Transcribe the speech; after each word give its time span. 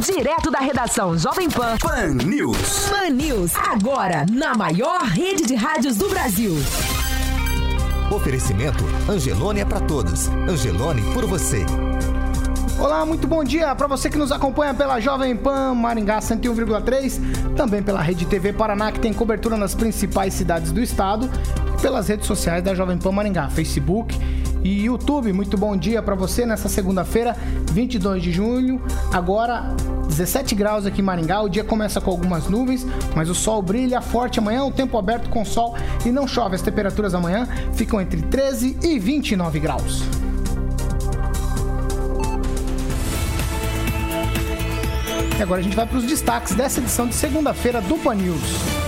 Direto 0.00 0.48
da 0.48 0.60
redação 0.60 1.18
Jovem 1.18 1.50
Pan. 1.50 1.76
Pan 1.78 2.14
News. 2.24 2.88
Pan 2.88 3.10
News, 3.10 3.52
agora 3.56 4.24
na 4.30 4.54
maior 4.54 5.02
rede 5.02 5.44
de 5.44 5.56
rádios 5.56 5.96
do 5.96 6.08
Brasil. 6.08 6.52
Oferecimento 8.08 8.84
Angelone 9.08 9.60
é 9.60 9.64
para 9.64 9.80
todos. 9.80 10.28
Angelone 10.48 11.02
por 11.12 11.26
você. 11.26 11.66
Olá, 12.78 13.04
muito 13.04 13.26
bom 13.26 13.42
dia 13.42 13.74
para 13.74 13.88
você 13.88 14.08
que 14.08 14.16
nos 14.16 14.30
acompanha 14.30 14.72
pela 14.72 15.00
Jovem 15.00 15.34
Pan 15.34 15.74
Maringá 15.74 16.20
101,3, 16.20 17.56
também 17.56 17.82
pela 17.82 18.00
Rede 18.00 18.24
TV 18.24 18.52
Paraná 18.52 18.92
que 18.92 19.00
tem 19.00 19.12
cobertura 19.12 19.56
nas 19.56 19.74
principais 19.74 20.32
cidades 20.32 20.70
do 20.70 20.80
estado, 20.80 21.28
e 21.76 21.82
pelas 21.82 22.06
redes 22.06 22.28
sociais 22.28 22.62
da 22.62 22.72
Jovem 22.72 22.98
Pan 22.98 23.10
Maringá, 23.10 23.50
Facebook 23.50 24.16
e 24.62 24.84
YouTube. 24.84 25.32
Muito 25.32 25.56
bom 25.56 25.76
dia 25.76 26.02
para 26.02 26.14
você 26.14 26.44
nessa 26.44 26.68
segunda-feira, 26.68 27.36
22 27.72 28.22
de 28.22 28.32
junho. 28.32 28.80
Agora 29.12 29.74
17 30.08 30.54
graus 30.54 30.86
aqui 30.86 31.00
em 31.00 31.04
Maringá. 31.04 31.40
O 31.42 31.48
dia 31.48 31.64
começa 31.64 32.00
com 32.00 32.10
algumas 32.10 32.48
nuvens, 32.48 32.86
mas 33.14 33.28
o 33.28 33.34
sol 33.34 33.62
brilha 33.62 34.00
forte 34.00 34.38
amanhã, 34.38 34.64
o 34.64 34.70
tempo 34.70 34.96
aberto 34.98 35.28
com 35.28 35.44
sol 35.44 35.76
e 36.04 36.10
não 36.10 36.26
chove. 36.26 36.56
As 36.56 36.62
temperaturas 36.62 37.14
amanhã 37.14 37.46
ficam 37.72 38.00
entre 38.00 38.22
13 38.22 38.78
e 38.82 38.98
29 38.98 39.60
graus. 39.60 40.02
E 45.38 45.42
agora 45.42 45.60
a 45.60 45.62
gente 45.62 45.76
vai 45.76 45.86
para 45.86 45.98
os 45.98 46.04
destaques 46.04 46.52
dessa 46.54 46.80
edição 46.80 47.06
de 47.06 47.14
segunda-feira 47.14 47.80
do 47.80 47.96
Pan 47.96 48.14
News. 48.14 48.87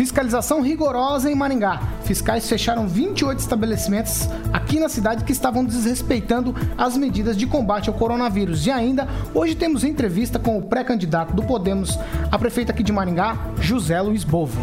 Fiscalização 0.00 0.62
rigorosa 0.62 1.30
em 1.30 1.34
Maringá. 1.34 1.78
Fiscais 2.04 2.48
fecharam 2.48 2.88
28 2.88 3.38
estabelecimentos 3.38 4.26
aqui 4.50 4.80
na 4.80 4.88
cidade 4.88 5.24
que 5.24 5.30
estavam 5.30 5.62
desrespeitando 5.62 6.56
as 6.78 6.96
medidas 6.96 7.36
de 7.36 7.46
combate 7.46 7.90
ao 7.90 7.94
coronavírus. 7.94 8.64
E 8.64 8.70
ainda, 8.70 9.06
hoje 9.34 9.54
temos 9.54 9.84
entrevista 9.84 10.38
com 10.38 10.56
o 10.56 10.62
pré-candidato 10.62 11.34
do 11.34 11.42
Podemos, 11.42 11.98
a 12.32 12.38
prefeita 12.38 12.72
aqui 12.72 12.82
de 12.82 12.90
Maringá, 12.90 13.36
José 13.60 14.00
Luiz 14.00 14.24
Bovo. 14.24 14.58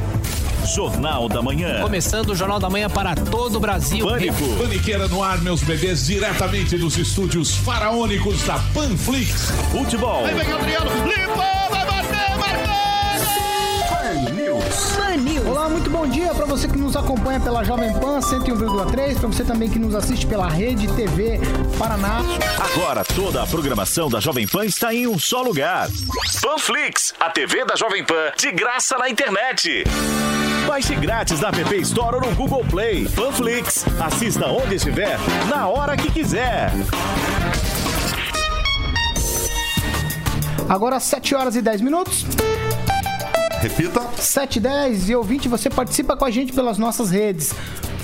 Jornal 0.66 1.30
da 1.30 1.40
Manhã. 1.40 1.82
Começando 1.84 2.30
o 2.30 2.36
Jornal 2.36 2.60
da 2.60 2.72
Manhã 2.72 2.90
para 2.90 3.14
todo 3.14 3.58
o 3.58 3.60
Brasil. 3.60 4.08
Pânico. 4.08 4.44
Paniqueira 4.58 5.08
no 5.08 5.22
ar, 5.22 5.40
meus 5.44 5.62
bebês, 5.62 6.08
diretamente 6.08 6.80
dos 6.80 6.98
estúdios 6.98 7.56
faraônicos 7.58 8.42
da 8.42 8.58
Panflix. 8.74 9.52
Futebol. 9.72 10.26
Aí 10.26 10.34
vem 10.34 10.52
Adriano, 10.52 10.90
limpou, 11.06 11.70
vai 11.70 11.86
bater, 11.86 12.38
marcou! 12.40 13.88
Pan 13.88 14.32
News. 14.34 15.07
News. 15.20 15.48
Olá, 15.48 15.68
muito 15.68 15.90
bom 15.90 16.08
dia 16.08 16.34
para 16.34 16.46
você 16.46 16.68
que 16.68 16.78
nos 16.78 16.96
acompanha 16.96 17.40
pela 17.40 17.64
Jovem 17.64 17.92
Pan 17.94 18.20
101,3, 18.20 19.20
para 19.20 19.28
você 19.28 19.44
também 19.44 19.70
que 19.70 19.80
nos 19.80 19.96
assiste 19.96 20.28
pela 20.28 20.48
Rede 20.48 20.88
TV 20.94 21.40
Paraná. 21.78 22.22
Agora 22.60 23.04
toda 23.04 23.42
a 23.42 23.48
programação 23.48 24.10
da 24.10 24.20
Jovem 24.20 24.48
Pan 24.48 24.66
está 24.66 24.94
em 24.94 25.08
um 25.08 25.18
só 25.18 25.42
lugar. 25.42 25.90
Panflix, 26.42 27.14
a 27.20 27.30
TV 27.30 27.66
da 27.66 27.76
Jovem 27.76 28.04
Pan, 28.04 28.32
de 28.38 28.52
graça 28.52 28.98
na 28.98 29.10
internet. 29.10 29.84
Baixe 30.68 30.96
grátis 30.96 31.40
na 31.40 31.50
App 31.50 31.76
Store 31.82 32.18
ou 32.18 32.22
no 32.22 32.36
Google 32.36 32.64
Play. 32.70 33.08
Panflix, 33.10 33.86
assista 34.00 34.46
onde 34.48 34.76
estiver, 34.76 35.18
na 35.50 35.68
hora 35.68 35.98
que 35.98 36.12
quiser. 36.12 36.72
Agora 40.70 41.00
7 41.00 41.34
horas 41.34 41.56
e 41.56 41.62
10 41.62 41.82
minutos. 41.82 42.26
Repita. 43.62 44.02
7 44.18 44.58
e 44.58 44.60
10 44.60 45.10
e 45.10 45.16
ouvinte, 45.16 45.50
você 45.50 45.70
participa 45.70 46.16
com 46.16 46.26
a 46.26 46.32
gente 46.32 46.54
pelas 46.54 46.78
nossas 46.78 47.10
redes. 47.10 47.54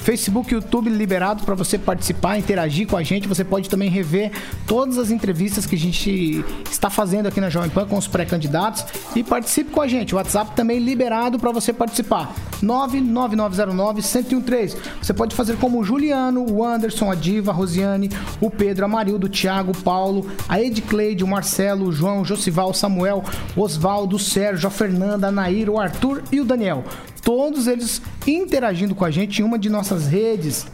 Facebook 0.04 0.54
YouTube 0.54 0.90
liberado 0.90 1.46
para 1.46 1.56
você 1.56 1.80
participar, 1.80 2.38
interagir 2.38 2.86
com 2.86 2.98
a 2.98 3.04
gente. 3.04 3.26
Você 3.26 3.44
pode 3.44 3.70
também 3.70 3.90
rever 3.90 4.32
todas 4.68 4.98
as 4.98 5.09
entrevistas 5.09 5.66
que 5.66 5.76
a 5.76 5.80
gente 5.80 6.44
está 6.70 6.90
fazendo 6.90 7.28
aqui 7.28 7.40
na 7.40 7.50
Jovem 7.50 7.70
Pan 7.70 7.88
com 7.88 7.98
os 7.98 8.06
pré-candidatos 8.06 8.84
e 9.16 9.24
participe 9.24 9.72
com 9.72 9.81
a 9.81 9.88
gente. 9.88 10.14
O 10.14 10.18
WhatsApp 10.18 10.54
também 10.58 10.80
liberado 10.80 11.40
para 11.40 11.54
você 11.54 11.72
participar. 11.72 12.36
99909-1013. 12.62 14.75
Você 15.02 15.14
pode 15.14 15.34
fazer 15.36 15.56
como 15.58 15.80
o 15.80 15.86
Juliano, 15.86 16.52
o 16.52 16.66
Anderson, 16.66 17.09
a 17.09 17.16
Diva, 17.16 17.52
a 17.52 17.53
Rosiane, 17.53 18.09
o 18.41 18.50
Pedro, 18.50 18.84
a 18.84 18.90
Marildo, 18.90 19.28
o 19.28 19.30
Thiago, 19.30 19.72
o 19.72 19.84
Paulo, 19.84 20.30
a 20.50 20.62
Edcleide, 20.62 21.24
o 21.24 21.28
Marcelo, 21.28 21.88
o 21.88 21.94
João, 21.94 22.20
o 22.22 22.25
Josival, 22.25 22.72
o 22.72 22.74
Samuel, 22.74 23.24
o 23.56 23.62
Osvaldo, 23.62 24.18
o 24.18 24.20
Sérgio, 24.20 24.68
a 24.68 24.72
Fernanda, 24.72 25.28
a 25.28 25.31
Nair, 25.31 25.70
o 25.70 25.80
Arthur 25.80 26.24
e 26.30 26.41
o 26.41 26.46
Daniel. 26.46 26.84
Todos 27.23 27.67
eles 27.67 28.01
interagindo 28.28 28.94
com 28.94 29.06
a 29.06 29.11
gente 29.11 29.41
em 29.41 29.45
uma 29.45 29.57
de 29.57 29.69
nossas 29.69 30.07
redes. 30.07 30.67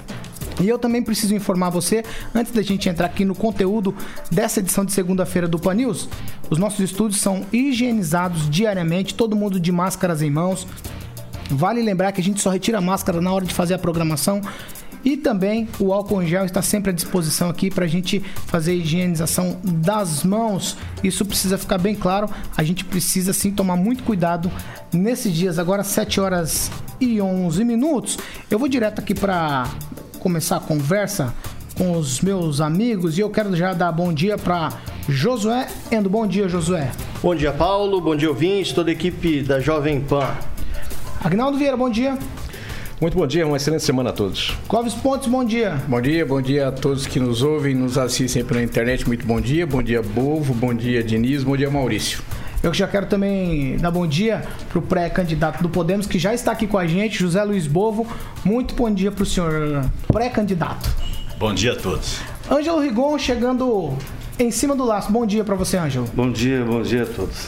E 0.59 0.67
eu 0.67 0.77
também 0.77 1.01
preciso 1.01 1.33
informar 1.33 1.69
você, 1.69 2.03
antes 2.35 2.51
da 2.51 2.61
gente 2.61 2.89
entrar 2.89 3.05
aqui 3.05 3.23
no 3.23 3.33
conteúdo 3.33 3.95
dessa 4.29 4.59
edição 4.59 4.83
de 4.83 4.91
segunda-feira 4.91 5.47
do 5.47 5.57
Pan 5.57 5.75
News, 5.75 6.09
os 6.49 6.57
nossos 6.57 6.79
estúdios 6.81 7.21
são 7.21 7.45
higienizados 7.53 8.49
diariamente, 8.49 9.15
todo 9.15 9.37
mundo 9.37 9.59
de 9.59 9.71
máscaras 9.71 10.21
em 10.21 10.29
mãos. 10.29 10.67
Vale 11.49 11.81
lembrar 11.81 12.11
que 12.11 12.19
a 12.19 12.23
gente 12.23 12.41
só 12.41 12.49
retira 12.49 12.79
a 12.79 12.81
máscara 12.81 13.21
na 13.21 13.31
hora 13.31 13.45
de 13.45 13.53
fazer 13.53 13.73
a 13.73 13.79
programação. 13.79 14.41
E 15.03 15.15
também 15.15 15.67
o 15.79 15.93
álcool 15.93 16.21
em 16.21 16.27
gel 16.27 16.45
está 16.45 16.61
sempre 16.61 16.91
à 16.91 16.93
disposição 16.93 17.49
aqui 17.49 17.69
para 17.69 17.85
a 17.85 17.87
gente 17.87 18.19
fazer 18.47 18.71
a 18.71 18.75
higienização 18.75 19.57
das 19.63 20.23
mãos. 20.23 20.75
Isso 21.03 21.25
precisa 21.25 21.57
ficar 21.57 21.77
bem 21.77 21.95
claro. 21.95 22.29
A 22.57 22.63
gente 22.63 22.83
precisa 22.83 23.31
sim 23.31 23.51
tomar 23.51 23.75
muito 23.75 24.03
cuidado 24.03 24.51
nesses 24.93 25.33
dias. 25.33 25.57
Agora 25.57 25.83
7 25.83 26.19
horas 26.19 26.69
e 26.99 27.21
11 27.21 27.63
minutos. 27.63 28.17
Eu 28.51 28.59
vou 28.59 28.67
direto 28.67 28.99
aqui 28.99 29.15
para 29.15 29.67
começar 30.19 30.57
a 30.57 30.59
conversa 30.59 31.33
com 31.77 31.97
os 31.97 32.19
meus 32.19 32.59
amigos 32.59 33.17
e 33.17 33.21
eu 33.21 33.29
quero 33.29 33.55
já 33.55 33.73
dar 33.73 33.91
bom 33.93 34.11
dia 34.11 34.37
para 34.37 34.73
Josué 35.07 35.67
Endo. 35.89 36.09
Bom 36.09 36.27
dia, 36.27 36.49
Josué. 36.49 36.91
Bom 37.23 37.33
dia, 37.33 37.53
Paulo. 37.53 38.01
Bom 38.01 38.17
dia, 38.17 38.29
ouvintes, 38.29 38.73
toda 38.73 38.89
a 38.89 38.93
equipe 38.93 39.41
da 39.41 39.61
Jovem 39.61 40.01
Pan. 40.01 40.35
Agnaldo 41.23 41.57
Vieira, 41.57 41.77
bom 41.77 41.89
dia. 41.89 42.17
Muito 43.01 43.17
bom 43.17 43.25
dia, 43.25 43.47
uma 43.47 43.55
excelente 43.55 43.85
semana 43.85 44.09
a 44.09 44.13
todos. 44.13 44.57
Clóvis 44.67 44.93
Pontes, 44.93 45.29
bom 45.29 45.45
dia. 45.45 45.81
Bom 45.87 46.01
dia, 46.01 46.25
bom 46.25 46.41
dia 46.41 46.67
a 46.67 46.71
todos 46.71 47.07
que 47.07 47.17
nos 47.17 47.41
ouvem, 47.41 47.73
nos 47.73 47.97
assistem 47.97 48.43
pela 48.43 48.61
internet. 48.61 49.07
Muito 49.07 49.25
bom 49.25 49.39
dia, 49.39 49.65
bom 49.65 49.81
dia 49.81 50.01
Bovo, 50.01 50.53
bom 50.53 50.73
dia 50.73 51.01
Diniz, 51.01 51.41
bom 51.41 51.55
dia 51.55 51.71
Maurício. 51.71 52.21
Eu 52.61 52.73
já 52.73 52.89
quero 52.89 53.05
também 53.05 53.77
dar 53.77 53.89
bom 53.89 54.05
dia 54.05 54.43
pro 54.67 54.81
pré-candidato 54.81 55.63
do 55.63 55.69
Podemos, 55.69 56.07
que 56.07 56.19
já 56.19 56.33
está 56.33 56.51
aqui 56.51 56.67
com 56.67 56.77
a 56.77 56.85
gente, 56.85 57.17
José 57.17 57.41
Luiz 57.41 57.67
Bovo. 57.67 58.05
Muito 58.43 58.75
bom 58.75 58.91
dia 58.91 59.13
pro 59.13 59.25
senhor 59.25 59.85
pré-candidato. 60.11 60.89
Bom 61.37 61.53
dia 61.53 61.71
a 61.71 61.75
todos. 61.77 62.19
Ângelo 62.51 62.81
Rigon 62.81 63.17
chegando 63.17 63.97
em 64.37 64.51
cima 64.51 64.75
do 64.75 64.83
laço. 64.83 65.09
Bom 65.09 65.25
dia 65.25 65.45
para 65.45 65.55
você, 65.55 65.77
Ângelo. 65.77 66.05
Bom 66.13 66.29
dia, 66.29 66.65
bom 66.65 66.81
dia 66.81 67.03
a 67.03 67.05
todos. 67.05 67.47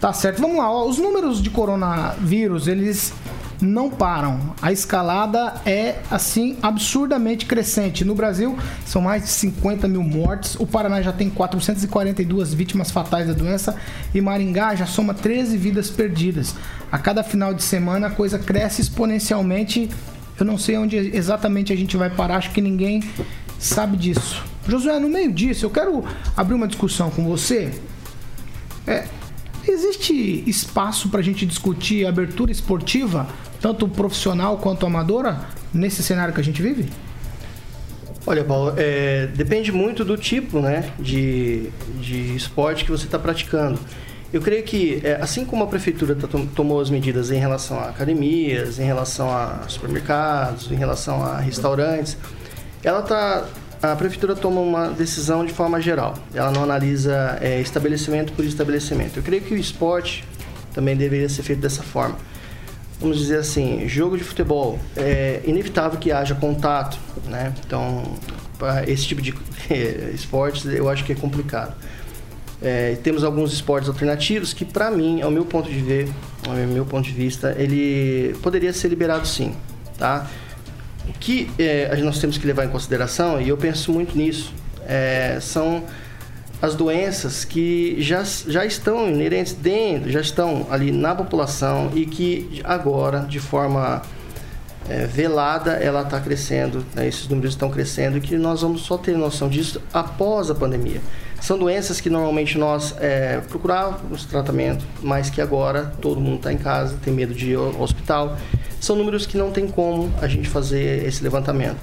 Tá 0.00 0.12
certo. 0.12 0.40
Vamos 0.40 0.58
lá, 0.58 0.68
ó. 0.68 0.88
os 0.88 0.98
números 0.98 1.40
de 1.40 1.50
coronavírus, 1.50 2.66
eles 2.66 3.12
não 3.60 3.90
param. 3.90 4.54
A 4.62 4.72
escalada 4.72 5.54
é, 5.66 5.96
assim, 6.10 6.56
absurdamente 6.62 7.46
crescente. 7.46 8.04
No 8.04 8.14
Brasil, 8.14 8.56
são 8.84 9.02
mais 9.02 9.24
de 9.24 9.28
50 9.30 9.88
mil 9.88 10.02
mortes. 10.02 10.56
O 10.58 10.66
Paraná 10.66 11.02
já 11.02 11.12
tem 11.12 11.28
442 11.28 12.54
vítimas 12.54 12.90
fatais 12.90 13.26
da 13.26 13.32
doença. 13.32 13.76
E 14.14 14.20
Maringá 14.20 14.74
já 14.74 14.86
soma 14.86 15.14
13 15.14 15.56
vidas 15.56 15.90
perdidas. 15.90 16.54
A 16.90 16.98
cada 16.98 17.22
final 17.22 17.52
de 17.52 17.62
semana, 17.62 18.06
a 18.06 18.10
coisa 18.10 18.38
cresce 18.38 18.80
exponencialmente. 18.80 19.90
Eu 20.38 20.46
não 20.46 20.56
sei 20.56 20.78
onde 20.78 20.96
exatamente 20.96 21.72
a 21.72 21.76
gente 21.76 21.96
vai 21.96 22.10
parar. 22.10 22.36
Acho 22.36 22.52
que 22.52 22.60
ninguém 22.60 23.02
sabe 23.58 23.96
disso. 23.96 24.44
Josué, 24.66 25.00
no 25.00 25.08
meio 25.08 25.32
disso, 25.32 25.66
eu 25.66 25.70
quero 25.70 26.04
abrir 26.36 26.54
uma 26.54 26.68
discussão 26.68 27.10
com 27.10 27.24
você. 27.24 27.72
É, 28.86 29.06
existe 29.66 30.44
espaço 30.46 31.08
para 31.08 31.20
a 31.20 31.22
gente 31.22 31.44
discutir 31.46 32.06
abertura 32.06 32.52
esportiva, 32.52 33.26
tanto 33.60 33.88
profissional 33.88 34.56
quanto 34.58 34.86
amadora, 34.86 35.40
nesse 35.72 36.02
cenário 36.02 36.32
que 36.34 36.40
a 36.40 36.44
gente 36.44 36.62
vive? 36.62 36.88
Olha, 38.26 38.44
Paulo, 38.44 38.74
é, 38.76 39.26
depende 39.34 39.72
muito 39.72 40.04
do 40.04 40.16
tipo 40.16 40.60
né, 40.60 40.90
de, 40.98 41.70
de 42.00 42.36
esporte 42.36 42.84
que 42.84 42.90
você 42.90 43.06
está 43.06 43.18
praticando. 43.18 43.78
Eu 44.30 44.42
creio 44.42 44.62
que, 44.62 45.00
é, 45.02 45.14
assim 45.14 45.46
como 45.46 45.64
a 45.64 45.66
prefeitura 45.66 46.14
tá, 46.14 46.28
tom- 46.28 46.44
tomou 46.46 46.80
as 46.80 46.90
medidas 46.90 47.30
em 47.30 47.38
relação 47.38 47.78
a 47.80 47.84
academias, 47.88 48.78
em 48.78 48.84
relação 48.84 49.30
a 49.30 49.60
supermercados, 49.66 50.70
em 50.70 50.74
relação 50.74 51.24
a 51.24 51.38
restaurantes, 51.38 52.18
ela 52.84 53.00
tá, 53.00 53.46
a 53.82 53.94
prefeitura 53.94 54.34
toma 54.34 54.60
uma 54.60 54.88
decisão 54.88 55.44
de 55.44 55.52
forma 55.52 55.80
geral. 55.80 56.14
Ela 56.34 56.50
não 56.50 56.64
analisa 56.64 57.38
é, 57.40 57.60
estabelecimento 57.60 58.32
por 58.32 58.44
estabelecimento. 58.44 59.18
Eu 59.18 59.22
creio 59.22 59.42
que 59.42 59.54
o 59.54 59.56
esporte 59.56 60.24
também 60.74 60.96
deveria 60.96 61.28
ser 61.28 61.42
feito 61.42 61.60
dessa 61.60 61.82
forma. 61.82 62.16
Vamos 63.00 63.18
dizer 63.18 63.38
assim, 63.38 63.88
jogo 63.88 64.18
de 64.18 64.24
futebol, 64.24 64.78
é 64.96 65.40
inevitável 65.44 65.98
que 65.98 66.10
haja 66.10 66.34
contato, 66.34 66.98
né? 67.26 67.54
Então, 67.64 68.02
esse 68.88 69.06
tipo 69.06 69.22
de 69.22 69.32
esportes 70.12 70.64
eu 70.66 70.88
acho 70.88 71.04
que 71.04 71.12
é 71.12 71.14
complicado. 71.14 71.76
É, 72.60 72.96
temos 73.04 73.22
alguns 73.22 73.52
esportes 73.52 73.88
alternativos 73.88 74.52
que, 74.52 74.64
para 74.64 74.90
mim, 74.90 75.22
ao 75.22 75.30
meu 75.30 75.44
ponto 75.44 75.70
de 75.70 75.78
ver, 75.78 76.08
ao 76.44 76.54
meu 76.54 76.84
ponto 76.84 77.04
de 77.04 77.12
vista, 77.12 77.54
ele 77.56 78.34
poderia 78.42 78.72
ser 78.72 78.88
liberado 78.88 79.28
sim, 79.28 79.54
tá? 79.96 80.28
O 81.08 81.12
que 81.14 81.50
é, 81.58 81.96
nós 82.02 82.18
temos 82.18 82.36
que 82.38 82.46
levar 82.46 82.64
em 82.64 82.68
consideração, 82.68 83.40
e 83.40 83.48
eu 83.48 83.56
penso 83.56 83.92
muito 83.92 84.16
nisso, 84.16 84.52
é, 84.86 85.38
são 85.40 85.84
as 86.60 86.74
doenças 86.74 87.44
que 87.44 87.96
já, 88.00 88.22
já 88.24 88.64
estão 88.66 89.08
inerentes 89.08 89.52
dentro, 89.52 90.10
já 90.10 90.20
estão 90.20 90.66
ali 90.70 90.90
na 90.90 91.14
população 91.14 91.90
e 91.94 92.04
que 92.04 92.60
agora, 92.64 93.20
de 93.20 93.38
forma 93.38 94.02
é, 94.88 95.06
velada, 95.06 95.72
ela 95.72 96.02
está 96.02 96.18
crescendo, 96.20 96.84
né? 96.94 97.06
esses 97.06 97.28
números 97.28 97.54
estão 97.54 97.70
crescendo 97.70 98.18
e 98.18 98.20
que 98.20 98.36
nós 98.36 98.62
vamos 98.62 98.82
só 98.82 98.98
ter 98.98 99.16
noção 99.16 99.48
disso 99.48 99.80
após 99.92 100.50
a 100.50 100.54
pandemia. 100.54 101.00
São 101.40 101.56
doenças 101.56 102.00
que 102.00 102.10
normalmente 102.10 102.58
nós 102.58 102.94
é, 102.98 103.40
procurávamos 103.48 104.24
tratamento, 104.24 104.84
mas 105.00 105.30
que 105.30 105.40
agora 105.40 105.92
todo 106.00 106.20
mundo 106.20 106.36
está 106.36 106.52
em 106.52 106.58
casa, 106.58 106.96
tem 107.02 107.12
medo 107.12 107.32
de 107.32 107.50
ir 107.50 107.54
ao 107.54 107.80
hospital. 107.80 108.36
São 108.80 108.96
números 108.96 109.26
que 109.26 109.36
não 109.36 109.50
tem 109.50 109.66
como 109.66 110.12
a 110.20 110.28
gente 110.28 110.48
fazer 110.48 111.06
esse 111.06 111.22
levantamento 111.22 111.78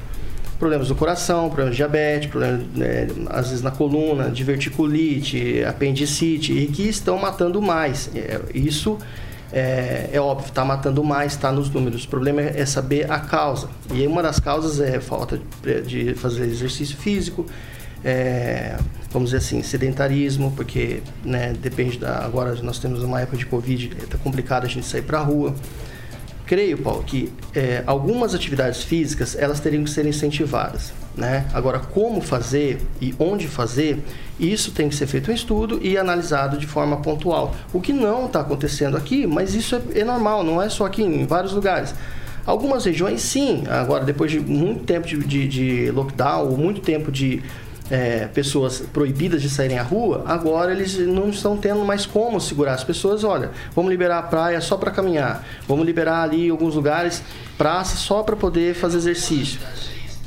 problemas 0.57 0.88
do 0.88 0.95
coração, 0.95 1.47
problemas 1.47 1.71
de 1.71 1.77
diabetes, 1.77 2.30
problemas 2.30 2.65
né, 2.74 3.07
às 3.30 3.50
vezes 3.50 3.62
na 3.62 3.71
coluna, 3.71 4.30
diverticulite, 4.30 5.63
apendicite, 5.63 6.53
e 6.53 6.68
que 6.68 6.88
estão 6.88 7.18
matando 7.18 7.62
mais. 7.62 8.09
É, 8.15 8.39
isso 8.53 8.97
é, 9.51 10.09
é 10.13 10.19
óbvio, 10.19 10.47
está 10.47 10.63
matando 10.65 11.03
mais, 11.03 11.33
está 11.33 11.51
nos 11.51 11.69
números. 11.69 12.06
O 12.06 12.07
problema 12.07 12.42
é 12.42 12.65
saber 12.65 13.09
a 13.12 13.19
causa. 13.19 13.69
E 13.94 14.06
uma 14.07 14.24
das 14.24 14.39
causas 14.39 14.80
é 14.80 15.00
falta 15.00 15.39
de, 15.86 16.13
fazer 16.15 16.45
exercício 16.45 16.95
físico, 16.97 17.45
é, 18.03 18.77
vamos 19.12 19.31
dizer 19.31 19.38
assim, 19.38 19.62
sedentarismo, 19.63 20.51
porque 20.56 21.01
né, 21.24 21.53
depende 21.59 21.97
da. 21.97 22.24
Agora 22.24 22.53
nós 22.62 22.80
temos 22.80 23.03
uma 23.03 23.19
época 23.21 23.38
de 23.38 23.45
Covid, 23.45 23.92
está 24.03 24.18
complicado 24.18 24.65
a 24.65 24.68
gente 24.68 24.86
sair 24.86 25.01
para 25.01 25.19
a 25.19 25.24
rua 25.24 25.56
creio, 26.45 26.77
Paulo, 26.77 27.03
que 27.03 27.31
é, 27.53 27.83
algumas 27.86 28.33
atividades 28.33 28.83
físicas 28.83 29.36
elas 29.38 29.59
teriam 29.59 29.83
que 29.83 29.89
ser 29.89 30.06
incentivadas. 30.06 30.94
Né? 31.15 31.47
Agora, 31.53 31.80
como 31.80 32.21
fazer 32.21 32.81
e 33.01 33.15
onde 33.18 33.47
fazer, 33.47 34.03
isso 34.39 34.71
tem 34.71 34.89
que 34.89 34.95
ser 34.95 35.07
feito 35.07 35.31
um 35.31 35.33
estudo 35.33 35.80
e 35.81 35.97
analisado 35.97 36.57
de 36.57 36.68
forma 36.68 36.97
pontual. 36.97 37.56
O 37.71 37.80
que 37.80 37.94
não 37.94 38.25
está 38.25 38.42
acontecendo 38.42 38.97
aqui, 38.97 39.25
mas 39.25 39.56
isso 39.56 39.75
é, 39.75 40.00
é 40.00 40.03
normal, 40.03 40.44
não 40.44 40.62
é 40.62 40.69
só 40.69 40.86
aqui, 40.86 41.03
em 41.03 41.25
vários 41.25 41.53
lugares. 41.53 41.95
Algumas 42.45 42.86
regiões, 42.86 43.21
sim. 43.21 43.63
Agora, 43.68 44.03
depois 44.03 44.30
de 44.30 44.39
muito 44.39 44.83
tempo 44.83 45.07
de, 45.07 45.18
de, 45.18 45.47
de 45.47 45.92
lockdown, 45.92 46.50
ou 46.51 46.57
muito 46.57 46.81
tempo 46.81 47.12
de 47.12 47.42
é, 47.89 48.27
pessoas 48.27 48.79
proibidas 48.79 49.41
de 49.41 49.49
saírem 49.49 49.77
à 49.77 49.83
rua, 49.83 50.23
agora 50.25 50.71
eles 50.71 50.97
não 50.97 51.29
estão 51.29 51.55
tendo 51.57 51.83
mais 51.85 52.05
como 52.05 52.39
segurar 52.39 52.73
as 52.73 52.83
pessoas. 52.83 53.23
Olha, 53.23 53.51
vamos 53.75 53.91
liberar 53.91 54.19
a 54.19 54.23
praia 54.23 54.59
só 54.61 54.77
para 54.77 54.91
caminhar, 54.91 55.45
vamos 55.67 55.85
liberar 55.85 56.23
ali 56.23 56.49
alguns 56.49 56.75
lugares 56.75 57.21
praça 57.57 57.95
só 57.95 58.23
para 58.23 58.35
poder 58.35 58.75
fazer 58.75 58.97
exercício. 58.97 59.59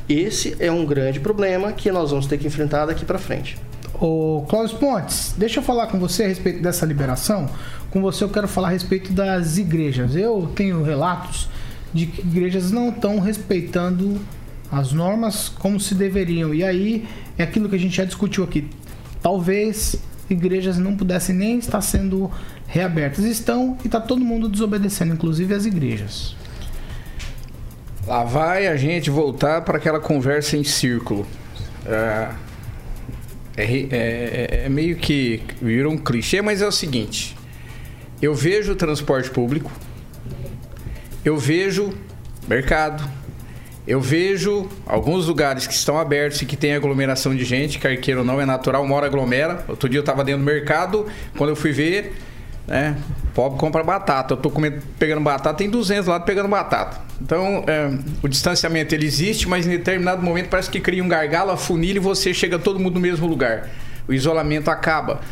Esse 0.08 0.56
é 0.58 0.72
um 0.72 0.87
grande 0.87 1.20
problema 1.20 1.72
que 1.72 1.90
nós 1.90 2.10
vamos 2.10 2.26
ter 2.26 2.38
que 2.38 2.46
enfrentar 2.46 2.87
daqui 2.87 3.05
para 3.05 3.19
frente. 3.19 3.58
Ô 4.00 4.44
Cláudio 4.49 4.78
Pontes, 4.78 5.34
deixa 5.37 5.58
eu 5.58 5.62
falar 5.62 5.88
com 5.88 5.99
você 5.99 6.25
a 6.25 6.28
respeito 6.28 6.62
dessa 6.62 6.87
liberação. 6.87 7.50
Com 7.90 8.00
você 8.00 8.22
eu 8.25 8.28
quero 8.28 8.46
falar 8.46 8.69
a 8.69 8.70
respeito 8.70 9.12
das 9.12 9.58
igrejas. 9.58 10.14
Eu 10.14 10.50
tenho 10.55 10.82
relatos 10.82 11.49
de 11.93 12.06
que 12.06 12.20
igrejas 12.20 12.70
não 12.70 12.90
estão 12.90 13.19
respeitando 13.19 14.19
as 14.70 14.93
normas 14.93 15.49
como 15.49 15.81
se 15.81 15.94
deveriam. 15.94 16.55
E 16.55 16.62
aí 16.62 17.08
é 17.38 17.44
aquilo 17.44 17.69
que 17.69 17.76
a 17.76 17.79
gente 17.79 17.96
já 17.96 18.05
discutiu 18.05 18.44
aqui. 18.44 18.69
Talvez 19.23 19.96
igrejas 20.29 20.76
não 20.76 20.96
pudessem 20.96 21.35
nem 21.35 21.58
estar 21.58 21.81
sendo 21.81 22.31
reabertas. 22.67 23.25
Estão 23.25 23.79
e 23.82 23.87
está 23.87 24.00
todo 24.00 24.25
mundo 24.25 24.49
desobedecendo, 24.49 25.14
inclusive 25.14 25.55
as 25.55 25.64
igrejas. 25.64 26.37
Lá 28.06 28.25
vai 28.25 28.67
a 28.67 28.76
gente 28.76 29.11
voltar 29.11 29.62
para 29.62 29.79
aquela 29.79 30.00
conversa 30.00 30.56
em 30.56 30.64
círculo. 30.64 31.26
É, 31.87 32.29
é, 33.56 33.64
é, 33.64 34.64
é, 34.64 34.69
meio 34.69 34.96
que 34.96 35.43
virou 35.61 35.93
um 35.93 35.99
clichê, 35.99 36.41
mas 36.41 36.62
é 36.62 36.67
o 36.67 36.73
seguinte: 36.73 37.37
eu 38.20 38.34
vejo 38.34 38.73
o 38.73 38.76
transporte 38.76 39.31
público, 39.31 39.70
eu 41.25 41.37
vejo 41.37 41.93
mercado, 42.46 43.02
eu 43.88 44.02
vejo 44.02 44.69
alguns 44.87 45.26
lugares 45.26 45.67
que 45.67 45.73
estão 45.73 45.99
abertos 45.99 46.43
e 46.43 46.44
que 46.44 46.58
tem 46.58 46.75
aglomeração 46.75 47.35
de 47.35 47.43
gente, 47.43 47.81
ou 48.14 48.23
não, 48.23 48.38
é 48.38 48.44
natural, 48.44 48.85
uma 48.85 48.94
hora 48.94 49.06
aglomera. 49.06 49.64
Outro 49.67 49.88
dia 49.88 49.96
eu 49.96 50.02
estava 50.02 50.23
dentro 50.23 50.43
do 50.43 50.44
mercado, 50.44 51.06
quando 51.38 51.49
eu 51.49 51.56
fui 51.56 51.73
ver, 51.73 52.14
né, 52.67 52.99
pobre 53.35 53.58
compra 53.58 53.82
batata. 53.82 54.35
Eu 54.35 54.37
tô 54.37 54.50
comendo, 54.50 54.82
pegando 54.99 55.23
batata, 55.23 55.56
tem 55.56 55.70
200 55.70 56.06
lá 56.06 56.20
pegando 56.20 56.50
batata. 56.50 57.00
Então, 57.19 57.64
é, 57.67 57.90
o 58.23 58.29
distanciamento 58.29 58.94
ele 58.94 59.06
existe, 59.06 59.49
mas 59.49 59.67
em 59.67 59.70
determinado 59.70 60.20
momento 60.20 60.50
parece 60.50 60.69
que 60.69 60.81
cria 60.81 61.02
um 61.02 61.08
gargalo, 61.08 61.50
a 61.50 61.56
funilha 61.56 61.96
e 61.96 62.00
você 62.00 62.34
chega 62.34 62.58
todo 62.58 62.79
mundo 62.79 62.96
no 62.96 63.00
mesmo 63.00 63.26
lugar. 63.26 63.70
O 64.06 64.12
isolamento 64.12 64.70
acaba. 64.70 65.23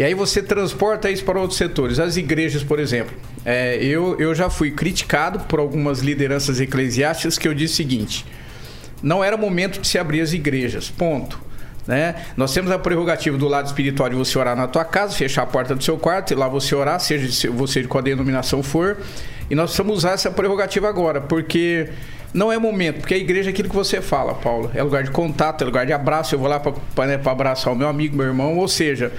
E 0.00 0.02
aí 0.02 0.14
você 0.14 0.42
transporta 0.42 1.10
isso 1.10 1.22
para 1.24 1.38
outros 1.38 1.58
setores. 1.58 1.98
As 1.98 2.16
igrejas, 2.16 2.64
por 2.64 2.78
exemplo. 2.80 3.14
É, 3.44 3.76
eu, 3.84 4.18
eu 4.18 4.34
já 4.34 4.48
fui 4.48 4.70
criticado 4.70 5.40
por 5.40 5.60
algumas 5.60 5.98
lideranças 5.98 6.58
eclesiásticas 6.58 7.36
que 7.36 7.46
eu 7.46 7.52
disse 7.52 7.74
o 7.74 7.76
seguinte: 7.76 8.24
não 9.02 9.22
era 9.22 9.36
momento 9.36 9.78
de 9.78 9.86
se 9.86 9.98
abrir 9.98 10.22
as 10.22 10.32
igrejas. 10.32 10.88
Ponto. 10.88 11.38
Né? 11.86 12.14
Nós 12.34 12.54
temos 12.54 12.70
a 12.70 12.78
prerrogativa 12.78 13.36
do 13.36 13.46
lado 13.46 13.66
espiritual 13.66 14.08
de 14.08 14.16
você 14.16 14.38
orar 14.38 14.56
na 14.56 14.66
tua 14.66 14.86
casa, 14.86 15.14
fechar 15.14 15.42
a 15.42 15.46
porta 15.46 15.74
do 15.74 15.84
seu 15.84 15.98
quarto 15.98 16.32
e 16.32 16.34
lá 16.34 16.48
você 16.48 16.74
orar, 16.74 16.98
seja 16.98 17.50
você 17.50 17.82
de 17.82 17.88
qual 17.88 18.02
denominação 18.02 18.62
for. 18.62 18.96
E 19.50 19.54
nós 19.54 19.64
precisamos 19.66 19.98
usar 19.98 20.12
essa 20.12 20.30
prerrogativa 20.30 20.88
agora, 20.88 21.20
porque 21.20 21.90
não 22.32 22.50
é 22.50 22.56
momento, 22.56 23.00
porque 23.00 23.12
a 23.12 23.18
igreja 23.18 23.50
é 23.50 23.52
aquilo 23.52 23.68
que 23.68 23.76
você 23.76 24.00
fala, 24.00 24.32
Paulo. 24.32 24.70
É 24.74 24.82
lugar 24.82 25.02
de 25.02 25.10
contato, 25.10 25.60
é 25.60 25.66
lugar 25.66 25.84
de 25.84 25.92
abraço. 25.92 26.34
Eu 26.34 26.38
vou 26.38 26.48
lá 26.48 26.58
para 26.58 27.06
né, 27.06 27.20
abraçar 27.22 27.70
o 27.70 27.76
meu 27.76 27.86
amigo, 27.86 28.16
meu 28.16 28.24
irmão, 28.24 28.56
ou 28.56 28.66
seja, 28.66 29.12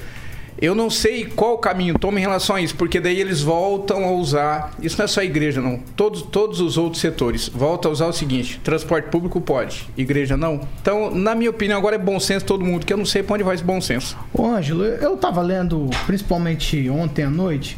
eu 0.58 0.76
não 0.76 0.90
sei 0.90 1.26
qual 1.26 1.58
caminho 1.58 1.98
toma 1.98 2.20
em 2.20 2.22
relação 2.22 2.56
a 2.56 2.62
isso, 2.62 2.76
porque 2.76 3.00
daí 3.00 3.20
eles 3.20 3.42
voltam 3.42 4.04
a 4.06 4.12
usar. 4.12 4.74
Isso 4.82 4.98
não 4.98 5.06
é 5.06 5.08
só 5.08 5.22
a 5.22 5.26
igreja, 5.26 5.62
não. 5.62 5.80
Todos, 5.96 6.22
todos 6.22 6.60
os 6.60 6.78
outros 6.78 7.02
setores 7.02 7.50
voltam 7.50 7.90
a 7.90 7.94
usar 7.94 8.08
o 8.08 8.14
seguinte: 8.14 8.60
transporte 8.64 9.10
público 9.10 9.42
pode, 9.42 9.90
igreja 9.98 10.38
não. 10.38 10.62
Então, 10.82 11.14
na 11.14 11.34
minha 11.34 11.50
opinião, 11.50 11.78
agora 11.78 11.96
é 11.96 12.00
bom 12.00 12.20
senso 12.20 12.46
todo 12.46 12.64
mundo, 12.64 12.86
que 12.86 12.94
eu 12.94 12.98
não 12.98 13.06
sei 13.06 13.24
para 13.24 13.36
onde 13.36 13.44
vai 13.44 13.56
esse 13.56 13.64
bom 13.64 13.82
senso. 13.82 14.18
Ô, 14.34 14.46
Ângelo, 14.46 14.84
eu 14.84 15.18
tava 15.18 15.42
lendo, 15.42 15.90
principalmente 16.06 16.90
ontem 16.90 17.24
à 17.24 17.30
noite, 17.30 17.78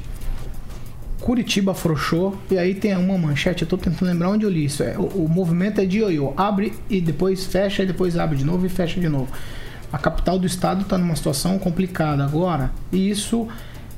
Curitiba 1.22 1.72
afrouxou, 1.72 2.38
e 2.52 2.58
aí 2.58 2.76
tem 2.76 2.96
uma 2.98 3.18
manchete, 3.18 3.64
eu 3.64 3.68
tô 3.68 3.78
tentando 3.78 4.10
lembrar 4.10 4.30
onde 4.30 4.46
eu 4.46 4.50
li 4.50 4.66
isso. 4.66 4.84
É, 4.84 4.98
o, 4.98 5.04
o 5.04 5.30
movimento 5.30 5.80
é 5.80 5.86
de 5.86 6.00
ioiô, 6.00 6.34
abre 6.36 6.74
e 6.90 7.00
depois 7.00 7.46
fecha, 7.46 7.84
e 7.84 7.86
depois 7.86 8.18
abre 8.18 8.38
de 8.38 8.44
novo 8.44 8.66
e 8.66 8.70
fecha 8.70 9.00
de 9.00 9.08
novo 9.08 9.30
a 9.94 9.98
capital 10.00 10.40
do 10.40 10.48
estado 10.48 10.82
está 10.82 10.98
numa 10.98 11.16
situação 11.16 11.60
complicada 11.60 12.26
agora 12.26 12.72
e 12.92 13.12
isso 13.12 13.48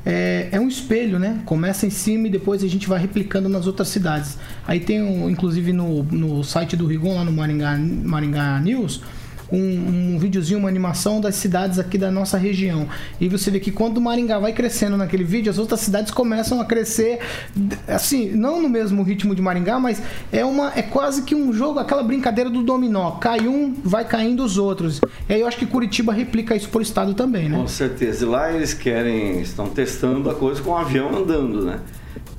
é, 0.05 0.49
é, 0.51 0.59
um 0.59 0.67
espelho, 0.67 1.17
né? 1.17 1.41
Começa 1.45 1.87
em 1.87 1.89
cima 1.89 2.27
e 2.27 2.29
depois 2.29 2.63
a 2.63 2.67
gente 2.67 2.87
vai 2.87 2.99
replicando 2.99 3.49
nas 3.49 3.65
outras 3.65 3.87
cidades. 3.87 4.37
Aí 4.67 4.79
tem, 4.79 5.01
um, 5.01 5.27
inclusive 5.29 5.73
no, 5.73 6.03
no 6.03 6.43
site 6.43 6.75
do 6.75 6.85
Rigon, 6.85 7.15
lá 7.15 7.23
no 7.23 7.31
Maringá, 7.31 7.75
Maringá 7.77 8.59
News, 8.59 9.01
um, 9.51 10.13
um 10.15 10.19
videozinho, 10.19 10.59
uma 10.59 10.69
animação 10.69 11.21
das 11.21 11.35
cidades 11.35 11.79
aqui 11.79 11.97
da 11.97 12.11
nossa 12.11 12.37
região. 12.37 12.87
E 13.19 13.27
você 13.27 13.51
vê 13.51 13.59
que 13.59 13.71
quando 13.71 13.97
o 13.97 14.01
Maringá 14.01 14.39
vai 14.39 14.53
crescendo 14.53 14.97
naquele 14.97 15.23
vídeo, 15.23 15.49
as 15.49 15.57
outras 15.57 15.79
cidades 15.79 16.11
começam 16.11 16.59
a 16.59 16.65
crescer, 16.65 17.19
assim, 17.87 18.31
não 18.31 18.61
no 18.61 18.69
mesmo 18.69 19.03
ritmo 19.03 19.35
de 19.35 19.41
Maringá, 19.41 19.79
mas 19.79 20.01
é 20.31 20.43
uma 20.43 20.71
é 20.75 20.81
quase 20.81 21.23
que 21.23 21.35
um 21.35 21.53
jogo, 21.53 21.79
aquela 21.79 22.03
brincadeira 22.03 22.49
do 22.49 22.63
dominó. 22.63 23.11
Cai 23.11 23.47
um, 23.47 23.73
vai 23.83 24.05
caindo 24.05 24.43
os 24.43 24.57
outros. 24.57 25.01
E 25.29 25.33
aí 25.33 25.41
eu 25.41 25.47
acho 25.47 25.57
que 25.57 25.65
Curitiba 25.65 26.13
replica 26.13 26.55
isso 26.55 26.69
por 26.69 26.81
estado 26.81 27.13
também, 27.13 27.49
né? 27.49 27.57
Com 27.57 27.67
certeza. 27.67 28.25
E 28.25 28.27
lá 28.27 28.51
eles 28.51 28.73
querem, 28.73 29.41
estão 29.41 29.67
testando 29.67 30.29
a 30.29 30.35
coisa 30.35 30.61
com 30.61 30.71
o 30.71 30.77
avião 30.77 31.15
andando, 31.15 31.63
né? 31.63 31.79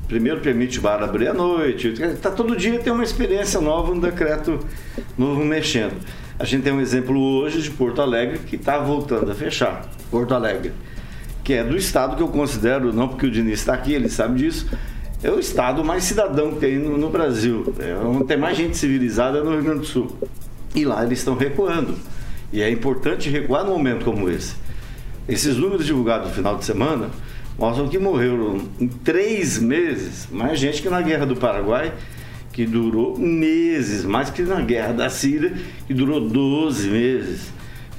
Primeiro 0.09 0.41
permite 0.41 0.79
o 0.79 0.83
bar 0.83 1.03
abrir 1.03 1.29
à 1.29 1.35
noite. 1.35 1.95
Tá 2.23 2.31
todo 2.31 2.57
dia 2.57 2.79
tem 2.79 2.93
uma 2.93 3.03
experiência 3.03 3.61
nova, 3.61 3.93
um 3.93 3.99
decreto 3.99 4.61
novo 5.19 5.45
mexendo. 5.45 5.95
A 6.39 6.45
gente 6.45 6.63
tem 6.63 6.73
um 6.73 6.81
exemplo 6.81 7.19
hoje 7.19 7.63
de 7.63 7.71
Porto 7.71 8.03
Alegre 8.03 8.39
que 8.41 8.57
está 8.57 8.79
voltando 8.79 9.31
a 9.31 9.35
fechar. 9.35 9.89
Porto 10.11 10.35
Alegre, 10.35 10.73
que 11.43 11.55
é 11.55 11.65
do 11.65 11.75
estado 11.75 12.15
que 12.15 12.23
eu 12.23 12.29
considero, 12.29 12.93
não 12.93 13.09
porque 13.09 13.27
o 13.27 13.31
Diniz 13.31 13.61
está 13.61 13.73
aqui, 13.73 13.95
ele 13.95 14.11
sabe 14.11 14.41
disso, 14.41 14.69
é 15.23 15.31
o 15.31 15.39
estado 15.39 15.83
mais 15.83 16.05
cidadão 16.05 16.53
que 16.53 16.61
tem 16.61 16.79
no, 16.79 16.99
no 16.99 17.09
Brasil. 17.09 17.75
É, 17.79 17.95
onde 18.05 18.25
tem 18.25 18.37
mais 18.37 18.55
gente 18.55 18.77
civilizada 18.77 19.43
no 19.43 19.53
Rio 19.53 19.63
Grande 19.63 19.81
do 19.81 19.87
Sul. 19.87 20.15
E 20.75 20.85
lá 20.85 21.03
eles 21.05 21.21
estão 21.21 21.35
recuando. 21.35 21.95
E 22.53 22.61
é 22.61 22.71
importante 22.71 23.31
recuar 23.31 23.65
num 23.65 23.73
momento 23.73 24.05
como 24.05 24.29
esse. 24.29 24.55
Esses 25.27 25.57
números 25.57 25.87
divulgados 25.87 26.29
no 26.29 26.35
final 26.35 26.59
de 26.59 26.67
semana 26.67 27.09
mostram 27.59 27.89
que 27.89 27.99
morreram 27.99 28.61
em 28.79 28.87
três 28.87 29.59
meses 29.59 30.29
mais 30.31 30.59
gente 30.59 30.83
que 30.83 30.91
na 30.91 31.01
Guerra 31.01 31.25
do 31.25 31.35
Paraguai 31.35 31.95
que 32.57 32.65
durou 32.65 33.19
meses, 33.19 34.03
mais 34.03 34.31
que 34.31 34.41
na 34.41 34.63
guerra 34.63 34.95
da 34.95 35.11
Síria, 35.11 35.53
que 35.87 35.93
durou 35.93 36.19
12 36.19 36.89
meses, 36.89 37.53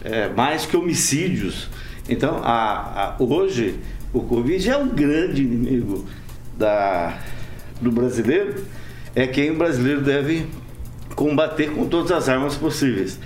é, 0.03 0.29
mais 0.29 0.65
que 0.65 0.75
homicídios. 0.75 1.69
Então, 2.09 2.41
a, 2.43 3.13
a, 3.19 3.23
hoje, 3.23 3.75
o 4.11 4.19
Covid 4.21 4.67
é 4.67 4.75
o 4.75 4.87
grande 4.87 5.43
inimigo 5.43 6.07
da, 6.57 7.19
do 7.79 7.91
brasileiro, 7.91 8.65
é 9.13 9.27
quem 9.27 9.51
o 9.51 9.55
brasileiro 9.55 10.01
deve 10.01 10.47
combater 11.15 11.69
com 11.69 11.87
todas 11.87 12.11
as 12.11 12.27
armas 12.27 12.55
possíveis. 12.55 13.19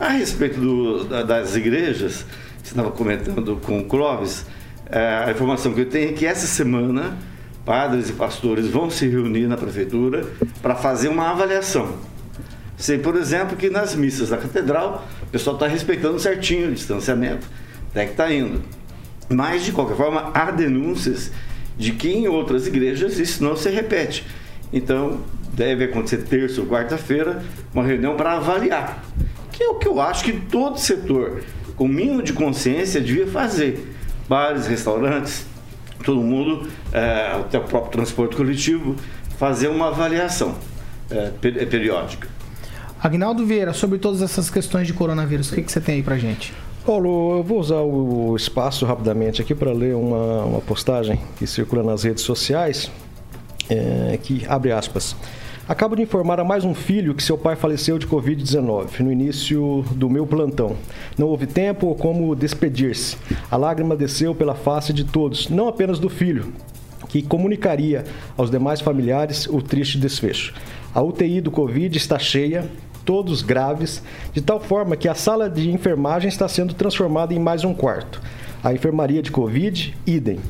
A 0.00 0.08
respeito 0.08 0.60
do, 0.60 1.04
da, 1.04 1.22
das 1.22 1.54
igrejas, 1.54 2.26
você 2.60 2.72
estava 2.72 2.90
comentando 2.90 3.56
com 3.62 3.78
o 3.78 3.84
Clóvis, 3.84 4.46
é, 4.90 5.26
a 5.26 5.30
informação 5.30 5.72
que 5.74 5.82
eu 5.82 5.88
tenho 5.88 6.10
é 6.10 6.12
que 6.12 6.26
essa 6.26 6.48
semana 6.48 7.16
padres 7.64 8.10
e 8.10 8.12
pastores 8.12 8.66
vão 8.66 8.90
se 8.90 9.06
reunir 9.06 9.46
na 9.46 9.56
prefeitura 9.56 10.26
para 10.60 10.74
fazer 10.74 11.08
uma 11.08 11.30
avaliação. 11.30 11.96
Sei, 12.76 12.98
por 12.98 13.16
exemplo, 13.16 13.56
que 13.56 13.70
nas 13.70 13.94
missas 13.94 14.30
da 14.30 14.36
catedral 14.36 15.06
o 15.22 15.26
pessoal 15.26 15.54
está 15.54 15.66
respeitando 15.66 16.18
certinho 16.18 16.68
o 16.68 16.72
distanciamento, 16.72 17.46
até 17.90 18.06
que 18.06 18.12
está 18.12 18.32
indo. 18.32 18.60
Mas, 19.28 19.64
de 19.64 19.72
qualquer 19.72 19.96
forma, 19.96 20.30
há 20.34 20.50
denúncias 20.50 21.30
de 21.78 21.92
que 21.92 22.10
em 22.10 22.28
outras 22.28 22.66
igrejas 22.66 23.18
isso 23.18 23.42
não 23.42 23.56
se 23.56 23.70
repete. 23.70 24.26
Então, 24.72 25.20
deve 25.52 25.84
acontecer 25.84 26.18
terça 26.24 26.60
ou 26.60 26.66
quarta-feira 26.66 27.42
uma 27.72 27.84
reunião 27.84 28.16
para 28.16 28.32
avaliar, 28.32 29.04
que 29.52 29.62
é 29.62 29.68
o 29.68 29.74
que 29.76 29.86
eu 29.86 30.00
acho 30.00 30.24
que 30.24 30.32
todo 30.32 30.78
setor, 30.78 31.42
com 31.76 31.86
mínimo 31.86 32.22
de 32.22 32.32
consciência, 32.32 33.00
devia 33.00 33.26
fazer. 33.26 33.94
Bares, 34.28 34.66
restaurantes, 34.66 35.46
todo 36.04 36.20
mundo, 36.20 36.68
é, 36.92 37.32
até 37.40 37.58
o 37.58 37.62
próprio 37.64 37.92
transporte 37.92 38.36
coletivo, 38.36 38.96
fazer 39.38 39.68
uma 39.68 39.88
avaliação 39.88 40.54
é, 41.10 41.30
periódica. 41.66 42.28
Agnaldo 43.02 43.44
Vieira, 43.44 43.72
sobre 43.72 43.98
todas 43.98 44.22
essas 44.22 44.48
questões 44.48 44.86
de 44.86 44.92
coronavírus, 44.92 45.50
o 45.50 45.54
que, 45.54 45.62
que 45.62 45.72
você 45.72 45.80
tem 45.80 45.96
aí 45.96 46.02
pra 46.02 46.16
gente? 46.16 46.52
Paulo, 46.86 47.38
eu 47.38 47.42
vou 47.42 47.58
usar 47.58 47.80
o 47.80 48.34
espaço 48.36 48.84
rapidamente 48.84 49.40
aqui 49.40 49.54
para 49.54 49.72
ler 49.72 49.94
uma, 49.94 50.44
uma 50.44 50.60
postagem 50.60 51.20
que 51.36 51.46
circula 51.46 51.82
nas 51.82 52.02
redes 52.02 52.24
sociais, 52.24 52.90
é, 53.68 54.18
que 54.22 54.44
abre 54.48 54.72
aspas. 54.72 55.16
Acabo 55.68 55.94
de 55.94 56.02
informar 56.02 56.40
a 56.40 56.44
mais 56.44 56.64
um 56.64 56.74
filho 56.74 57.14
que 57.14 57.22
seu 57.22 57.38
pai 57.38 57.54
faleceu 57.54 57.96
de 57.96 58.04
Covid-19 58.08 58.98
no 58.98 59.12
início 59.12 59.84
do 59.92 60.10
meu 60.10 60.26
plantão. 60.26 60.74
Não 61.16 61.28
houve 61.28 61.46
tempo 61.46 61.86
ou 61.86 61.94
como 61.94 62.34
despedir-se. 62.34 63.16
A 63.48 63.56
lágrima 63.56 63.94
desceu 63.94 64.34
pela 64.34 64.56
face 64.56 64.92
de 64.92 65.04
todos, 65.04 65.48
não 65.48 65.68
apenas 65.68 66.00
do 66.00 66.08
filho, 66.08 66.52
que 67.08 67.22
comunicaria 67.22 68.02
aos 68.36 68.50
demais 68.50 68.80
familiares 68.80 69.46
o 69.46 69.62
triste 69.62 69.98
desfecho. 69.98 70.52
A 70.92 71.00
UTI 71.00 71.40
do 71.40 71.52
Covid 71.52 71.96
está 71.96 72.18
cheia, 72.18 72.68
todos 73.04 73.40
graves, 73.40 74.02
de 74.32 74.40
tal 74.40 74.58
forma 74.58 74.96
que 74.96 75.08
a 75.08 75.14
sala 75.14 75.48
de 75.48 75.70
enfermagem 75.70 76.28
está 76.28 76.48
sendo 76.48 76.74
transformada 76.74 77.34
em 77.34 77.38
mais 77.38 77.62
um 77.62 77.72
quarto. 77.72 78.20
A 78.64 78.74
enfermaria 78.74 79.22
de 79.22 79.30
Covid, 79.30 79.96
idem. 80.04 80.40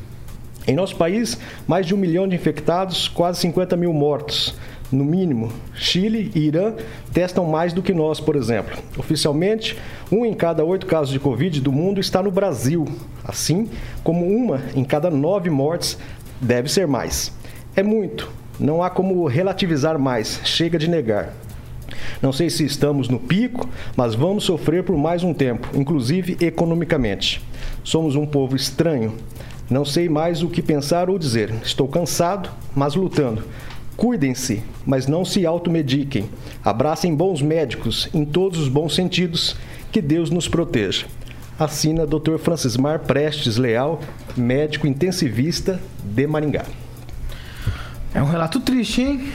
Em 0.65 0.73
nosso 0.73 0.95
país, 0.95 1.37
mais 1.67 1.85
de 1.85 1.93
um 1.93 1.97
milhão 1.97 2.27
de 2.27 2.35
infectados, 2.35 3.07
quase 3.07 3.41
50 3.41 3.75
mil 3.77 3.93
mortos 3.93 4.55
no 4.93 5.03
mínimo. 5.03 5.51
Chile 5.73 6.31
e 6.35 6.39
Irã 6.39 6.73
testam 7.11 7.45
mais 7.45 7.73
do 7.73 7.81
que 7.81 7.93
nós, 7.93 8.19
por 8.19 8.35
exemplo. 8.35 8.77
Oficialmente, 8.97 9.77
um 10.11 10.25
em 10.25 10.33
cada 10.33 10.63
oito 10.63 10.85
casos 10.85 11.11
de 11.11 11.19
Covid 11.19 11.59
do 11.59 11.71
mundo 11.71 11.99
está 11.99 12.21
no 12.21 12.31
Brasil, 12.31 12.85
assim 13.23 13.69
como 14.03 14.25
uma 14.27 14.61
em 14.75 14.83
cada 14.83 15.09
nove 15.09 15.49
mortes 15.49 15.97
deve 16.39 16.69
ser 16.69 16.87
mais. 16.87 17.31
É 17.75 17.81
muito, 17.81 18.31
não 18.59 18.83
há 18.83 18.89
como 18.89 19.25
relativizar 19.25 19.97
mais, 19.97 20.39
chega 20.43 20.77
de 20.77 20.89
negar. 20.89 21.33
Não 22.21 22.31
sei 22.31 22.49
se 22.49 22.63
estamos 22.63 23.09
no 23.09 23.19
pico, 23.19 23.67
mas 23.95 24.15
vamos 24.15 24.45
sofrer 24.45 24.83
por 24.83 24.95
mais 24.95 25.23
um 25.23 25.33
tempo, 25.33 25.67
inclusive 25.73 26.37
economicamente. 26.39 27.41
Somos 27.83 28.15
um 28.15 28.25
povo 28.25 28.55
estranho. 28.55 29.13
Não 29.69 29.83
sei 29.83 30.07
mais 30.07 30.43
o 30.43 30.49
que 30.49 30.61
pensar 30.61 31.09
ou 31.09 31.17
dizer. 31.17 31.53
Estou 31.63 31.87
cansado, 31.87 32.49
mas 32.75 32.95
lutando. 32.95 33.43
Cuidem-se, 33.95 34.63
mas 34.85 35.07
não 35.07 35.23
se 35.23 35.45
automediquem. 35.45 36.29
Abracem 36.63 37.15
bons 37.15 37.41
médicos 37.41 38.09
em 38.13 38.25
todos 38.25 38.59
os 38.59 38.67
bons 38.67 38.95
sentidos. 38.95 39.55
Que 39.91 40.01
Deus 40.01 40.29
nos 40.29 40.47
proteja. 40.47 41.05
Assina 41.59 42.05
Dr. 42.07 42.37
Francismar 42.39 42.99
Prestes 42.99 43.57
Leal, 43.57 44.01
médico 44.35 44.87
intensivista 44.87 45.79
de 46.03 46.25
Maringá. 46.25 46.65
É 48.13 48.21
um 48.21 48.25
relato 48.25 48.59
triste, 48.59 49.01
hein? 49.01 49.31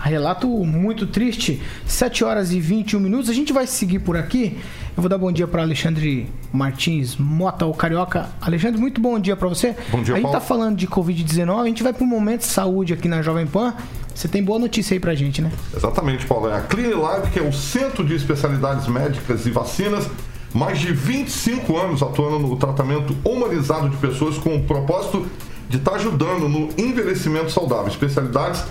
Relato 0.00 0.48
muito 0.48 1.06
triste. 1.06 1.62
7 1.86 2.24
horas 2.24 2.52
e 2.52 2.60
21 2.60 3.00
minutos. 3.00 3.30
A 3.30 3.32
gente 3.32 3.52
vai 3.52 3.66
seguir 3.66 4.00
por 4.00 4.16
aqui. 4.16 4.58
Eu 4.96 5.02
vou 5.02 5.08
dar 5.08 5.18
bom 5.18 5.32
dia 5.32 5.48
para 5.48 5.62
Alexandre 5.62 6.28
Martins 6.52 7.16
Mota, 7.16 7.66
o 7.66 7.74
Carioca. 7.74 8.28
Alexandre, 8.40 8.80
muito 8.80 9.00
bom 9.00 9.18
dia 9.18 9.34
para 9.34 9.48
você. 9.48 9.74
Bom 9.90 10.00
dia, 10.02 10.14
A 10.14 10.16
gente 10.18 10.22
Paulo. 10.22 10.38
tá 10.38 10.40
falando 10.40 10.76
de 10.76 10.86
Covid-19, 10.86 11.60
a 11.62 11.66
gente 11.66 11.82
vai 11.82 11.92
para 11.92 12.04
um 12.04 12.06
momento 12.06 12.40
de 12.42 12.46
saúde 12.46 12.92
aqui 12.92 13.08
na 13.08 13.20
Jovem 13.20 13.44
Pan. 13.46 13.74
Você 14.14 14.28
tem 14.28 14.42
boa 14.44 14.56
notícia 14.58 14.94
aí 14.94 15.00
pra 15.00 15.12
gente, 15.16 15.42
né? 15.42 15.50
Exatamente, 15.76 16.24
Paulo. 16.26 16.48
É 16.48 16.56
a 16.56 16.60
Clean 16.60 16.90
Life, 16.90 17.32
que 17.32 17.40
é 17.40 17.42
o 17.42 17.52
Centro 17.52 18.04
de 18.04 18.14
Especialidades 18.14 18.86
Médicas 18.86 19.44
e 19.46 19.50
Vacinas, 19.50 20.08
mais 20.54 20.78
de 20.78 20.92
25 20.92 21.76
anos 21.76 22.00
atuando 22.00 22.38
no 22.38 22.54
tratamento 22.56 23.16
humanizado 23.24 23.88
de 23.88 23.96
pessoas 23.96 24.38
com 24.38 24.54
o 24.54 24.62
propósito 24.62 25.26
de 25.68 25.78
estar 25.78 25.94
ajudando 25.96 26.48
no 26.48 26.68
envelhecimento 26.78 27.50
saudável. 27.50 27.88
Especialidades 27.88 28.62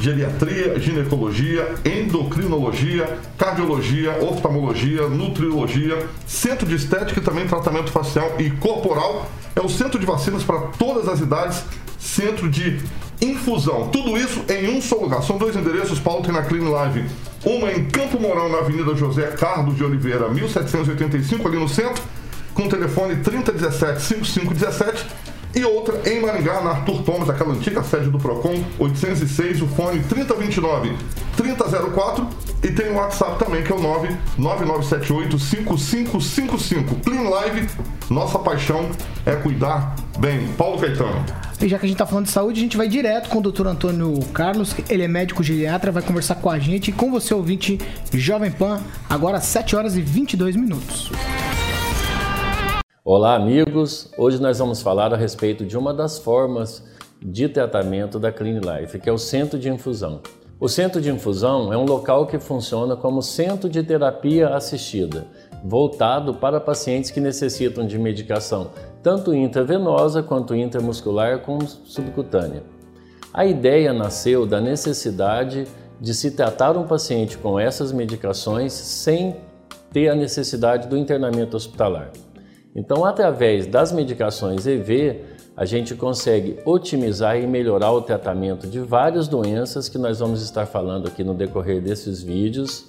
geriatria, 0.00 0.78
ginecologia, 0.78 1.74
endocrinologia, 1.84 3.18
cardiologia, 3.38 4.12
oftalmologia, 4.22 5.08
nutriologia, 5.08 6.06
centro 6.26 6.66
de 6.66 6.74
estética 6.74 7.20
e 7.20 7.22
também 7.22 7.46
tratamento 7.46 7.90
facial 7.90 8.34
e 8.38 8.50
corporal. 8.50 9.30
É 9.54 9.60
o 9.60 9.68
centro 9.68 9.98
de 9.98 10.06
vacinas 10.06 10.42
para 10.42 10.58
todas 10.78 11.08
as 11.08 11.20
idades, 11.20 11.64
centro 11.98 12.48
de 12.48 12.78
infusão. 13.20 13.88
Tudo 13.88 14.16
isso 14.16 14.44
em 14.48 14.68
um 14.68 14.82
só 14.82 14.96
lugar. 14.96 15.22
São 15.22 15.38
dois 15.38 15.56
endereços, 15.56 15.98
Paulo 15.98 16.22
tem 16.22 16.32
na 16.32 16.42
Clean 16.42 16.68
Live. 16.68 17.06
Uma 17.44 17.72
em 17.72 17.84
Campo 17.86 18.20
Mourão, 18.20 18.48
na 18.48 18.58
Avenida 18.58 18.94
José 18.94 19.28
Carlos 19.28 19.76
de 19.76 19.84
Oliveira, 19.84 20.28
1785, 20.28 21.48
ali 21.48 21.58
no 21.58 21.68
centro, 21.68 22.02
com 22.52 22.64
o 22.64 22.68
telefone 22.68 23.16
3017-5517 23.16 25.06
e 25.56 25.64
outra 25.64 25.98
em 26.04 26.20
Maringá, 26.20 26.60
na 26.60 26.72
Arthur 26.72 27.02
Thomas, 27.02 27.30
aquela 27.30 27.54
antiga 27.54 27.82
sede 27.82 28.10
do 28.10 28.18
Procon, 28.18 28.62
806, 28.78 29.62
o 29.62 29.66
fone 29.68 30.00
3029-3004 30.00 32.26
e 32.62 32.68
tem 32.68 32.90
o 32.90 32.96
WhatsApp 32.96 33.42
também, 33.42 33.62
que 33.62 33.72
é 33.72 33.74
o 33.74 33.80
99978-5555. 34.38 37.00
Clean 37.02 37.30
Live, 37.30 37.70
nossa 38.10 38.38
paixão 38.38 38.90
é 39.24 39.34
cuidar 39.34 39.96
bem. 40.18 40.46
Paulo 40.58 40.78
Caetano. 40.78 41.24
E 41.58 41.66
já 41.68 41.78
que 41.78 41.86
a 41.86 41.88
gente 41.88 41.96
tá 41.96 42.04
falando 42.04 42.26
de 42.26 42.32
saúde, 42.32 42.60
a 42.60 42.62
gente 42.62 42.76
vai 42.76 42.86
direto 42.86 43.30
com 43.30 43.38
o 43.38 43.42
Dr. 43.50 43.66
Antônio 43.66 44.20
Carlos, 44.34 44.76
ele 44.90 45.04
é 45.04 45.08
médico 45.08 45.42
geriatra, 45.42 45.90
vai 45.90 46.02
conversar 46.02 46.34
com 46.34 46.50
a 46.50 46.58
gente 46.58 46.88
e 46.88 46.92
com 46.92 47.10
você, 47.10 47.32
ouvinte 47.32 47.80
Jovem 48.12 48.50
Pan, 48.50 48.82
agora 49.08 49.38
às 49.38 49.44
7 49.44 49.74
horas 49.74 49.96
e 49.96 50.02
22 50.02 50.54
minutos. 50.54 51.10
Olá, 53.08 53.36
amigos. 53.36 54.10
Hoje 54.18 54.42
nós 54.42 54.58
vamos 54.58 54.82
falar 54.82 55.14
a 55.14 55.16
respeito 55.16 55.64
de 55.64 55.78
uma 55.78 55.94
das 55.94 56.18
formas 56.18 56.82
de 57.22 57.48
tratamento 57.48 58.18
da 58.18 58.32
Clean 58.32 58.58
Life, 58.58 58.98
que 58.98 59.08
é 59.08 59.12
o 59.12 59.16
centro 59.16 59.60
de 59.60 59.68
infusão. 59.68 60.22
O 60.58 60.68
centro 60.68 61.00
de 61.00 61.08
infusão 61.08 61.72
é 61.72 61.76
um 61.76 61.84
local 61.84 62.26
que 62.26 62.36
funciona 62.40 62.96
como 62.96 63.22
centro 63.22 63.68
de 63.68 63.80
terapia 63.80 64.48
assistida, 64.48 65.24
voltado 65.64 66.34
para 66.34 66.58
pacientes 66.58 67.12
que 67.12 67.20
necessitam 67.20 67.86
de 67.86 67.96
medicação 67.96 68.72
tanto 69.04 69.32
intravenosa 69.32 70.20
quanto 70.20 70.52
intramuscular 70.52 71.42
como 71.42 71.64
subcutânea. 71.64 72.64
A 73.32 73.46
ideia 73.46 73.92
nasceu 73.92 74.44
da 74.44 74.60
necessidade 74.60 75.68
de 76.00 76.12
se 76.12 76.32
tratar 76.32 76.76
um 76.76 76.88
paciente 76.88 77.38
com 77.38 77.56
essas 77.56 77.92
medicações 77.92 78.72
sem 78.72 79.36
ter 79.92 80.08
a 80.08 80.14
necessidade 80.16 80.88
do 80.88 80.98
internamento 80.98 81.56
hospitalar. 81.56 82.10
Então, 82.76 83.06
através 83.06 83.66
das 83.66 83.90
medicações 83.90 84.66
EV, 84.66 85.22
a 85.56 85.64
gente 85.64 85.94
consegue 85.94 86.58
otimizar 86.66 87.40
e 87.40 87.46
melhorar 87.46 87.90
o 87.92 88.02
tratamento 88.02 88.66
de 88.66 88.78
várias 88.80 89.26
doenças 89.26 89.88
que 89.88 89.96
nós 89.96 90.18
vamos 90.18 90.42
estar 90.42 90.66
falando 90.66 91.08
aqui 91.08 91.24
no 91.24 91.32
decorrer 91.32 91.80
desses 91.80 92.22
vídeos, 92.22 92.84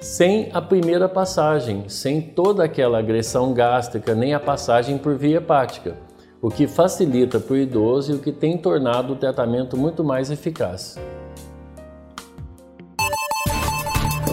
sem 0.00 0.48
a 0.54 0.62
primeira 0.62 1.06
passagem, 1.10 1.84
sem 1.88 2.22
toda 2.22 2.64
aquela 2.64 2.98
agressão 2.98 3.52
gástrica, 3.52 4.14
nem 4.14 4.32
a 4.32 4.40
passagem 4.40 4.96
por 4.96 5.14
via 5.18 5.36
hepática, 5.36 5.94
o 6.40 6.48
que 6.48 6.66
facilita 6.66 7.38
para 7.38 7.52
o 7.52 7.58
idoso 7.58 8.12
e 8.12 8.14
o 8.14 8.18
que 8.20 8.32
tem 8.32 8.56
tornado 8.56 9.12
o 9.12 9.16
tratamento 9.16 9.76
muito 9.76 10.02
mais 10.02 10.30
eficaz. 10.30 10.96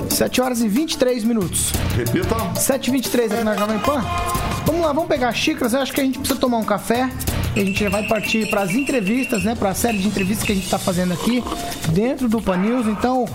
7 0.10 0.42
horas 0.42 0.62
e 0.62 0.70
23 0.70 1.25
minutos. 1.25 1.74
Repita. 1.94 2.56
7 2.56 2.88
e 2.88 2.92
23 2.92 3.32
aqui 3.34 3.44
na 3.44 3.58
Jovem 3.58 3.80
Pan. 3.80 4.02
Vamos 4.65 4.81
lá, 4.81 4.91
vamos 4.93 5.07
pegar 5.07 5.29
as 5.29 5.38
xícaras. 5.38 5.74
Eu 5.74 5.81
acho 5.81 5.93
que 5.93 6.01
a 6.01 6.03
gente 6.03 6.17
precisa 6.17 6.39
tomar 6.39 6.57
um 6.57 6.63
café. 6.63 7.10
E 7.55 7.62
a 7.62 7.63
gente 7.63 7.84
já 7.84 7.89
vai 7.89 8.05
partir 8.05 8.50
para 8.50 8.63
as 8.63 8.72
entrevistas, 8.72 9.43
né? 9.43 9.55
Para 9.55 9.69
a 9.69 9.74
série 9.74 9.98
de 9.98 10.07
entrevistas 10.07 10.45
que 10.45 10.51
a 10.51 10.55
gente 10.55 10.65
está 10.65 10.77
fazendo 10.77 11.13
aqui 11.13 11.41
dentro 11.93 12.27
do 12.27 12.41
Pan 12.41 12.57
News. 12.57 12.86
Então, 12.88 13.25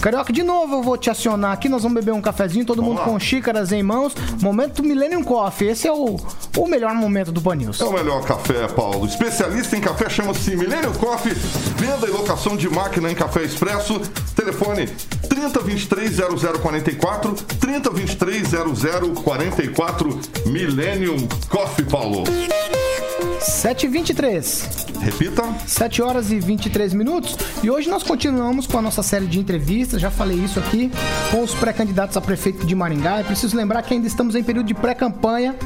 Carioca, 0.00 0.32
de 0.32 0.42
novo 0.42 0.76
eu 0.76 0.82
vou 0.82 0.96
te 0.96 1.10
acionar 1.10 1.52
aqui. 1.52 1.68
Nós 1.68 1.82
vamos 1.82 1.96
beber 1.96 2.12
um 2.12 2.20
cafezinho, 2.20 2.64
todo 2.64 2.82
mundo 2.82 3.02
com 3.02 3.18
xícaras 3.18 3.72
em 3.72 3.82
mãos. 3.82 4.14
Momento 4.40 4.82
Millennium 4.82 5.22
Coffee. 5.22 5.68
Esse 5.68 5.86
é 5.88 5.92
o, 5.92 6.16
o 6.56 6.66
melhor 6.66 6.94
momento 6.94 7.30
do 7.30 7.42
Pan 7.42 7.56
News. 7.56 7.80
É 7.80 7.84
o 7.84 7.92
melhor 7.92 8.24
café, 8.24 8.68
Paulo. 8.68 9.04
Especialista 9.06 9.76
em 9.76 9.80
café 9.80 10.08
chama-se 10.08 10.56
Millennium 10.56 10.92
Coffee. 10.94 11.34
Venda 11.76 12.06
e 12.06 12.10
locação 12.10 12.56
de 12.56 12.70
máquina 12.70 13.10
em 13.10 13.14
café 13.14 13.42
expresso. 13.42 14.00
Telefone 14.38 14.86
3023-0044, 14.86 17.34
3023-0044, 17.58 20.46
Millennium 20.46 21.26
Coffee, 21.48 21.84
Paulo. 21.84 22.22
7h23. 23.40 25.00
Repita. 25.00 25.42
7 25.66 26.02
horas 26.02 26.30
e 26.30 26.38
23 26.38 26.94
minutos. 26.94 27.36
E 27.64 27.70
hoje 27.70 27.90
nós 27.90 28.04
continuamos 28.04 28.68
com 28.68 28.78
a 28.78 28.82
nossa 28.82 29.02
série 29.02 29.26
de 29.26 29.40
entrevistas. 29.40 30.00
Já 30.00 30.10
falei 30.10 30.38
isso 30.38 30.60
aqui 30.60 30.92
com 31.32 31.42
os 31.42 31.52
pré-candidatos 31.54 32.16
a 32.16 32.20
prefeito 32.20 32.64
de 32.64 32.76
Maringá. 32.76 33.18
É 33.18 33.24
preciso 33.24 33.56
lembrar 33.56 33.82
que 33.82 33.94
ainda 33.94 34.06
estamos 34.06 34.36
em 34.36 34.44
período 34.44 34.66
de 34.66 34.74
pré-campanha 34.74 35.56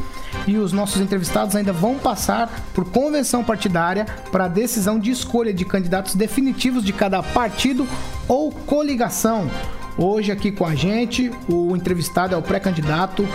e 0.47 0.59
os 0.59 0.73
nossos 0.73 1.01
entrevistados 1.01 1.57
ainda 1.57 1.73
vão 1.73 1.99
passar 1.99 2.51
por 2.75 2.85
convenção 2.91 3.45
partidária 3.45 4.07
para 4.31 4.45
a 4.45 4.49
decisão 4.49 4.99
de 4.99 5.11
escolha 5.11 5.53
de 5.53 5.65
candidatos 5.65 6.15
definitivos 6.15 6.85
de 6.85 6.93
cada 6.93 7.23
partido 7.23 7.87
ou 8.29 8.51
coligação. 8.51 9.51
Hoje 9.97 10.33
aqui 10.33 10.51
com 10.51 10.65
a 10.65 10.75
gente, 10.75 11.31
o 11.49 11.77
entrevistado 11.77 12.35
é 12.35 12.39
o 12.39 12.43
pré-candidato 12.43 13.29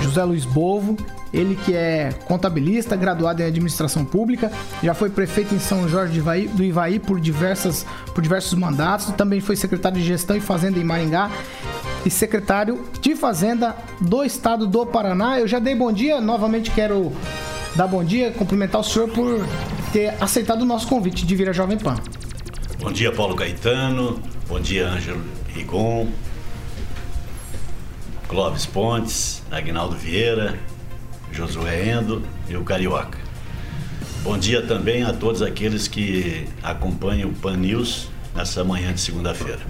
José 0.00 0.24
Luiz 0.24 0.44
Bovo, 0.44 0.96
ele 1.32 1.56
que 1.56 1.74
é 1.74 2.12
contabilista, 2.26 2.96
graduado 2.96 3.40
em 3.40 3.46
administração 3.46 4.04
pública, 4.04 4.50
já 4.82 4.94
foi 4.94 5.08
prefeito 5.08 5.54
em 5.54 5.58
São 5.58 5.88
Jorge 5.88 6.20
do 6.20 6.62
Ivaí 6.62 6.98
por, 6.98 7.20
diversas, 7.20 7.86
por 8.14 8.20
diversos 8.20 8.52
mandatos, 8.54 9.06
também 9.16 9.40
foi 9.40 9.56
secretário 9.56 9.98
de 9.98 10.04
Gestão 10.04 10.36
e 10.36 10.40
Fazenda 10.40 10.78
em 10.78 10.84
Maringá 10.84 11.30
e 12.04 12.10
secretário 12.10 12.84
de 13.00 13.14
Fazenda 13.14 13.76
do 14.00 14.24
Estado 14.24 14.66
do 14.66 14.84
Paraná. 14.86 15.38
Eu 15.38 15.46
já 15.46 15.58
dei 15.58 15.74
bom 15.74 15.92
dia, 15.92 16.20
novamente 16.20 16.70
quero 16.70 17.12
dar 17.74 17.86
bom 17.86 18.04
dia, 18.04 18.32
cumprimentar 18.32 18.80
o 18.80 18.84
senhor 18.84 19.08
por 19.08 19.46
ter 19.92 20.14
aceitado 20.20 20.62
o 20.62 20.64
nosso 20.64 20.88
convite 20.88 21.24
de 21.24 21.36
vir 21.36 21.48
à 21.48 21.52
Jovem 21.52 21.78
Pan. 21.78 21.96
Bom 22.80 22.92
dia, 22.92 23.12
Paulo 23.12 23.34
Gaetano. 23.34 24.20
Bom 24.48 24.60
dia, 24.60 24.88
Ângelo 24.88 25.22
Rigon. 25.54 26.08
Clóvis 28.28 28.66
Pontes, 28.66 29.42
Agnaldo 29.50 29.94
Vieira, 29.94 30.58
Josué 31.30 31.90
Endo 31.90 32.22
e 32.48 32.56
o 32.56 32.64
Carioca. 32.64 33.18
Bom 34.22 34.38
dia 34.38 34.62
também 34.62 35.02
a 35.02 35.12
todos 35.12 35.42
aqueles 35.42 35.86
que 35.86 36.48
acompanham 36.62 37.28
o 37.28 37.34
Pan 37.34 37.56
News 37.56 38.08
nessa 38.34 38.64
manhã 38.64 38.92
de 38.92 39.00
segunda-feira. 39.00 39.60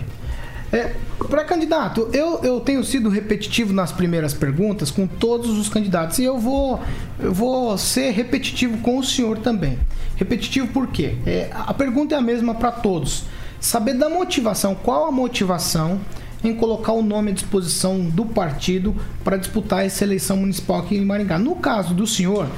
É, 0.73 0.95
para 1.29 1.45
candidato, 1.45 2.09
eu, 2.15 2.39
eu 2.43 2.59
tenho 2.59 2.83
sido 2.83 3.11
repetitivo 3.11 3.75
nas 3.75 3.93
primeiras 3.93 4.33
perguntas 4.33 4.91
com 4.91 5.07
todos 5.07 5.59
os 5.59 5.69
candidatos 5.69 6.19
e 6.19 6.25
eu 6.25 6.39
vou, 6.39 6.81
eu 7.21 7.33
vou 7.33 7.77
ser 7.77 8.11
repetitivo 8.13 8.79
com 8.79 8.99
o 8.99 9.05
senhor 9.05 9.39
também. 9.39 9.79
Repetitivo 10.17 10.69
por 10.69 10.87
quê? 10.87 11.17
É, 11.27 11.51
a 11.53 11.75
pergunta 11.75 12.15
é 12.15 12.19
a 12.19 12.23
mesma 12.23 12.55
para 12.55 12.73
todos. 12.73 13.25
Saber 13.61 13.95
da 13.95 14.09
motivação, 14.09 14.75
qual 14.75 15.07
a 15.07 15.13
motivação 15.13 16.01
em 16.43 16.55
colocar 16.55 16.93
o 16.93 17.03
nome 17.03 17.31
à 17.31 17.35
disposição 17.35 18.01
do 18.01 18.25
partido 18.25 18.97
para 19.23 19.37
disputar 19.37 19.85
essa 19.85 20.05
eleição 20.05 20.37
municipal 20.37 20.81
aqui 20.81 20.97
em 20.97 21.05
Maringá. 21.05 21.39
No 21.39 21.57
caso 21.57 21.95
do 21.95 22.07
senhor, 22.07 22.49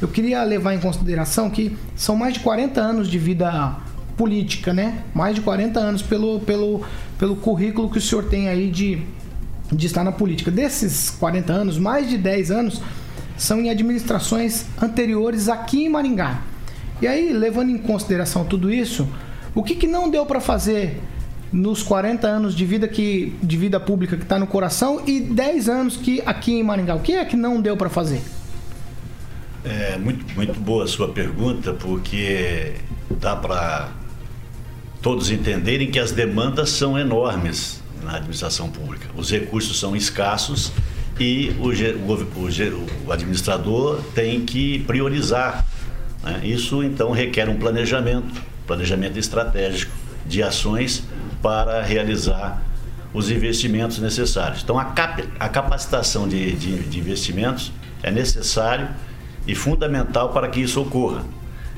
eu 0.00 0.08
queria 0.08 0.42
levar 0.42 0.74
em 0.74 0.80
consideração 0.80 1.48
que 1.50 1.76
são 1.94 2.16
mais 2.16 2.34
de 2.34 2.40
40 2.40 2.80
anos 2.80 3.08
de 3.08 3.18
vida 3.18 3.76
política, 4.16 4.74
né? 4.74 5.04
Mais 5.14 5.34
de 5.34 5.40
40 5.40 5.78
anos 5.78 6.02
pelo, 6.02 6.40
pelo, 6.40 6.82
pelo 7.20 7.36
currículo 7.36 7.90
que 7.90 7.98
o 7.98 8.00
senhor 8.00 8.24
tem 8.24 8.48
aí 8.48 8.70
de, 8.70 9.02
de 9.70 9.86
estar 9.86 10.02
na 10.02 10.10
política. 10.10 10.50
Desses 10.50 11.10
40 11.10 11.52
anos, 11.52 11.78
mais 11.78 12.08
de 12.08 12.16
10 12.16 12.50
anos 12.50 12.80
são 13.36 13.60
em 13.60 13.68
administrações 13.68 14.64
anteriores 14.80 15.46
aqui 15.46 15.84
em 15.84 15.88
Maringá. 15.90 16.40
E 17.02 17.06
aí, 17.06 17.30
levando 17.30 17.68
em 17.68 17.76
consideração 17.76 18.42
tudo 18.42 18.72
isso, 18.72 19.06
o 19.54 19.62
que, 19.62 19.74
que 19.74 19.86
não 19.86 20.08
deu 20.08 20.24
para 20.24 20.40
fazer 20.40 20.98
nos 21.52 21.82
40 21.82 22.26
anos 22.26 22.54
de 22.54 22.64
vida 22.64 22.88
que 22.88 23.36
de 23.42 23.56
vida 23.56 23.78
pública 23.78 24.16
que 24.16 24.22
está 24.22 24.38
no 24.38 24.46
coração 24.46 25.02
e 25.06 25.20
10 25.20 25.68
anos 25.68 25.96
que 25.98 26.22
aqui 26.24 26.54
em 26.54 26.62
Maringá. 26.62 26.94
O 26.94 27.00
que 27.00 27.12
é 27.12 27.24
que 27.26 27.36
não 27.36 27.60
deu 27.60 27.76
para 27.76 27.90
fazer? 27.90 28.22
É 29.62 29.98
muito, 29.98 30.24
muito 30.34 30.58
boa 30.58 30.84
a 30.84 30.86
sua 30.86 31.12
pergunta, 31.12 31.74
porque 31.74 32.76
dá 33.20 33.36
para 33.36 33.99
todos 35.02 35.30
entenderem 35.30 35.90
que 35.90 35.98
as 35.98 36.12
demandas 36.12 36.70
são 36.70 36.98
enormes 36.98 37.82
na 38.02 38.16
administração 38.16 38.70
pública. 38.70 39.08
Os 39.16 39.30
recursos 39.30 39.78
são 39.78 39.96
escassos 39.96 40.72
e 41.18 41.54
o, 41.58 41.68
o, 41.68 43.06
o, 43.06 43.12
administrador 43.12 44.00
tem 44.14 44.44
que 44.44 44.80
priorizar. 44.80 45.66
Né? 46.22 46.40
Isso 46.44 46.82
então 46.82 47.10
requer 47.12 47.48
um 47.48 47.56
planejamento, 47.56 48.40
planejamento 48.66 49.18
estratégico 49.18 49.92
de 50.26 50.42
ações 50.42 51.02
para 51.42 51.82
realizar 51.82 52.62
os 53.12 53.30
investimentos 53.30 53.98
necessários. 53.98 54.62
Então, 54.62 54.78
a, 54.78 54.84
cap 54.84 55.24
a 55.38 55.48
capacitação 55.48 56.28
de, 56.28 56.52
de, 56.52 56.78
de 56.84 56.98
investimentos 56.98 57.72
é 58.02 58.10
necessário 58.10 58.88
e 59.46 59.54
fundamental 59.54 60.30
para 60.30 60.48
que 60.48 60.60
isso 60.60 60.80
ocorra. 60.80 61.24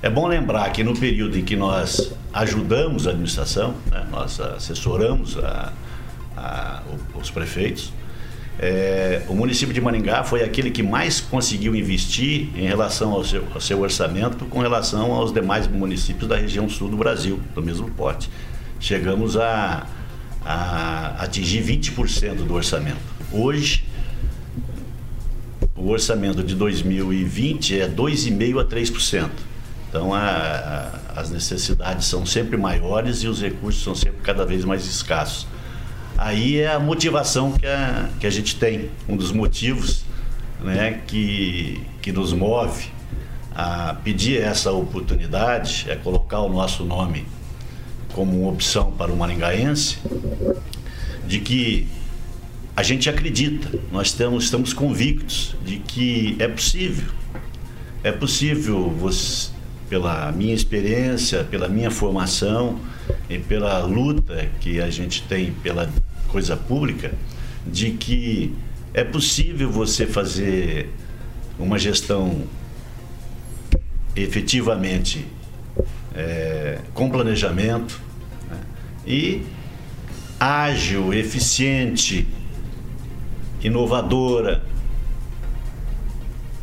É 0.02 0.10
bom 0.10 0.26
lembrar 0.26 0.70
que 0.72 0.82
no 0.82 0.98
período 0.98 1.38
em 1.38 1.44
que 1.44 1.54
nós 1.54 2.12
ajudamos 2.32 3.06
a 3.06 3.10
administração, 3.10 3.74
né, 3.90 4.04
nós 4.10 4.40
assessoramos 4.40 5.38
a, 5.38 5.72
a, 6.36 6.82
os 7.14 7.30
prefeitos, 7.30 7.92
é, 8.58 9.22
o 9.28 9.34
município 9.34 9.72
de 9.72 9.80
Maringá 9.80 10.24
foi 10.24 10.42
aquele 10.42 10.70
que 10.70 10.82
mais 10.82 11.20
conseguiu 11.20 11.74
investir 11.74 12.48
em 12.54 12.66
relação 12.66 13.12
ao 13.12 13.24
seu, 13.24 13.46
ao 13.54 13.60
seu 13.60 13.80
orçamento 13.80 14.44
com 14.46 14.58
relação 14.58 15.12
aos 15.12 15.32
demais 15.32 15.66
municípios 15.66 16.28
da 16.28 16.36
região 16.36 16.68
sul 16.68 16.88
do 16.88 16.96
Brasil, 16.96 17.40
do 17.54 17.62
mesmo 17.62 17.88
porte 17.92 18.28
chegamos 18.82 19.36
a, 19.36 19.86
a 20.44 21.22
atingir 21.22 21.62
20% 21.62 22.44
do 22.44 22.52
orçamento. 22.52 22.98
Hoje, 23.30 23.84
o 25.76 25.88
orçamento 25.88 26.42
de 26.42 26.54
2020 26.56 27.80
é 27.80 27.88
2,5% 27.88 28.60
a 28.60 28.64
3%. 28.64 29.30
Então, 29.92 30.14
a, 30.14 30.20
a, 31.14 31.20
as 31.20 31.28
necessidades 31.28 32.06
são 32.06 32.24
sempre 32.24 32.56
maiores 32.56 33.18
e 33.18 33.28
os 33.28 33.42
recursos 33.42 33.84
são 33.84 33.94
sempre 33.94 34.22
cada 34.22 34.46
vez 34.46 34.64
mais 34.64 34.86
escassos. 34.86 35.46
Aí 36.16 36.60
é 36.60 36.72
a 36.72 36.78
motivação 36.78 37.52
que 37.52 37.66
a, 37.66 38.08
que 38.18 38.26
a 38.26 38.30
gente 38.30 38.56
tem, 38.56 38.90
um 39.06 39.14
dos 39.18 39.32
motivos 39.32 40.06
né, 40.62 41.02
que, 41.06 41.78
que 42.00 42.10
nos 42.10 42.32
move 42.32 42.86
a 43.54 43.94
pedir 44.02 44.40
essa 44.40 44.72
oportunidade, 44.72 45.84
é 45.90 45.94
colocar 45.94 46.40
o 46.40 46.48
nosso 46.48 46.84
nome 46.84 47.26
como 48.14 48.44
uma 48.44 48.50
opção 48.50 48.92
para 48.92 49.12
o 49.12 49.16
maringaense, 49.16 49.98
de 51.26 51.38
que 51.38 51.86
a 52.74 52.82
gente 52.82 53.10
acredita, 53.10 53.78
nós 53.90 54.06
estamos, 54.06 54.44
estamos 54.44 54.72
convictos 54.72 55.54
de 55.62 55.80
que 55.80 56.34
é 56.38 56.48
possível. 56.48 57.12
É 58.02 58.10
possível, 58.10 58.88
você, 58.88 59.51
pela 59.92 60.32
minha 60.32 60.54
experiência, 60.54 61.44
pela 61.44 61.68
minha 61.68 61.90
formação 61.90 62.80
e 63.28 63.38
pela 63.38 63.80
luta 63.80 64.48
que 64.58 64.80
a 64.80 64.88
gente 64.88 65.22
tem 65.24 65.52
pela 65.52 65.86
coisa 66.28 66.56
pública, 66.56 67.12
de 67.66 67.90
que 67.90 68.54
é 68.94 69.04
possível 69.04 69.70
você 69.70 70.06
fazer 70.06 70.88
uma 71.58 71.78
gestão 71.78 72.44
efetivamente 74.16 75.26
é, 76.14 76.78
com 76.94 77.10
planejamento 77.10 78.00
né? 78.50 78.60
e 79.06 79.42
ágil, 80.40 81.12
eficiente, 81.12 82.26
inovadora, 83.62 84.62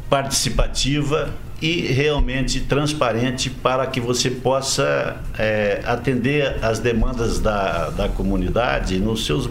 participativa 0.09 1.31
e 1.61 1.81
realmente 1.81 2.61
transparente 2.61 3.49
para 3.49 3.85
que 3.87 3.99
você 3.99 4.29
possa 4.29 5.17
é, 5.37 5.81
atender 5.85 6.63
as 6.63 6.79
demandas 6.79 7.39
da, 7.39 7.89
da 7.89 8.07
comunidade 8.07 8.97
nos 8.97 9.25
seus 9.25 9.49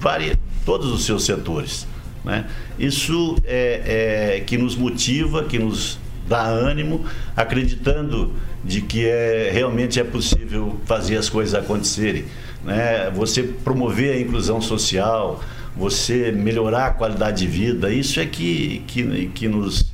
vários, 0.00 0.36
todos 0.64 0.90
os 0.90 1.04
seus 1.04 1.24
setores. 1.24 1.86
Né? 2.24 2.46
Isso 2.78 3.36
é, 3.44 4.36
é 4.36 4.40
que 4.40 4.56
nos 4.56 4.74
motiva, 4.74 5.44
que 5.44 5.58
nos 5.58 5.98
dá 6.26 6.42
ânimo, 6.42 7.04
acreditando 7.36 8.32
de 8.64 8.80
que 8.82 9.06
é, 9.06 9.50
realmente 9.52 9.98
é 9.98 10.04
possível 10.04 10.78
fazer 10.84 11.16
as 11.16 11.28
coisas 11.28 11.54
acontecerem. 11.54 12.24
Né? 12.64 13.10
Você 13.14 13.42
promover 13.42 14.14
a 14.14 14.20
inclusão 14.20 14.60
social, 14.60 15.42
você 15.76 16.32
melhorar 16.32 16.86
a 16.86 16.90
qualidade 16.90 17.38
de 17.38 17.46
vida, 17.46 17.90
isso 17.90 18.20
é 18.20 18.26
que, 18.26 18.82
que, 18.86 19.30
que, 19.34 19.48
nos, 19.48 19.87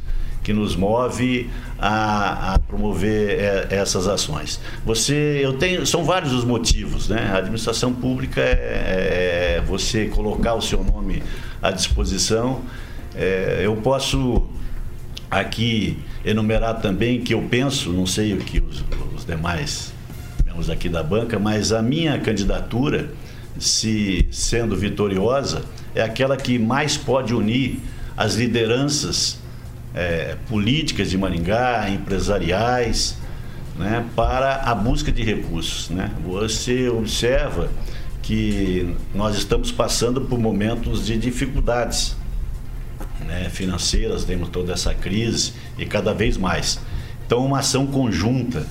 que 0.45 0.53
nos 0.53 0.77
move 0.77 1.51
a, 1.79 2.55
a 2.55 2.59
promover 2.59 3.41
é, 3.41 3.67
essas 3.71 4.07
ações. 4.07 4.61
Você, 4.85 5.41
eu 5.43 5.55
tenho, 5.55 5.87
são 5.87 6.05
vários 6.05 6.33
os 6.33 6.45
motivos, 6.45 7.09
né? 7.09 7.31
A 7.33 7.39
administração 7.39 7.93
pública 7.93 8.41
é, 8.41 9.57
é 9.57 9.65
você 9.67 10.07
colocar 10.07 10.55
o 10.55 10.61
seu 10.61 10.85
nome 10.85 11.23
à 11.61 11.71
disposição. 11.71 12.61
É, 13.17 13.63
eu 13.63 13.75
posso 13.77 14.47
aqui 15.31 15.99
enumerar 16.25 16.81
também 16.81 17.21
que 17.23 17.35
eu 17.35 17.43
penso, 17.43 17.91
não 17.91 18.07
sei 18.07 18.35
o 18.35 18.39
que 18.39 18.61
os, 18.61 18.85
os 19.17 19.25
demais 19.25 19.93
membros 20.45 20.71
aqui 20.71 20.89
da 20.89 21.03
banca, 21.03 21.39
mas 21.39 21.73
a 21.73 21.83
minha 21.83 22.19
candidatura 22.21 23.11
se 23.59 24.27
sendo 24.31 24.77
vitoriosa, 24.77 25.63
é 25.95 26.03
aquela 26.03 26.37
que 26.37 26.59
mais 26.59 26.97
pode 26.97 27.35
unir 27.35 27.81
as 28.17 28.35
lideranças 28.35 29.39
é, 29.95 30.37
políticas 30.49 31.11
de 31.11 31.17
Maringá, 31.17 31.89
empresariais, 31.89 33.17
né, 33.77 34.05
para 34.15 34.57
a 34.57 34.75
busca 34.75 35.13
de 35.13 35.23
recursos. 35.23 35.89
Né? 35.91 36.11
Você 36.27 36.89
observa 36.89 37.71
que 38.23 38.95
nós 39.15 39.37
estamos 39.37 39.71
passando 39.71 40.23
por 40.23 40.39
momentos 40.39 41.07
de 41.07 41.17
dificuldades 41.17 42.17
né, 43.21 43.49
financeiras, 43.51 44.25
temos 44.25 44.49
toda 44.49 44.73
essa 44.73 44.95
crise 44.95 45.53
e 45.79 45.87
cada 45.87 46.13
vez 46.13 46.37
mais. 46.37 46.81
Então, 47.27 47.45
uma 47.45 47.61
ação 47.61 47.87
conjunta 47.87 48.67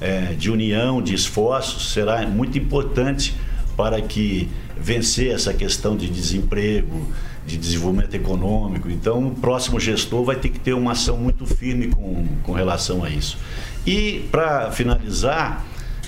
é, 0.00 0.34
de 0.34 0.50
união, 0.50 1.00
de 1.00 1.14
esforços, 1.14 1.92
será 1.92 2.26
muito 2.26 2.58
importante 2.58 3.34
para 3.76 4.00
que 4.00 4.48
vencer 4.78 5.32
essa 5.32 5.52
questão 5.52 5.96
de 5.96 6.08
desemprego, 6.08 7.08
de 7.46 7.56
desenvolvimento 7.56 8.14
econômico. 8.14 8.90
Então, 8.90 9.28
o 9.28 9.34
próximo 9.34 9.78
gestor 9.78 10.24
vai 10.24 10.36
ter 10.36 10.48
que 10.48 10.58
ter 10.58 10.72
uma 10.72 10.92
ação 10.92 11.16
muito 11.16 11.46
firme 11.46 11.88
com, 11.88 12.26
com 12.42 12.52
relação 12.52 13.04
a 13.04 13.10
isso. 13.10 13.38
E, 13.86 14.26
para 14.30 14.70
finalizar, 14.72 15.64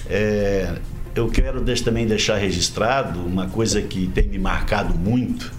é, 0.09 0.79
eu 1.15 1.29
quero 1.29 1.65
também 1.83 2.07
deixar 2.07 2.37
registrado 2.37 3.21
uma 3.21 3.47
coisa 3.47 3.81
que 3.81 4.09
tem 4.09 4.27
me 4.27 4.39
marcado 4.39 4.95
muito, 4.95 5.53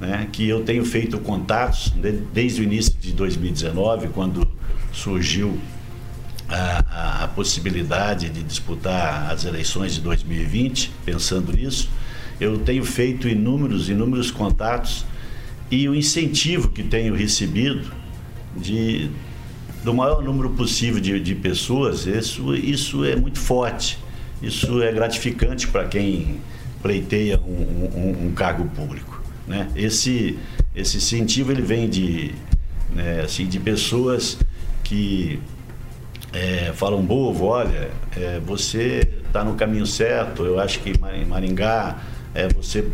né, 0.00 0.28
que 0.32 0.48
eu 0.48 0.64
tenho 0.64 0.84
feito 0.84 1.18
contatos 1.18 1.92
desde 2.32 2.60
o 2.60 2.64
início 2.64 2.94
de 2.98 3.12
2019, 3.12 4.08
quando 4.08 4.46
surgiu 4.92 5.58
a, 6.48 7.24
a, 7.24 7.28
possibilidade 7.28 8.28
de 8.28 8.42
disputar 8.42 9.30
as 9.30 9.44
eleições 9.44 9.94
de 9.94 10.00
2020, 10.00 10.92
pensando 11.04 11.52
nisso, 11.52 11.88
eu 12.42 12.58
tenho 12.58 12.84
feito 12.84 13.28
inúmeros, 13.28 13.88
inúmeros 13.88 14.30
contatos 14.30 15.04
e 15.70 15.88
o 15.88 15.94
incentivo 15.94 16.68
que 16.68 16.82
tenho 16.82 17.14
recebido 17.14 17.90
de, 18.56 19.08
do 19.84 19.94
maior 19.94 20.22
número 20.22 20.50
possível 20.50 21.00
de, 21.00 21.18
de 21.20 21.34
pessoas, 21.34 22.06
isso, 22.06 22.54
isso 22.54 23.04
é 23.04 23.16
muito 23.16 23.38
forte. 23.38 23.98
Isso 24.42 24.82
é 24.82 24.92
gratificante 24.92 25.68
para 25.68 25.84
quem 25.86 26.40
pleiteia 26.82 27.38
um, 27.38 27.88
um, 27.94 28.26
um, 28.26 28.32
cargo 28.32 28.68
público. 28.70 29.22
Né? 29.46 29.68
Esse, 29.76 30.36
esse 30.74 30.96
incentivo 30.96 31.52
ele 31.52 31.62
vem 31.62 31.88
de, 31.88 32.34
né, 32.92 33.20
assim, 33.20 33.46
de 33.46 33.60
pessoas 33.60 34.36
que 34.82 35.38
é, 36.32 36.72
falam, 36.74 37.02
Bovo, 37.02 37.44
olha, 37.44 37.90
é, 38.16 38.40
você 38.44 39.08
está 39.24 39.44
no 39.44 39.54
caminho 39.54 39.86
certo, 39.86 40.44
eu 40.44 40.58
acho 40.58 40.80
que 40.80 40.92
Maringá 40.98 41.98
é, 42.34 42.48
você 42.48 42.84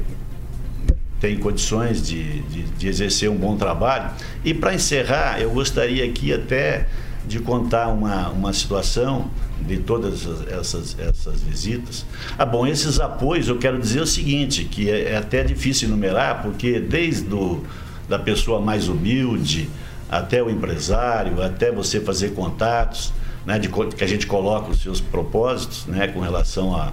tem 1.20 1.37
condições 1.37 2.07
de, 2.07 2.42
de, 2.42 2.62
de, 2.62 2.88
exercer 2.88 3.29
um 3.29 3.37
bom 3.37 3.57
trabalho. 3.57 4.11
E 4.44 4.55
para 4.55 4.74
encerrar, 4.74 5.40
eu 5.40 5.51
gostaria 5.51 6.05
aqui 6.05 6.33
até 6.33 6.87
de 7.27 7.40
contar 7.40 7.88
uma, 7.88 8.29
uma 8.31 8.53
situação 8.53 9.31
de 9.61 9.79
todas 9.79 10.27
essas, 10.48 10.96
essas 10.98 11.42
visitas. 11.42 12.07
Ah, 12.38 12.46
bom, 12.46 12.66
esses 12.66 13.01
apoios, 13.01 13.48
eu 13.48 13.59
quero 13.59 13.79
dizer 13.79 14.01
o 14.01 14.07
seguinte, 14.07 14.64
que 14.64 14.88
é, 14.88 15.12
é 15.12 15.16
até 15.16 15.42
difícil 15.42 15.88
enumerar, 15.88 16.42
porque 16.42 16.79
desde 16.81 17.24
do, 17.24 17.64
da 18.09 18.18
pessoa 18.18 18.61
mais 18.61 18.88
humilde 18.88 19.68
até 20.09 20.42
o 20.42 20.48
empresário, 20.48 21.42
até 21.42 21.70
você 21.70 22.01
fazer 22.01 22.31
contatos, 22.31 23.12
né, 23.44 23.59
de, 23.59 23.68
que 23.68 24.05
a 24.05 24.07
gente 24.07 24.27
coloca 24.27 24.70
os 24.70 24.81
seus 24.81 25.01
propósitos 25.01 25.85
né, 25.87 26.09
com 26.09 26.20
relação 26.20 26.74
a, 26.74 26.92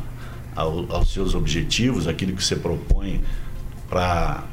ao, 0.56 0.86
aos 0.91 1.12
seus 1.12 1.36
objetivos, 1.36 2.08
aquilo 2.08 2.34
que 2.34 2.44
você 2.44 2.56
propõe 2.56 3.22
para 3.89 4.44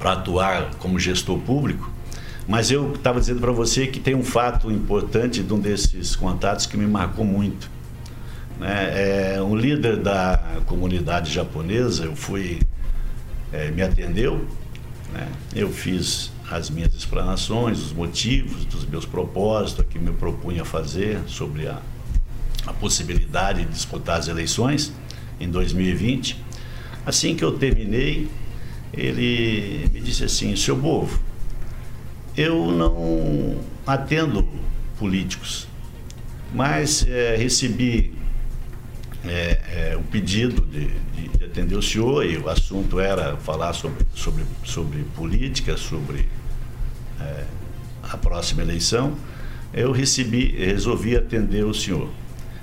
atuar 0.00 0.74
como 0.76 0.98
gestor 0.98 1.38
público. 1.38 1.90
Mas 2.46 2.70
eu 2.70 2.94
estava 2.94 3.20
dizendo 3.20 3.40
para 3.40 3.52
você 3.52 3.86
que 3.86 4.00
tem 4.00 4.14
um 4.14 4.24
fato 4.24 4.70
importante 4.70 5.42
de 5.42 5.52
um 5.52 5.60
desses 5.60 6.16
contatos 6.16 6.64
que 6.64 6.78
me 6.78 6.86
marcou 6.86 7.24
muito. 7.24 7.70
Né? 8.58 9.34
É, 9.34 9.42
um 9.42 9.54
líder 9.54 9.98
da 9.98 10.60
comunidade 10.64 11.30
japonesa, 11.30 12.04
eu 12.04 12.16
fui, 12.16 12.60
é, 13.52 13.70
me 13.70 13.82
atendeu, 13.82 14.46
né? 15.12 15.28
eu 15.54 15.70
fiz 15.70 16.32
as 16.50 16.70
minhas 16.70 16.94
explanações, 16.94 17.78
os 17.80 17.92
motivos 17.92 18.64
dos 18.64 18.86
meus 18.86 19.04
propósitos, 19.04 19.84
que 19.86 19.98
me 19.98 20.12
propunha 20.12 20.64
fazer 20.64 21.20
sobre 21.26 21.68
a, 21.68 21.78
a 22.66 22.72
possibilidade 22.72 23.66
de 23.66 23.70
disputar 23.70 24.18
as 24.18 24.26
eleições 24.26 24.90
em 25.40 25.50
2020. 25.50 26.36
Assim 27.06 27.34
que 27.34 27.44
eu 27.44 27.52
terminei, 27.52 28.28
ele 28.92 29.88
me 29.92 30.00
disse 30.00 30.24
assim: 30.24 30.54
Seu 30.56 30.76
Bovo, 30.76 31.20
eu 32.36 32.70
não 32.70 33.58
atendo 33.86 34.46
políticos, 34.98 35.68
mas 36.52 37.06
é, 37.08 37.36
recebi 37.36 38.12
é, 39.24 39.90
é, 39.92 39.96
o 39.96 40.02
pedido 40.02 40.62
de, 40.62 40.88
de, 41.14 41.28
de, 41.38 41.44
atender 41.44 41.76
o 41.76 41.82
senhor 41.82 42.24
e 42.24 42.36
o 42.36 42.48
assunto 42.48 43.00
era 43.00 43.36
falar 43.36 43.72
sobre, 43.72 44.06
sobre, 44.14 44.44
sobre 44.64 45.04
política, 45.16 45.76
sobre 45.76 46.28
a 48.10 48.16
próxima 48.16 48.62
eleição, 48.62 49.16
eu 49.72 49.92
recebi, 49.92 50.56
resolvi 50.56 51.16
atender 51.16 51.64
o 51.64 51.74
senhor. 51.74 52.08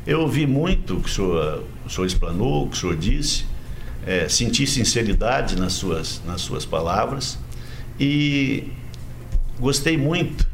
Eu 0.05 0.21
ouvi 0.21 0.45
muito 0.45 0.97
o 0.97 1.01
que 1.01 1.09
o 1.09 1.11
senhor, 1.11 1.63
o 1.85 1.89
senhor 1.89 2.05
explanou, 2.05 2.65
o 2.65 2.69
que 2.69 2.77
o 2.77 2.79
senhor 2.79 2.95
disse, 2.95 3.45
é, 4.05 4.29
senti 4.29 4.67
sinceridade 4.67 5.55
nas 5.55 5.73
suas, 5.73 6.21
nas 6.25 6.41
suas 6.41 6.63
palavras 6.63 7.39
e 7.99 8.71
gostei 9.59 9.97
muito 9.97 10.47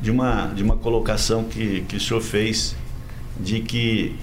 de 0.00 0.10
uma, 0.10 0.46
de 0.46 0.62
uma 0.62 0.76
colocação 0.76 1.44
que, 1.44 1.82
que 1.82 1.96
o 1.96 2.00
senhor 2.00 2.20
fez 2.22 2.74
de 3.38 3.60
que 3.60 4.16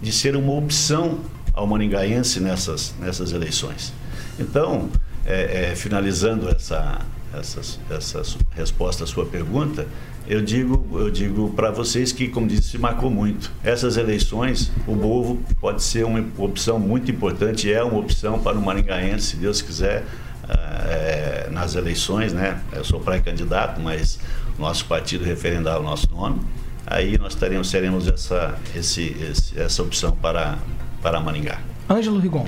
de 0.00 0.12
ser 0.12 0.36
uma 0.36 0.52
opção 0.52 1.20
ao 1.52 1.66
maringaense 1.66 2.40
nessas, 2.40 2.94
nessas 2.98 3.32
eleições. 3.32 3.92
Então, 4.38 4.88
é, 5.26 5.70
é, 5.70 5.76
finalizando 5.76 6.48
essa, 6.48 7.00
essas, 7.34 7.78
essas 7.90 8.36
resposta 8.54 9.04
à 9.04 9.06
sua 9.06 9.26
pergunta, 9.26 9.86
eu 10.26 10.40
digo, 10.40 10.86
eu 10.92 11.10
digo 11.10 11.50
para 11.50 11.70
vocês 11.70 12.12
que, 12.12 12.28
como 12.28 12.46
disse, 12.46 12.62
se 12.70 12.78
marcou 12.78 13.10
muito. 13.10 13.50
Essas 13.64 13.96
eleições, 13.96 14.70
o 14.86 14.94
Bovo 14.94 15.40
pode 15.60 15.82
ser 15.82 16.04
uma 16.04 16.24
opção 16.38 16.78
muito 16.78 17.10
importante, 17.10 17.72
é 17.72 17.82
uma 17.82 17.98
opção 17.98 18.38
para 18.38 18.56
o 18.56 18.62
maringaense, 18.62 19.28
se 19.28 19.36
Deus 19.36 19.60
quiser, 19.60 20.04
é, 20.48 21.48
nas 21.50 21.74
eleições, 21.74 22.32
né? 22.32 22.60
Eu 22.72 22.84
sou 22.84 23.00
pré-candidato, 23.00 23.80
mas 23.80 24.18
nosso 24.58 24.84
partido 24.84 25.24
referendar 25.24 25.80
o 25.80 25.82
nosso 25.82 26.08
nome, 26.10 26.40
aí 26.86 27.16
nós 27.18 27.34
teremos, 27.34 27.70
teremos 27.70 28.06
essa, 28.06 28.58
esse, 28.74 29.16
esse, 29.20 29.58
essa 29.58 29.82
opção 29.82 30.12
para, 30.12 30.58
para 31.02 31.20
Maringá. 31.20 31.60
Ângelo 31.88 32.18
Rigon. 32.18 32.46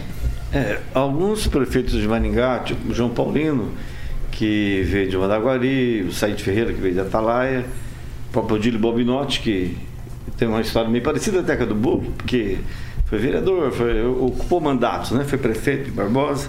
É, 0.53 0.81
alguns 0.95 1.47
prefeitos 1.47 1.95
de 1.95 2.07
Maringá, 2.07 2.61
tipo 2.61 2.93
João 2.93 3.09
Paulino, 3.09 3.73
que 4.43 4.83
veio 4.83 5.09
de 5.09 5.17
Mandaguari, 5.17 6.03
o 6.03 6.13
Said 6.13 6.43
Ferreira, 6.43 6.73
que 6.73 6.81
veio 6.81 6.95
de 6.95 6.99
Atalaia, 6.99 7.65
o 8.29 8.33
próprio 8.33 8.57
Odílio 8.57 8.81
Bobinotti, 8.81 9.39
que 9.39 9.79
tem 10.37 10.49
uma 10.49 10.61
história 10.61 10.91
meio 10.91 11.05
parecida 11.05 11.39
até 11.39 11.55
com 11.55 11.63
a 11.63 11.67
do 11.67 11.77
Bobo, 11.77 12.11
porque 12.19 12.59
foi 13.07 13.21
vereador, 13.21 13.71
foi, 13.71 14.05
ocupou 14.05 14.61
mandatos, 14.61 15.13
né? 15.13 15.23
foi 15.23 15.39
prefeito 15.39 15.85
de 15.85 15.91
Barbosa. 15.93 16.49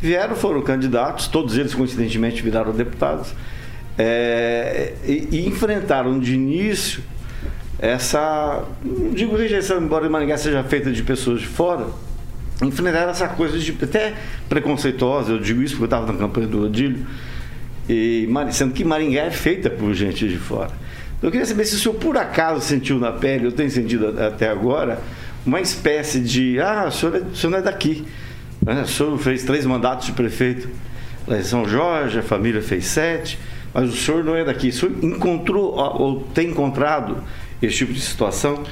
Vieram, 0.00 0.34
foram 0.36 0.62
candidatos, 0.62 1.28
todos 1.28 1.58
eles 1.58 1.74
coincidentemente 1.74 2.42
viraram 2.42 2.72
deputados, 2.72 3.34
é, 3.98 4.94
e, 5.04 5.28
e, 5.30 5.46
enfrentaram 5.46 6.18
de 6.18 6.34
início 6.34 7.02
essa, 7.78 8.64
não 8.82 9.10
digo 9.10 9.36
rejeição, 9.36 9.82
embora 9.82 10.08
Maringá 10.08 10.38
seja 10.38 10.64
feita 10.64 10.90
de 10.90 11.02
pessoas 11.02 11.42
de 11.42 11.46
fora, 11.46 11.88
enfrentaram 12.62 13.10
essa 13.10 13.28
coisa 13.28 13.58
de 13.58 13.76
até 13.82 14.14
preconceituosa, 14.48 15.32
eu 15.32 15.38
digo 15.38 15.62
isso 15.62 15.74
porque 15.74 15.84
eu 15.84 15.98
estava 15.98 16.12
na 16.12 16.18
campanha 16.18 16.46
do 16.46 16.64
Odílio, 16.64 17.06
e, 17.88 18.28
sendo 18.52 18.74
que 18.74 18.84
Maringá 18.84 19.22
é 19.22 19.30
feita 19.30 19.70
por 19.70 19.94
gente 19.94 20.28
de 20.28 20.36
fora. 20.36 20.70
Então, 21.16 21.28
eu 21.28 21.30
queria 21.30 21.46
saber 21.46 21.64
se 21.64 21.74
o 21.74 21.78
senhor 21.78 21.94
por 21.94 22.16
acaso 22.16 22.60
sentiu 22.60 22.98
na 22.98 23.12
pele, 23.12 23.46
eu 23.46 23.52
tenho 23.52 23.70
sentido 23.70 24.20
até 24.20 24.48
agora, 24.48 25.00
uma 25.46 25.60
espécie 25.60 26.20
de, 26.20 26.60
ah, 26.60 26.86
o 26.88 26.92
senhor, 26.92 27.16
é, 27.16 27.18
o 27.20 27.34
senhor 27.34 27.50
não 27.50 27.58
é 27.58 27.62
daqui, 27.62 28.04
né? 28.60 28.82
o 28.82 28.88
senhor 28.88 29.18
fez 29.18 29.44
três 29.44 29.64
mandatos 29.64 30.06
de 30.06 30.12
prefeito 30.12 30.68
lá 31.26 31.38
em 31.38 31.42
São 31.42 31.68
Jorge, 31.68 32.18
a 32.18 32.22
família 32.22 32.62
fez 32.62 32.86
sete, 32.86 33.38
mas 33.72 33.88
o 33.88 33.96
senhor 33.96 34.24
não 34.24 34.34
é 34.34 34.44
daqui. 34.44 34.68
O 34.68 34.72
senhor 34.72 34.92
encontrou 35.02 35.74
ou 35.74 36.22
tem 36.34 36.50
encontrado 36.50 37.22
esse 37.60 37.76
tipo 37.76 37.92
de 37.92 38.00
situação? 38.00 38.62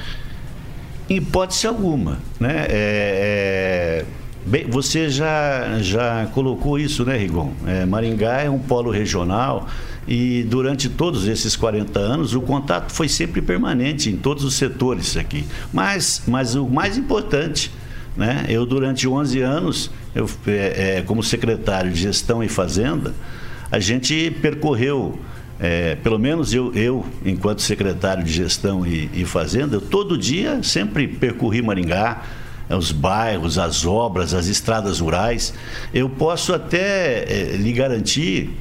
Hipótese 1.09 1.67
alguma. 1.67 2.19
Né? 2.39 2.65
É, 2.69 4.03
é... 4.03 4.05
Bem, 4.45 4.65
você 4.69 5.09
já, 5.09 5.79
já 5.81 6.25
colocou 6.33 6.79
isso, 6.79 7.03
né, 7.03 7.17
Rigon? 7.17 7.51
É, 7.65 7.85
Maringá 7.85 8.41
é 8.41 8.49
um 8.49 8.59
polo 8.59 8.89
regional 8.89 9.67
e 10.07 10.43
durante 10.43 10.87
todos 10.87 11.27
esses 11.27 11.53
40 11.57 11.99
anos 11.99 12.33
o 12.33 12.39
contato 12.39 12.93
foi 12.93 13.09
sempre 13.09 13.41
permanente 13.41 14.09
em 14.09 14.15
todos 14.15 14.45
os 14.45 14.53
setores 14.53 15.17
aqui. 15.17 15.45
Mas, 15.73 16.23
mas 16.25 16.55
o 16.55 16.65
mais 16.65 16.97
importante, 16.97 17.69
né, 18.15 18.45
eu 18.47 18.65
durante 18.65 19.05
11 19.05 19.41
anos 19.41 19.91
eu, 20.15 20.29
é, 20.47 20.97
é, 20.97 21.01
como 21.01 21.21
secretário 21.21 21.91
de 21.91 21.99
Gestão 21.99 22.41
e 22.41 22.47
Fazenda, 22.47 23.13
a 23.69 23.79
gente 23.79 24.31
percorreu, 24.41 25.19
é, 25.59 25.95
pelo 25.95 26.19
menos 26.19 26.53
eu, 26.53 26.71
eu, 26.73 27.05
enquanto 27.25 27.61
secretário 27.61 28.23
de 28.23 28.31
Gestão 28.31 28.85
e, 28.85 29.09
e 29.13 29.25
Fazenda, 29.25 29.75
eu 29.75 29.81
todo 29.81 30.17
dia 30.17 30.61
sempre 30.61 31.07
percorri 31.07 31.61
Maringá, 31.61 32.23
é, 32.69 32.75
os 32.75 32.91
bairros, 32.91 33.57
as 33.57 33.85
obras, 33.85 34.33
as 34.33 34.47
estradas 34.47 34.99
rurais. 34.99 35.53
Eu 35.93 36.09
posso 36.09 36.53
até 36.53 37.23
é, 37.23 37.57
lhe 37.57 37.71
garantir 37.73 38.51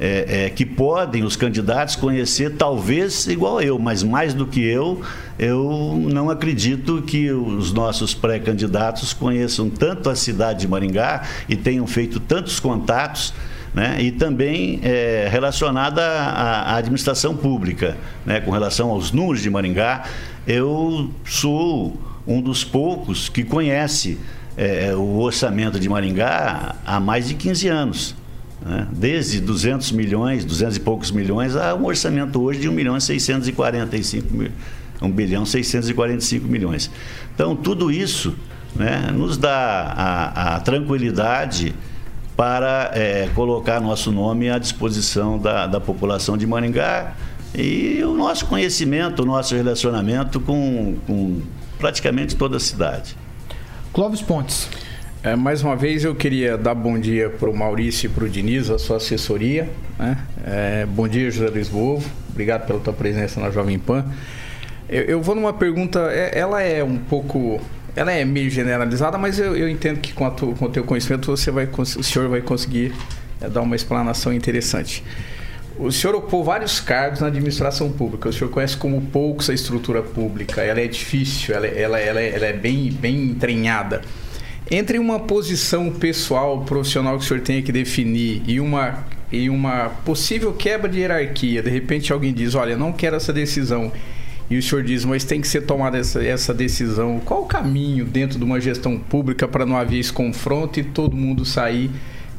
é, 0.00 0.46
é, 0.46 0.50
que 0.50 0.64
podem 0.64 1.22
os 1.24 1.36
candidatos 1.36 1.94
conhecer, 1.94 2.56
talvez 2.56 3.26
igual 3.26 3.60
eu, 3.60 3.78
mas 3.78 4.02
mais 4.02 4.32
do 4.32 4.46
que 4.46 4.64
eu, 4.64 5.02
eu 5.38 5.94
não 6.10 6.30
acredito 6.30 7.02
que 7.02 7.30
os 7.30 7.70
nossos 7.70 8.14
pré-candidatos 8.14 9.12
conheçam 9.12 9.68
tanto 9.68 10.08
a 10.08 10.16
cidade 10.16 10.60
de 10.60 10.68
Maringá 10.68 11.24
e 11.46 11.54
tenham 11.54 11.86
feito 11.86 12.18
tantos 12.18 12.58
contatos. 12.58 13.34
Né? 13.72 14.02
e 14.02 14.10
também 14.10 14.80
é, 14.82 15.28
relacionada 15.30 16.02
à, 16.02 16.72
à, 16.72 16.76
administração 16.76 17.36
pública, 17.36 17.96
né? 18.26 18.40
com 18.40 18.50
relação 18.50 18.90
aos 18.90 19.12
números 19.12 19.42
de 19.42 19.48
Maringá, 19.48 20.06
eu 20.44 21.08
sou 21.24 21.96
um 22.26 22.42
dos 22.42 22.64
poucos 22.64 23.28
que 23.28 23.44
conhece 23.44 24.18
é, 24.56 24.92
o 24.94 25.18
orçamento 25.18 25.78
de 25.78 25.88
Maringá 25.88 26.74
há 26.84 26.98
mais 26.98 27.28
de 27.28 27.34
15 27.34 27.68
anos. 27.68 28.16
Né? 28.60 28.86
Desde 28.92 29.40
200 29.40 29.92
milhões, 29.92 30.44
200 30.44 30.76
e 30.76 30.80
poucos 30.80 31.10
milhões, 31.10 31.56
a 31.56 31.74
um 31.74 31.84
orçamento 31.84 32.42
hoje 32.42 32.60
de 32.60 32.68
1 32.68 32.72
milhão 32.72 32.96
e 32.96 33.00
645 33.00 34.34
mil, 34.34 34.50
1 35.00 35.10
bilhão 35.10 35.46
645 35.46 36.46
milhões. 36.46 36.90
Então, 37.34 37.56
tudo 37.56 37.90
isso 37.90 38.34
né, 38.76 39.10
nos 39.14 39.38
dá 39.38 39.94
a, 39.96 40.56
a 40.56 40.60
tranquilidade 40.60 41.74
para 42.36 42.90
é, 42.94 43.28
colocar 43.34 43.80
nosso 43.80 44.10
nome 44.10 44.50
à 44.50 44.58
disposição 44.58 45.38
da, 45.38 45.66
da 45.66 45.80
população 45.80 46.36
de 46.36 46.46
Maringá 46.46 47.14
e 47.54 48.02
o 48.04 48.14
nosso 48.14 48.46
conhecimento, 48.46 49.22
o 49.22 49.26
nosso 49.26 49.54
relacionamento 49.54 50.40
com, 50.40 50.96
com 51.06 51.40
praticamente 51.78 52.36
toda 52.36 52.56
a 52.56 52.60
cidade. 52.60 53.16
Clóvis 53.92 54.22
Pontes. 54.22 54.68
É, 55.22 55.36
mais 55.36 55.62
uma 55.62 55.76
vez 55.76 56.02
eu 56.02 56.14
queria 56.14 56.56
dar 56.56 56.74
bom 56.74 56.98
dia 56.98 57.28
para 57.28 57.50
o 57.50 57.54
Maurício 57.54 58.06
e 58.06 58.08
para 58.08 58.24
o 58.24 58.28
Diniz, 58.28 58.70
a 58.70 58.78
sua 58.78 58.96
assessoria. 58.96 59.68
Né? 59.98 60.16
É, 60.46 60.86
bom 60.86 61.06
dia, 61.06 61.30
José 61.30 61.50
Luiz 61.50 61.68
Bovo. 61.68 62.08
Obrigado 62.30 62.66
pela 62.66 62.80
tua 62.80 62.94
presença 62.94 63.38
na 63.38 63.50
Jovem 63.50 63.78
Pan. 63.78 64.06
Eu, 64.88 65.02
eu 65.02 65.20
vou 65.20 65.34
numa 65.34 65.52
pergunta, 65.52 66.08
é, 66.10 66.38
ela 66.38 66.62
é 66.62 66.82
um 66.82 66.96
pouco. 66.96 67.60
Ela 67.94 68.12
é 68.12 68.24
meio 68.24 68.50
generalizada, 68.50 69.18
mas 69.18 69.38
eu, 69.38 69.56
eu 69.56 69.68
entendo 69.68 70.00
que 70.00 70.12
com, 70.12 70.24
a 70.24 70.30
tu, 70.30 70.54
com 70.58 70.66
o 70.66 70.68
teu 70.68 70.84
conhecimento 70.84 71.26
você 71.26 71.50
vai, 71.50 71.68
o 71.76 71.84
senhor 71.84 72.28
vai 72.28 72.40
conseguir 72.40 72.92
é, 73.40 73.48
dar 73.48 73.62
uma 73.62 73.74
explanação 73.74 74.32
interessante. 74.32 75.02
O 75.78 75.90
senhor 75.90 76.14
ocupou 76.14 76.44
vários 76.44 76.78
cargos 76.78 77.20
na 77.20 77.28
administração 77.28 77.90
pública. 77.90 78.28
O 78.28 78.32
senhor 78.32 78.50
conhece 78.50 78.76
como 78.76 79.00
poucos 79.00 79.48
a 79.48 79.54
estrutura 79.54 80.02
pública. 80.02 80.60
Ela 80.60 80.80
é 80.80 80.86
difícil, 80.86 81.54
ela, 81.54 81.66
ela, 81.66 81.98
ela, 81.98 82.20
ela 82.20 82.46
é 82.46 82.52
bem, 82.52 82.92
bem 82.92 83.30
entranhada. 83.30 84.02
Entre 84.70 84.98
uma 84.98 85.18
posição 85.18 85.90
pessoal, 85.90 86.60
profissional 86.60 87.18
que 87.18 87.24
o 87.24 87.26
senhor 87.26 87.40
tenha 87.40 87.62
que 87.62 87.72
definir 87.72 88.42
e 88.46 88.60
uma, 88.60 89.04
e 89.32 89.50
uma 89.50 89.88
possível 90.04 90.52
quebra 90.52 90.88
de 90.88 91.00
hierarquia, 91.00 91.62
de 91.62 91.70
repente 91.70 92.12
alguém 92.12 92.32
diz, 92.32 92.54
olha, 92.54 92.76
não 92.76 92.92
quero 92.92 93.16
essa 93.16 93.32
decisão, 93.32 93.90
e 94.50 94.58
o 94.58 94.62
senhor 94.62 94.82
diz, 94.82 95.04
mas 95.04 95.22
tem 95.22 95.40
que 95.40 95.46
ser 95.46 95.60
tomada 95.60 95.96
essa, 95.96 96.22
essa 96.24 96.52
decisão. 96.52 97.20
Qual 97.24 97.42
o 97.42 97.46
caminho 97.46 98.04
dentro 98.04 98.36
de 98.36 98.44
uma 98.44 98.60
gestão 98.60 98.98
pública 98.98 99.46
para 99.46 99.64
não 99.64 99.76
haver 99.76 100.00
esse 100.00 100.12
confronto 100.12 100.80
e 100.80 100.82
todo 100.82 101.16
mundo 101.16 101.44
sair 101.44 101.88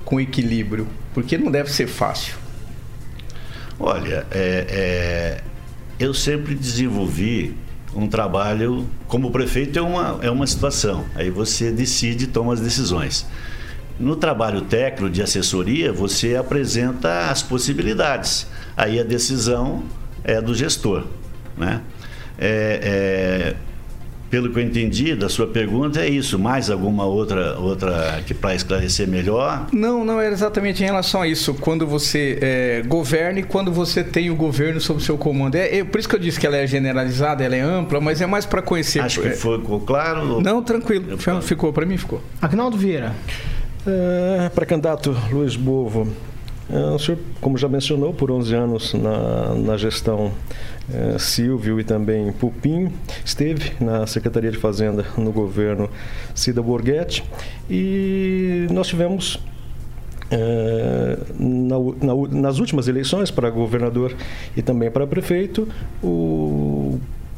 com 0.04 0.20
equilíbrio? 0.20 0.86
Porque 1.14 1.38
não 1.38 1.50
deve 1.50 1.72
ser 1.72 1.88
fácil. 1.88 2.36
Olha, 3.80 4.28
é, 4.30 4.66
é, 4.70 5.42
eu 5.98 6.14
sempre 6.14 6.54
desenvolvi 6.54 7.56
um 7.96 8.08
trabalho 8.08 8.88
como 9.08 9.32
prefeito 9.32 9.80
é 9.80 9.82
uma, 9.82 10.20
é 10.22 10.30
uma 10.30 10.46
situação. 10.46 11.06
Aí 11.16 11.30
você 11.30 11.72
decide, 11.72 12.28
toma 12.28 12.54
as 12.54 12.60
decisões. 12.60 13.26
No 13.98 14.18
trabalho 14.18 14.62
técnico 14.62 15.10
de 15.10 15.22
assessoria, 15.22 15.94
você 15.94 16.36
apresenta 16.36 17.30
as 17.30 17.42
possibilidades. 17.42 18.48
Aí 18.76 19.00
a 19.00 19.04
decisão 19.04 19.84
é 20.24 20.42
do 20.42 20.54
gestor. 20.54 21.06
Né? 21.58 21.82
É, 22.38 23.54
é, 23.54 23.56
pelo 24.32 24.50
que 24.50 24.58
eu 24.58 24.64
entendi 24.64 25.14
da 25.14 25.28
sua 25.28 25.46
pergunta, 25.46 26.00
é 26.00 26.10
isso. 26.10 26.40
Mais 26.40 26.70
alguma 26.70 27.06
outra, 27.06 27.60
outra 27.60 28.24
que 28.26 28.34
para 28.34 28.56
esclarecer 28.56 29.06
melhor? 29.06 29.68
Não, 29.74 30.06
não 30.06 30.22
é 30.22 30.30
exatamente 30.30 30.82
em 30.82 30.86
relação 30.86 31.22
a 31.22 31.28
isso. 31.28 31.54
Quando 31.56 31.86
você 31.86 32.40
é, 32.42 32.82
governa 32.88 33.42
e 33.42 33.44
quando 33.44 33.74
você 33.74 34.04
tem 34.04 34.30
o 34.30 34.36
governo 34.36 34.80
sob 34.80 35.04
seu 35.04 35.18
comando. 35.18 35.56
É, 35.56 35.80
é, 35.80 35.84
por 35.84 36.00
isso 36.00 36.08
que 36.08 36.16
eu 36.16 36.20
disse 36.20 36.40
que 36.40 36.48
ela 36.48 36.56
é 36.56 36.66
generalizada, 36.66 37.44
ela 37.44 37.58
é 37.58 37.60
ampla, 37.60 38.00
mas 38.00 38.22
é 38.22 38.26
mais 38.26 38.46
para 38.46 38.62
conhecer. 38.62 39.02
Acho 39.02 39.20
que 39.20 39.28
é. 39.28 39.32
ficou 39.32 39.82
claro. 39.82 40.40
Não, 40.40 40.64
tranquilo. 40.64 41.18
Ficou, 41.42 41.74
para 41.74 41.86
mim 41.86 41.98
ficou. 41.98 42.22
Agnaldo 42.42 42.78
Vieira. 42.78 43.14
É, 43.86 44.50
para 44.50 44.66
candidato 44.66 45.16
Luiz 45.30 45.58
Bovo, 45.58 46.08
o 46.96 47.00
senhor, 47.00 47.20
como 47.40 47.58
já 47.58 47.68
mencionou, 47.68 48.14
por 48.14 48.32
11 48.32 48.56
anos 48.56 48.94
na, 48.94 49.56
na 49.56 49.78
gestão 49.78 50.32
é, 50.94 51.18
Silvio 51.20 51.80
e 51.80 51.84
também 51.84 52.32
Pupim, 52.32 52.92
esteve 53.24 53.74
na 53.80 54.08
Secretaria 54.08 54.52
de 54.52 54.58
Fazenda 54.58 55.06
no 55.18 55.32
governo 55.32 55.90
Cida 56.34 56.62
Borghetti. 56.62 57.24
E 57.70 58.68
nós 58.72 58.88
tivemos 58.88 59.40
é, 60.32 61.18
na, 61.38 61.76
na, 62.02 62.42
nas 62.42 62.60
últimas 62.60 62.88
eleições 62.88 63.30
para 63.30 63.50
governador 63.50 64.16
e 64.56 64.62
também 64.62 64.90
para 64.90 65.06
prefeito, 65.06 65.68
o 66.02 66.81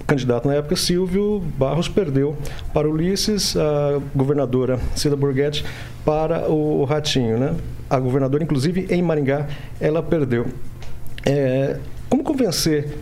candidato 0.07 0.47
na 0.47 0.55
época, 0.55 0.75
Silvio 0.75 1.39
Barros, 1.57 1.87
perdeu 1.87 2.37
para 2.73 2.89
Ulisses, 2.89 3.55
a 3.55 3.99
governadora 4.15 4.79
Cida 4.95 5.15
Borghetti 5.15 5.65
para 6.05 6.49
o 6.49 6.83
Ratinho. 6.83 7.37
Né? 7.37 7.55
A 7.89 7.99
governadora, 7.99 8.43
inclusive, 8.43 8.87
em 8.89 9.01
Maringá, 9.01 9.47
ela 9.79 10.01
perdeu. 10.03 10.47
É, 11.25 11.77
como 12.09 12.23
convencer 12.23 12.97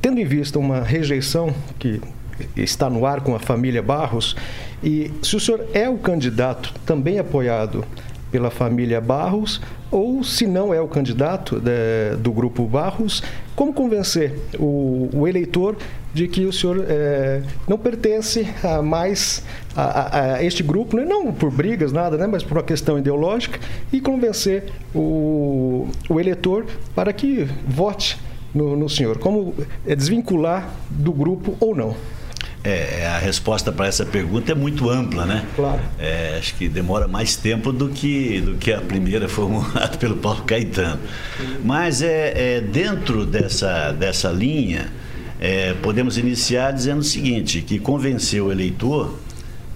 tendo 0.00 0.20
em 0.20 0.24
vista 0.24 0.58
uma 0.58 0.80
rejeição 0.80 1.54
que 1.78 2.00
está 2.56 2.90
no 2.90 3.06
ar 3.06 3.20
com 3.20 3.34
a 3.34 3.38
família 3.38 3.82
Barros, 3.82 4.36
e 4.82 5.10
se 5.22 5.36
o 5.36 5.40
senhor 5.40 5.64
é 5.72 5.88
o 5.88 5.96
candidato 5.96 6.74
também 6.84 7.18
apoiado 7.18 7.84
pela 8.32 8.50
família 8.50 9.00
Barros, 9.00 9.60
ou 9.90 10.24
se 10.24 10.46
não 10.46 10.72
é 10.72 10.80
o 10.80 10.88
candidato 10.88 11.60
de, 11.60 12.16
do 12.18 12.32
grupo 12.32 12.66
Barros, 12.66 13.22
como 13.54 13.74
convencer 13.74 14.34
o, 14.58 15.10
o 15.12 15.28
eleitor 15.28 15.76
de 16.14 16.26
que 16.26 16.46
o 16.46 16.52
senhor 16.52 16.84
é, 16.88 17.42
não 17.68 17.76
pertence 17.78 18.48
a 18.64 18.82
mais 18.82 19.44
a, 19.76 19.82
a, 19.82 20.34
a, 20.36 20.44
este 20.44 20.62
grupo, 20.62 20.96
né? 20.96 21.04
não 21.04 21.32
por 21.32 21.50
brigas, 21.50 21.92
nada, 21.92 22.16
né? 22.16 22.26
mas 22.26 22.42
por 22.42 22.56
uma 22.56 22.62
questão 22.62 22.98
ideológica, 22.98 23.60
e 23.92 24.00
convencer 24.00 24.64
o, 24.94 25.86
o 26.08 26.18
eleitor 26.18 26.64
para 26.94 27.12
que 27.12 27.46
vote 27.68 28.18
no, 28.54 28.74
no 28.76 28.88
senhor? 28.88 29.18
Como 29.18 29.54
é 29.86 29.94
desvincular 29.94 30.70
do 30.90 31.12
grupo 31.12 31.54
ou 31.60 31.74
não? 31.74 31.94
É, 32.64 33.08
a 33.08 33.18
resposta 33.18 33.72
para 33.72 33.88
essa 33.88 34.06
pergunta 34.06 34.52
é 34.52 34.54
muito 34.54 34.88
ampla, 34.88 35.26
né? 35.26 35.44
Claro. 35.56 35.80
É, 35.98 36.36
acho 36.38 36.54
que 36.54 36.68
demora 36.68 37.08
mais 37.08 37.34
tempo 37.34 37.72
do 37.72 37.88
que, 37.88 38.40
do 38.40 38.54
que 38.54 38.72
a 38.72 38.80
primeira 38.80 39.26
formulada 39.28 39.96
pelo 39.98 40.16
Paulo 40.16 40.42
Caetano. 40.42 41.00
Mas 41.64 42.02
é, 42.02 42.56
é 42.56 42.60
dentro 42.60 43.26
dessa, 43.26 43.90
dessa 43.90 44.30
linha, 44.30 44.92
é, 45.40 45.74
podemos 45.74 46.16
iniciar 46.16 46.70
dizendo 46.72 47.00
o 47.00 47.04
seguinte, 47.04 47.62
que 47.62 47.80
convencer 47.80 48.40
o 48.40 48.52
eleitor 48.52 49.18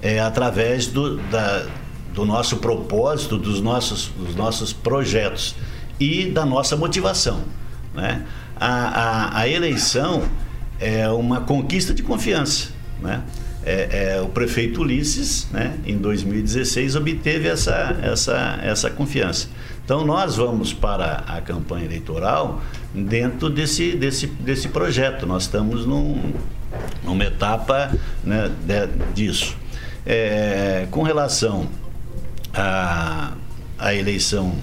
é 0.00 0.20
através 0.20 0.86
do, 0.86 1.16
da, 1.16 1.66
do 2.14 2.24
nosso 2.24 2.58
propósito, 2.58 3.36
dos 3.36 3.60
nossos, 3.60 4.12
dos 4.16 4.36
nossos 4.36 4.72
projetos 4.72 5.56
e 5.98 6.26
da 6.26 6.46
nossa 6.46 6.76
motivação. 6.76 7.42
Né? 7.92 8.24
a, 8.58 8.66
a, 8.66 9.38
a 9.40 9.48
eleição 9.48 10.22
é 10.80 11.08
uma 11.08 11.40
conquista 11.42 11.92
de 11.94 12.02
confiança. 12.02 12.75
Né? 13.00 13.22
É, 13.64 14.14
é, 14.16 14.20
o 14.20 14.28
prefeito 14.28 14.82
Ulisses, 14.82 15.48
né, 15.50 15.76
em 15.84 15.98
2016, 15.98 16.94
obteve 16.94 17.48
essa, 17.48 17.96
essa, 18.00 18.60
essa 18.62 18.90
confiança. 18.90 19.48
Então, 19.84 20.04
nós 20.04 20.36
vamos 20.36 20.72
para 20.72 21.24
a 21.26 21.40
campanha 21.40 21.84
eleitoral 21.84 22.60
dentro 22.94 23.50
desse, 23.50 23.92
desse, 23.96 24.26
desse 24.26 24.68
projeto. 24.68 25.26
Nós 25.26 25.44
estamos 25.44 25.84
num, 25.84 26.32
numa 27.04 27.24
etapa 27.24 27.92
né, 28.24 28.50
de, 28.64 28.86
disso. 29.14 29.56
É, 30.04 30.86
com 30.90 31.02
relação 31.02 31.68
à, 32.54 33.32
à 33.78 33.94
eleição 33.94 34.54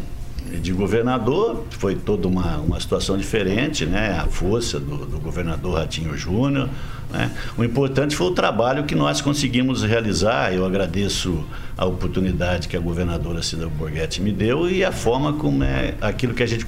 de 0.62 0.72
governador, 0.72 1.64
foi 1.72 1.96
toda 1.96 2.28
uma, 2.28 2.58
uma 2.58 2.80
situação 2.80 3.18
diferente, 3.18 3.86
né? 3.86 4.20
A 4.20 4.28
força 4.28 4.80
do, 4.80 5.06
do 5.06 5.20
governador 5.20 5.80
Ratinho 5.80 6.18
Júnior. 6.18 6.70
Né? 7.14 7.32
O 7.56 7.64
importante 7.64 8.16
foi 8.16 8.28
o 8.28 8.32
trabalho 8.32 8.86
que 8.86 8.96
nós 8.96 9.22
conseguimos 9.22 9.84
realizar. 9.84 10.52
Eu 10.52 10.66
agradeço 10.66 11.46
a 11.78 11.86
oportunidade 11.86 12.68
que 12.68 12.76
a 12.76 12.80
governadora 12.80 13.44
Cida 13.44 13.70
Borghetti 13.70 14.20
me 14.20 14.32
deu 14.32 14.68
e 14.70 14.84
a 14.84 14.92
forma 14.92 15.34
como 15.34 15.64
é 15.64 15.94
aquilo 16.02 16.34
que 16.34 16.42
a 16.42 16.48
gente 16.48 16.66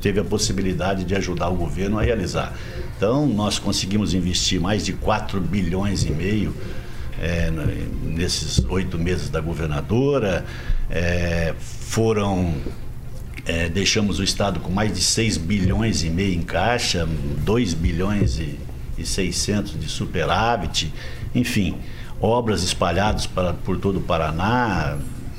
teve 0.00 0.18
a 0.18 0.24
possibilidade 0.24 1.04
de 1.04 1.14
ajudar 1.14 1.48
o 1.48 1.54
governo 1.54 1.98
a 1.98 2.02
realizar. 2.02 2.54
Então, 2.96 3.26
nós 3.26 3.58
conseguimos 3.58 4.14
investir 4.14 4.58
mais 4.58 4.82
de 4.82 4.94
4 4.94 5.38
bilhões 5.40 6.02
e 6.04 6.10
meio 6.10 6.54
é, 7.20 7.50
nesses 8.02 8.64
oito 8.70 8.98
meses 8.98 9.28
da 9.28 9.40
governadora. 9.40 10.46
É, 10.90 11.54
foram. 11.58 12.54
É, 13.44 13.68
deixamos 13.68 14.18
o 14.18 14.24
Estado 14.24 14.58
com 14.58 14.72
mais 14.72 14.92
de 14.92 15.00
6 15.00 15.36
bilhões 15.36 16.02
e 16.02 16.10
meio 16.10 16.34
em 16.34 16.42
caixa, 16.42 17.06
2 17.44 17.74
bilhões 17.74 18.40
e, 18.40 18.58
600 19.04 19.78
de 19.78 19.88
superávit, 19.88 20.92
enfim, 21.34 21.76
obras 22.20 22.62
espalhadas 22.62 23.26
para, 23.26 23.52
por 23.52 23.78
todo 23.78 23.98
o 23.98 24.02
Paraná, 24.02 24.96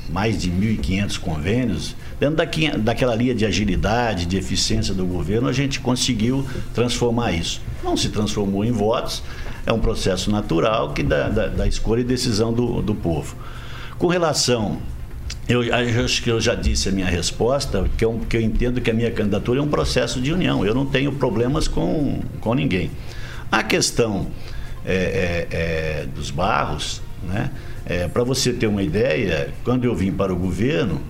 mais 0.08 0.40
de 0.40 0.50
1.500 0.50 1.18
convênios. 1.18 1.96
Dentro 2.18 2.36
daqui, 2.36 2.70
daquela 2.78 3.14
linha 3.14 3.34
de 3.34 3.44
agilidade, 3.44 4.26
de 4.26 4.36
eficiência 4.36 4.94
do 4.94 5.04
governo, 5.06 5.48
a 5.48 5.52
gente 5.52 5.80
conseguiu 5.80 6.46
transformar 6.74 7.32
isso. 7.32 7.60
Não 7.82 7.96
se 7.96 8.08
transformou 8.08 8.64
em 8.64 8.72
votos, 8.72 9.22
é 9.66 9.72
um 9.72 9.78
processo 9.78 10.30
natural 10.30 10.92
que 10.92 11.02
da, 11.02 11.28
da, 11.28 11.46
da 11.48 11.66
escolha 11.66 12.00
e 12.00 12.04
decisão 12.04 12.52
do, 12.52 12.82
do 12.82 12.94
povo. 12.94 13.36
Com 13.98 14.06
relação 14.06 14.78
eu, 15.48 15.62
acho 16.04 16.22
que 16.22 16.30
eu 16.30 16.38
já 16.38 16.54
disse 16.54 16.90
a 16.90 16.92
minha 16.92 17.06
resposta, 17.06 17.88
que 17.96 18.04
eu, 18.04 18.20
que 18.28 18.36
eu 18.36 18.40
entendo 18.40 18.82
que 18.82 18.90
a 18.90 18.94
minha 18.94 19.10
candidatura 19.10 19.60
é 19.60 19.62
um 19.62 19.68
processo 19.68 20.20
de 20.20 20.30
união. 20.30 20.64
Eu 20.64 20.74
não 20.74 20.84
tenho 20.84 21.10
problemas 21.12 21.66
com, 21.66 22.20
com 22.40 22.52
ninguém. 22.52 22.90
A 23.50 23.62
questão 23.62 24.28
é, 24.84 25.46
é, 25.50 25.56
é, 25.56 26.06
dos 26.06 26.30
barros, 26.30 27.02
né? 27.22 27.50
É, 27.84 28.06
para 28.06 28.22
você 28.22 28.52
ter 28.52 28.66
uma 28.66 28.82
ideia, 28.82 29.52
quando 29.64 29.84
eu 29.84 29.94
vim 29.94 30.12
para 30.12 30.32
o 30.32 30.36
governo, 30.36 31.00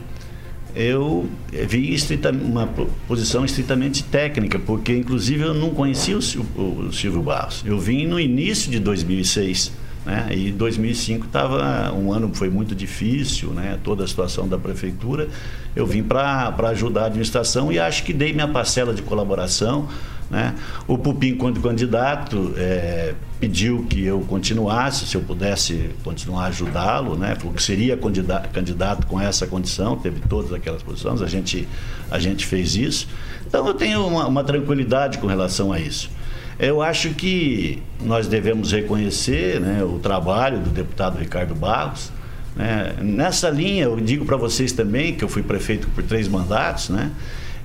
eu 0.74 1.28
vi 1.66 1.96
uma 2.44 2.68
posição 3.08 3.44
estritamente 3.44 4.04
técnica, 4.04 4.58
porque 4.60 4.94
inclusive 4.94 5.42
eu 5.42 5.54
não 5.54 5.70
conhecia 5.70 6.16
o, 6.16 6.20
o, 6.56 6.86
o 6.86 6.92
Silvio 6.92 7.22
Barros. 7.22 7.64
Eu 7.66 7.80
vim 7.80 8.06
no 8.06 8.20
início 8.20 8.70
de 8.70 8.78
2006. 8.78 9.72
Né? 10.08 10.26
E 10.34 10.50
2005 10.50 11.26
estava 11.26 11.92
um 11.92 12.10
ano 12.10 12.30
foi 12.32 12.48
muito 12.48 12.74
difícil, 12.74 13.50
né? 13.50 13.78
Toda 13.84 14.04
a 14.04 14.06
situação 14.08 14.48
da 14.48 14.56
prefeitura. 14.56 15.28
Eu 15.76 15.86
vim 15.86 16.02
para 16.02 16.54
ajudar 16.70 17.02
a 17.02 17.06
administração 17.08 17.70
e 17.70 17.78
acho 17.78 18.04
que 18.04 18.14
dei 18.14 18.32
minha 18.32 18.48
parcela 18.48 18.94
de 18.94 19.02
colaboração. 19.02 19.86
Né? 20.30 20.54
O 20.86 20.96
Pupim, 20.96 21.34
quando 21.34 21.60
candidato, 21.60 22.54
é, 22.56 23.14
pediu 23.38 23.84
que 23.84 24.02
eu 24.02 24.20
continuasse, 24.20 25.06
se 25.06 25.14
eu 25.14 25.20
pudesse 25.20 25.90
continuar 26.02 26.44
a 26.44 26.46
ajudá-lo, 26.46 27.14
né? 27.14 27.36
porque 27.38 27.60
seria 27.60 27.94
candidato, 27.94 28.48
candidato 28.48 29.06
com 29.06 29.20
essa 29.20 29.46
condição, 29.46 29.94
teve 29.96 30.20
todas 30.20 30.54
aquelas 30.54 30.82
posições, 30.82 31.20
a 31.20 31.26
gente, 31.26 31.68
a 32.10 32.18
gente 32.18 32.46
fez 32.46 32.76
isso. 32.76 33.08
Então 33.46 33.66
eu 33.66 33.74
tenho 33.74 34.06
uma, 34.06 34.26
uma 34.26 34.42
tranquilidade 34.42 35.18
com 35.18 35.26
relação 35.26 35.70
a 35.70 35.78
isso. 35.78 36.10
Eu 36.58 36.82
acho 36.82 37.10
que 37.10 37.80
nós 38.02 38.26
devemos 38.26 38.72
reconhecer 38.72 39.60
né, 39.60 39.84
o 39.84 39.98
trabalho 40.00 40.58
do 40.58 40.70
deputado 40.70 41.16
Ricardo 41.16 41.54
Barros. 41.54 42.10
Né? 42.56 42.94
Nessa 43.00 43.48
linha, 43.48 43.84
eu 43.84 43.96
digo 44.00 44.24
para 44.24 44.36
vocês 44.36 44.72
também 44.72 45.14
que 45.14 45.22
eu 45.22 45.28
fui 45.28 45.42
prefeito 45.42 45.88
por 45.94 46.02
três 46.02 46.26
mandatos, 46.26 46.88
né? 46.88 47.12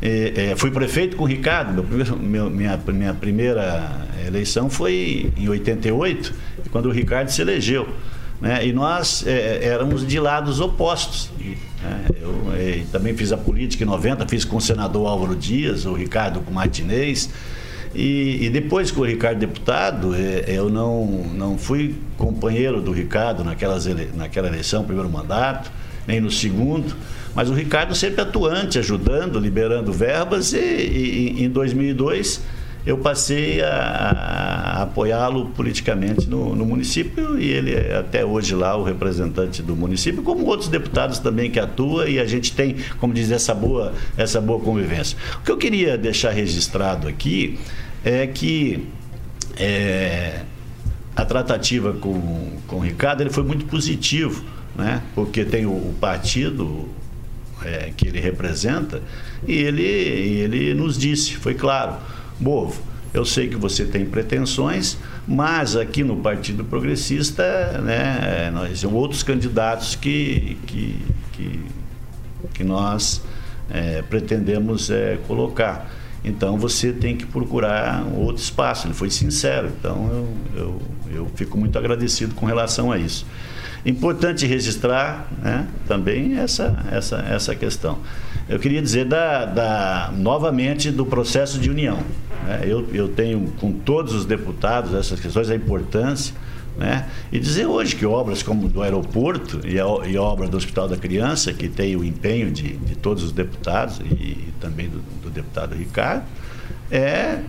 É, 0.06 0.52
é, 0.52 0.56
fui 0.58 0.70
prefeito 0.70 1.16
com 1.16 1.24
o 1.24 1.26
Ricardo, 1.26 1.74
meu 1.74 1.84
primeiro, 1.84 2.18
meu, 2.18 2.50
minha, 2.50 2.78
minha 2.88 3.14
primeira 3.14 4.06
eleição 4.28 4.70
foi 4.70 5.32
em 5.38 5.48
88, 5.48 6.34
quando 6.72 6.88
o 6.88 6.92
Ricardo 6.92 7.30
se 7.30 7.42
elegeu. 7.42 7.88
Né? 8.42 8.68
E 8.68 8.74
nós 8.74 9.26
é, 9.26 9.66
éramos 9.66 10.06
de 10.06 10.20
lados 10.20 10.60
opostos. 10.60 11.32
Né? 11.40 12.06
Eu 12.22 12.54
é, 12.54 12.84
também 12.92 13.16
fiz 13.16 13.32
a 13.32 13.38
política 13.38 13.86
em 13.86 13.88
90, 13.88 14.28
fiz 14.28 14.44
com 14.44 14.58
o 14.58 14.62
senador 14.62 15.08
Álvaro 15.08 15.38
Dias, 15.38 15.86
o 15.86 15.94
Ricardo 15.94 16.42
com 16.42 16.52
o 16.52 16.54
Martinez. 16.54 17.30
E, 17.96 18.46
e, 18.46 18.50
depois 18.50 18.90
que 18.90 19.00
o 19.00 19.04
Ricardo 19.04 19.40
deputado, 19.40 20.16
é, 20.16 20.46
eu 20.48 20.70
não, 20.70 21.06
não 21.06 21.58
fui 21.58 21.96
companheiro 22.18 22.82
do 22.82 22.92
Ricardo 22.92 23.44
naquelas 23.44 23.86
ele, 23.86 24.10
naquela 24.16 24.48
eleição, 24.48 24.84
primeiro 24.84 25.10
mandato, 25.10 25.72
nem 26.08 26.20
no 26.20 26.32
segundo, 26.32 26.96
mas 27.36 27.50
o 27.50 27.54
Ricardo 27.54 27.94
sempre 27.94 28.22
atuante, 28.22 28.80
ajudando, 28.80 29.40
liberando 29.40 29.94
verbas, 29.94 30.54
e, 30.54 30.58
e 30.58 31.44
em 31.44 31.50
2002 31.50 32.42
eu 32.86 32.98
passei 32.98 33.62
a, 33.62 33.70
a 33.70 34.82
apoiá-lo 34.84 35.48
politicamente 35.50 36.28
no, 36.28 36.54
no, 36.54 36.66
município 36.66 37.40
e 37.40 37.50
ele 37.50 37.74
é 37.74 37.98
até 37.98 38.26
hoje 38.26 38.54
lá 38.54 38.76
o 38.76 38.84
representante 38.84 39.62
do 39.62 39.76
município, 39.76 40.22
como 40.22 40.46
outros 40.46 40.68
deputados 40.68 41.20
também 41.20 41.50
que 41.50 41.60
atuam 41.60 42.06
e 42.08 42.20
a 42.20 42.26
gente 42.26 42.54
tem, 42.54 42.76
como 43.00 43.14
diz, 43.14 43.32
essa 43.32 43.54
boa, 43.54 43.94
essa 44.18 44.42
boa 44.42 44.60
convivência. 44.60 45.18
O 45.40 45.46
que 45.46 45.52
eu 45.52 45.58
queria 45.58 45.98
deixar 45.98 46.32
registrado 46.32 47.08
aqui 47.08 47.58
é 48.04 48.28
que 48.28 48.88
é, 49.58 50.42
a 51.16 51.26
tratativa 51.26 51.94
com, 51.94 52.58
com 52.68 52.78
o 52.78 52.80
Ricardo 52.80 53.22
ele 53.22 53.30
foi 53.30 53.44
muito 53.44 53.66
positivo, 53.66 54.44
né? 54.76 55.02
porque 55.16 55.46
tem 55.46 55.66
o, 55.66 55.72
o 55.72 55.96
partido 56.00 56.90
é, 57.64 57.92
que 57.96 58.08
ele 58.08 58.20
representa 58.20 59.02
e 59.48 59.54
ele, 59.54 59.84
ele 59.84 60.74
nos 60.74 60.98
disse, 60.98 61.36
foi 61.36 61.54
claro, 61.54 61.96
Bovo, 62.40 62.82
eu 63.14 63.24
sei 63.24 63.48
que 63.48 63.56
você 63.56 63.86
tem 63.86 64.06
pretensões, 64.06 64.98
mas 65.28 65.76
aqui 65.76 66.04
no 66.04 66.18
Partido 66.18 66.64
Progressista, 66.64 67.80
né, 67.80 68.50
nós 68.52 68.82
temos 68.82 68.96
outros 68.96 69.22
candidatos 69.22 69.96
que, 69.96 70.58
que, 70.66 71.00
que, 71.32 71.60
que 72.56 72.64
nós 72.64 73.22
é, 73.70 74.02
pretendemos 74.02 74.90
é, 74.90 75.20
colocar. 75.28 75.90
Então 76.24 76.58
você 76.58 76.92
tem 76.92 77.18
que 77.18 77.26
procurar 77.26 78.06
outro 78.16 78.42
espaço. 78.42 78.88
Ele 78.88 78.94
foi 78.94 79.10
sincero. 79.10 79.70
Então 79.78 80.10
eu, 80.56 80.62
eu, 80.62 80.82
eu 81.16 81.32
fico 81.36 81.58
muito 81.58 81.78
agradecido 81.78 82.34
com 82.34 82.46
relação 82.46 82.92
a 82.92 82.98
isso. 82.98 83.26
Importante 83.86 84.46
registrar 84.46 85.28
né, 85.42 85.68
também 85.88 86.38
essa, 86.38 86.86
essa, 86.90 87.18
essa 87.18 87.54
questão. 87.54 88.00
Eu 88.48 88.58
queria 88.58 88.82
dizer 88.82 89.06
da, 89.06 89.46
da 89.46 90.14
novamente 90.16 90.90
do 90.90 91.06
processo 91.06 91.60
de 91.60 91.70
união. 91.70 92.00
Né? 92.46 92.62
Eu, 92.66 92.88
eu 92.94 93.10
tenho 93.10 93.52
com 93.60 93.74
todos 93.74 94.14
os 94.14 94.26
deputados 94.26 94.94
essas 94.94 95.20
questões, 95.20 95.50
a 95.50 95.56
importância. 95.56 96.34
Né? 96.78 97.08
E 97.32 97.40
dizer 97.40 97.68
hoje 97.68 97.96
que 97.96 98.06
obras 98.06 98.42
como 98.42 98.68
do 98.68 98.82
aeroporto 98.82 99.62
e 99.64 99.80
a, 99.80 99.86
e 100.08 100.18
a 100.18 100.22
obra 100.22 100.48
do 100.48 100.58
Hospital 100.58 100.88
da 100.88 100.98
Criança, 100.98 101.54
que 101.54 101.70
tem 101.70 101.96
o 101.96 102.04
empenho 102.04 102.50
de, 102.50 102.78
de 102.78 102.96
todos 102.96 103.24
os 103.24 103.32
deputados 103.32 104.00
e, 104.00 104.14
e 104.14 104.54
também 104.60 104.90
do, 104.90 105.00
do 105.22 105.30
deputado 105.30 105.76
Ricardo, 105.76 106.24
é 106.92 107.40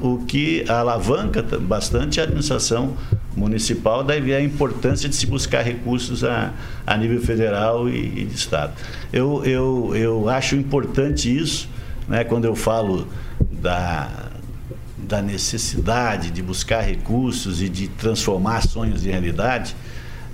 o 0.00 0.18
que 0.26 0.64
alavanca 0.68 1.42
bastante 1.42 2.20
a 2.20 2.24
administração 2.24 2.96
municipal, 3.36 4.04
daí 4.04 4.34
a 4.34 4.40
importância 4.40 5.08
de 5.08 5.16
se 5.16 5.26
buscar 5.26 5.62
recursos 5.62 6.22
a, 6.22 6.52
a 6.86 6.96
nível 6.96 7.20
federal 7.20 7.88
e, 7.88 8.20
e 8.20 8.24
de 8.24 8.34
Estado. 8.34 8.72
Eu, 9.12 9.44
eu, 9.44 9.92
eu 9.94 10.28
acho 10.28 10.56
importante 10.56 11.34
isso, 11.34 11.68
né, 12.06 12.24
quando 12.24 12.44
eu 12.44 12.54
falo 12.54 13.08
da, 13.50 14.30
da 15.12 15.20
necessidade 15.20 16.30
de 16.30 16.42
buscar 16.42 16.80
recursos 16.80 17.60
e 17.60 17.68
de 17.68 17.86
transformar 17.86 18.62
sonhos 18.62 19.04
em 19.04 19.10
realidade. 19.10 19.76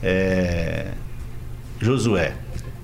É, 0.01 0.93
Josué, 1.81 2.37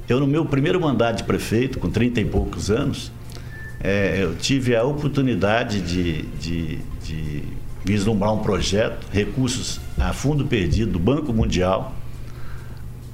eu 0.08 0.18
no 0.18 0.26
meu 0.26 0.44
primeiro 0.44 0.80
mandato 0.80 1.18
de 1.18 1.22
prefeito, 1.22 1.78
com 1.78 1.88
30 1.88 2.20
e 2.20 2.24
poucos 2.24 2.68
anos, 2.68 3.12
é, 3.80 4.18
eu 4.20 4.34
tive 4.34 4.74
a 4.74 4.82
oportunidade 4.82 5.80
de, 5.80 6.22
de, 6.22 6.78
de 7.04 7.44
vislumbrar 7.84 8.34
um 8.34 8.40
projeto, 8.40 9.06
recursos 9.12 9.80
a 9.96 10.12
fundo 10.12 10.46
perdido 10.46 10.90
do 10.90 10.98
Banco 10.98 11.32
Mundial 11.32 11.94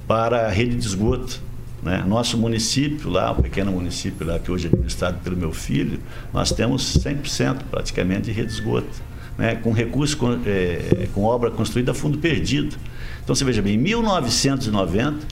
para 0.07 0.47
a 0.47 0.49
rede 0.49 0.75
de 0.75 0.87
esgoto. 0.87 1.39
Né? 1.81 2.03
Nosso 2.07 2.37
município 2.37 3.09
lá, 3.09 3.31
o 3.31 3.41
pequeno 3.41 3.71
município 3.71 4.25
lá 4.25 4.37
que 4.37 4.51
hoje 4.51 4.67
é 4.67 4.69
administrado 4.69 5.17
pelo 5.23 5.35
meu 5.35 5.51
filho, 5.51 5.99
nós 6.33 6.51
temos 6.51 6.97
100% 6.97 7.63
praticamente 7.69 8.23
de 8.23 8.31
rede 8.31 8.47
de 8.47 8.53
esgoto. 8.53 9.11
Né? 9.37 9.55
com 9.55 9.71
recursos, 9.71 10.13
com, 10.13 10.33
é, 10.45 11.07
com 11.13 11.23
obra 11.23 11.49
construída 11.49 11.91
a 11.91 11.95
fundo 11.95 12.17
perdido. 12.17 12.75
Então 13.23 13.33
você 13.33 13.43
veja 13.43 13.61
bem, 13.61 13.75
em 13.75 13.77
1990 13.77 15.25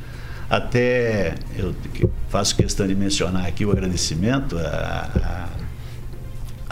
até 0.49 1.35
eu 1.55 1.75
faço 2.29 2.55
questão 2.55 2.87
de 2.87 2.95
mencionar 2.95 3.45
aqui 3.45 3.65
o 3.65 3.71
agradecimento 3.71 4.57
a 4.57 5.49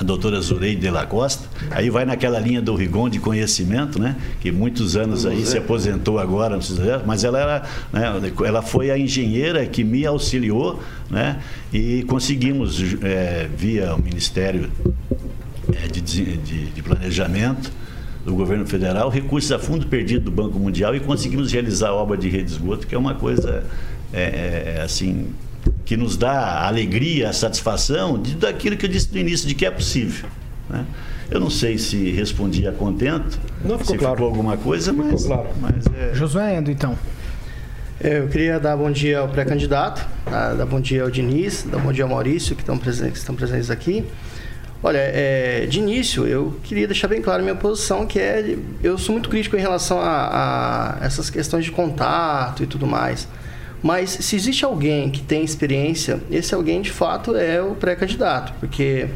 doutora 0.04 0.39
Zureide 0.41 0.82
de 0.82 0.89
la 0.91 1.06
Costa. 1.06 1.48
Aí 1.72 1.89
vai 1.89 2.06
naquela 2.06 2.39
linha 2.39 2.62
do 2.62 2.76
Rigon 2.76 3.10
de 3.10 3.20
conhecimento, 3.20 4.00
né? 4.00 4.16
Que 4.39 4.52
muitos 4.52 4.95
anos 4.95 5.26
aí 5.26 5.45
se 5.45 5.58
aposentou 5.58 6.20
agora, 6.20 6.56
precisa- 6.58 7.02
mas 7.06 7.24
ela 7.24 7.39
era, 7.39 7.64
né? 7.91 8.32
ela 8.45 8.62
foi 8.62 8.91
a 8.91 8.98
engenheira 8.98 9.66
que 9.66 9.84
me 9.84 10.06
auxiliou, 10.06 10.80
né? 11.10 11.39
E 11.74 12.04
conseguimos 12.04 12.80
eh, 13.02 13.48
via 13.58 13.95
o 13.95 14.02
Ministério 14.02 14.70
eh, 15.74 15.88
de, 15.91 16.02
de- 16.02 16.66
de 16.68 16.82
Planejamento 16.84 17.72
do 18.24 18.36
governo 18.36 18.66
federal, 18.68 19.10
recursos 19.10 19.52
a 19.52 19.58
fundo 19.58 19.88
perdido 19.88 20.26
do 20.26 20.32
Banco 20.32 20.60
Mundial 20.60 20.93
e 20.95 21.00
conseguimos 21.00 21.52
realizar 21.52 21.89
a 21.89 21.93
obra 21.93 22.18
de 22.18 22.28
rede 22.30 22.43
de 22.45 22.52
esgoto, 22.52 22.86
que 22.86 22.93
é 22.93 22.98
uma 22.98 23.16
coisa 23.16 23.64
é, 24.14 24.76
é, 24.78 24.82
assim 24.84 25.28
que 25.88 25.96
nos 25.96 26.18
dá 26.18 26.32
a 26.34 26.68
alegria, 26.68 27.30
a 27.30 27.34
satisfação 27.34 28.22
de, 28.22 28.36
daquilo 28.36 28.76
que 28.76 28.86
eu 28.86 28.90
disse 28.90 29.08
no 29.14 29.20
início, 29.20 29.48
de 29.48 29.56
que 29.56 29.66
é 29.66 29.72
possível. 29.72 30.28
né? 30.70 30.86
Eu 31.32 31.40
não 31.40 31.50
sei 31.50 31.78
se 31.78 32.12
respondi 32.12 32.68
a 32.68 32.74
contento, 32.74 33.40
Não, 33.64 33.80
ficou 33.80 33.94
se 33.96 33.98
claro. 33.98 34.16
ficou 34.16 34.28
alguma 34.28 34.58
coisa, 34.58 34.92
mas, 34.92 35.26
mas 35.26 35.86
é, 35.98 36.14
Josué 36.14 36.58
Endo, 36.58 36.70
então. 36.70 36.94
É, 38.02 38.20
Eu 38.20 38.28
queria 38.28 38.60
dar 38.60 38.76
bom 38.76 38.92
dia 38.92 39.20
ao 39.20 39.30
pré-candidato, 39.30 40.06
tá? 40.26 40.54
dar 40.56 40.66
bom 40.66 40.82
dia 40.82 41.04
ao 41.04 41.10
Diniz, 41.10 41.64
dar 41.64 41.80
bom 41.80 41.94
dia 41.94 42.04
ao 42.04 42.10
Maurício, 42.10 42.54
que 42.54 42.62
estão 42.64 42.78
presentes, 42.78 43.14
que 43.14 43.20
estão 43.20 43.34
presentes 43.34 43.72
aqui. 43.72 44.06
Olha, 44.84 45.00
é, 45.00 45.66
de 45.68 45.80
início, 45.80 46.28
eu 46.28 46.60
queria 46.64 46.86
deixar 46.86 47.08
bem 47.08 47.22
claro 47.22 47.40
a 47.40 47.44
minha 47.44 47.56
posição, 47.56 48.06
que 48.06 48.20
é, 48.20 48.58
eu 48.84 48.98
sou 48.98 49.14
muito 49.14 49.30
crítico 49.30 49.56
em 49.56 49.62
relação 49.62 50.00
a, 50.02 50.98
a 51.02 51.06
essas 51.06 51.30
questões 51.30 51.64
de 51.64 51.72
contato 51.72 52.62
e 52.62 52.68
tudo 52.68 52.86
mais. 52.86 53.26
Mas 53.84 54.09
se 54.09 54.36
existe 54.36 54.65
alguém 54.65 55.09
que 55.09 55.21
tem 55.21 55.43
experiência, 55.43 56.19
esse 56.32 56.53
alguém 56.53 56.82
de 56.82 56.91
fato 56.91 57.36
é 57.36 57.61
o 57.61 57.75
pré-candidato, 57.75 58.53
porque 58.59 59.07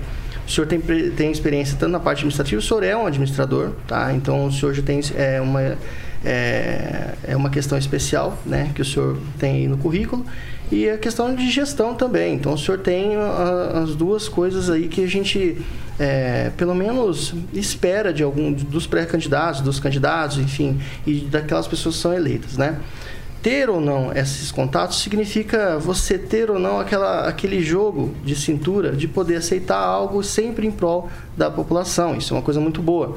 o 0.47 0.51
senhor 0.51 0.67
tem, 0.67 0.79
tem 0.79 1.31
experiência 1.31 1.75
tanto 1.79 1.91
na 1.91 1.99
parte 1.99 2.19
administrativa, 2.19 2.59
o 2.59 2.63
senhor 2.63 2.83
é 2.83 2.95
um 2.95 3.05
administrador, 3.07 3.71
tá? 3.87 4.13
Então 4.13 4.45
o 4.45 4.51
senhor 4.51 4.73
já 4.73 4.81
tem 4.83 4.99
é, 5.15 5.41
uma, 5.41 5.77
é, 6.23 7.13
é 7.23 7.35
uma 7.35 7.49
questão 7.49 7.77
especial, 7.77 8.37
né? 8.45 8.71
Que 8.75 8.81
o 8.81 8.85
senhor 8.85 9.17
tem 9.39 9.67
no 9.67 9.77
currículo. 9.77 10.25
E 10.71 10.89
a 10.89 10.97
questão 10.97 11.35
de 11.35 11.49
gestão 11.51 11.93
também. 11.95 12.35
Então 12.35 12.53
o 12.53 12.57
senhor 12.57 12.77
tem 12.79 13.15
a- 13.17 13.81
as 13.83 13.93
duas 13.95 14.29
coisas 14.29 14.69
aí 14.69 14.87
que 14.87 15.03
a 15.03 15.07
gente, 15.07 15.57
é, 15.99 16.49
pelo 16.55 16.73
menos, 16.73 17.33
espera 17.53 18.13
de 18.13 18.23
algum 18.23 18.53
dos 18.53 18.87
pré-candidatos, 18.87 19.59
dos 19.59 19.79
candidatos, 19.81 20.37
enfim, 20.37 20.79
e 21.05 21.15
daquelas 21.21 21.67
pessoas 21.67 21.95
que 21.95 22.01
são 22.01 22.13
eleitas, 22.13 22.55
né? 22.57 22.77
Ter 23.41 23.69
ou 23.69 23.81
não 23.81 24.11
esses 24.13 24.51
contatos 24.51 25.01
significa 25.01 25.77
você 25.79 26.17
ter 26.17 26.49
ou 26.51 26.59
não 26.59 26.79
aquela, 26.79 27.27
aquele 27.27 27.61
jogo 27.61 28.13
de 28.23 28.35
cintura 28.35 28.91
de 28.91 29.07
poder 29.07 29.37
aceitar 29.37 29.79
algo 29.79 30.23
sempre 30.23 30.67
em 30.67 30.71
prol 30.71 31.09
da 31.35 31.49
população. 31.49 32.15
Isso 32.15 32.33
é 32.33 32.37
uma 32.37 32.43
coisa 32.43 32.59
muito 32.59 32.81
boa. 32.81 33.15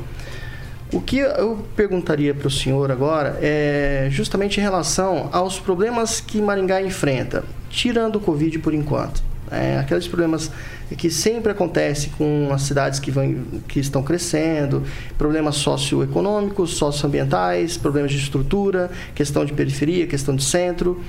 O 0.93 1.01
que 1.01 1.19
eu 1.19 1.59
perguntaria 1.75 2.33
para 2.33 2.47
o 2.47 2.51
senhor 2.51 2.91
agora 2.91 3.39
é 3.43 4.09
justamente 4.11 4.59
em 4.59 4.63
relação 4.63 5.29
aos 5.33 5.59
problemas 5.59 6.21
que 6.21 6.41
Maringá 6.41 6.81
enfrenta, 6.81 7.45
tirando 7.69 8.17
o 8.17 8.21
Covid 8.21 8.59
por 8.61 8.73
enquanto. 8.73 9.34
É, 9.51 9.79
aqueles 9.79 10.09
problemas 10.09 10.51
que 10.97 11.11
sempre 11.11 11.53
acontecem 11.53 12.11
com 12.17 12.49
as 12.53 12.63
cidades 12.63 12.99
que, 12.99 13.11
vão, 13.11 13.45
que 13.69 13.79
estão 13.79 14.03
crescendo, 14.03 14.83
problemas 15.19 15.57
socioeconômicos, 15.57 16.77
socioambientais, 16.77 17.77
problemas 17.77 18.11
de 18.11 18.19
estrutura, 18.19 18.91
questão 19.15 19.45
de 19.45 19.53
periferia, 19.53 20.07
questão 20.07 20.35
de 20.35 20.45
centro. 20.45 21.03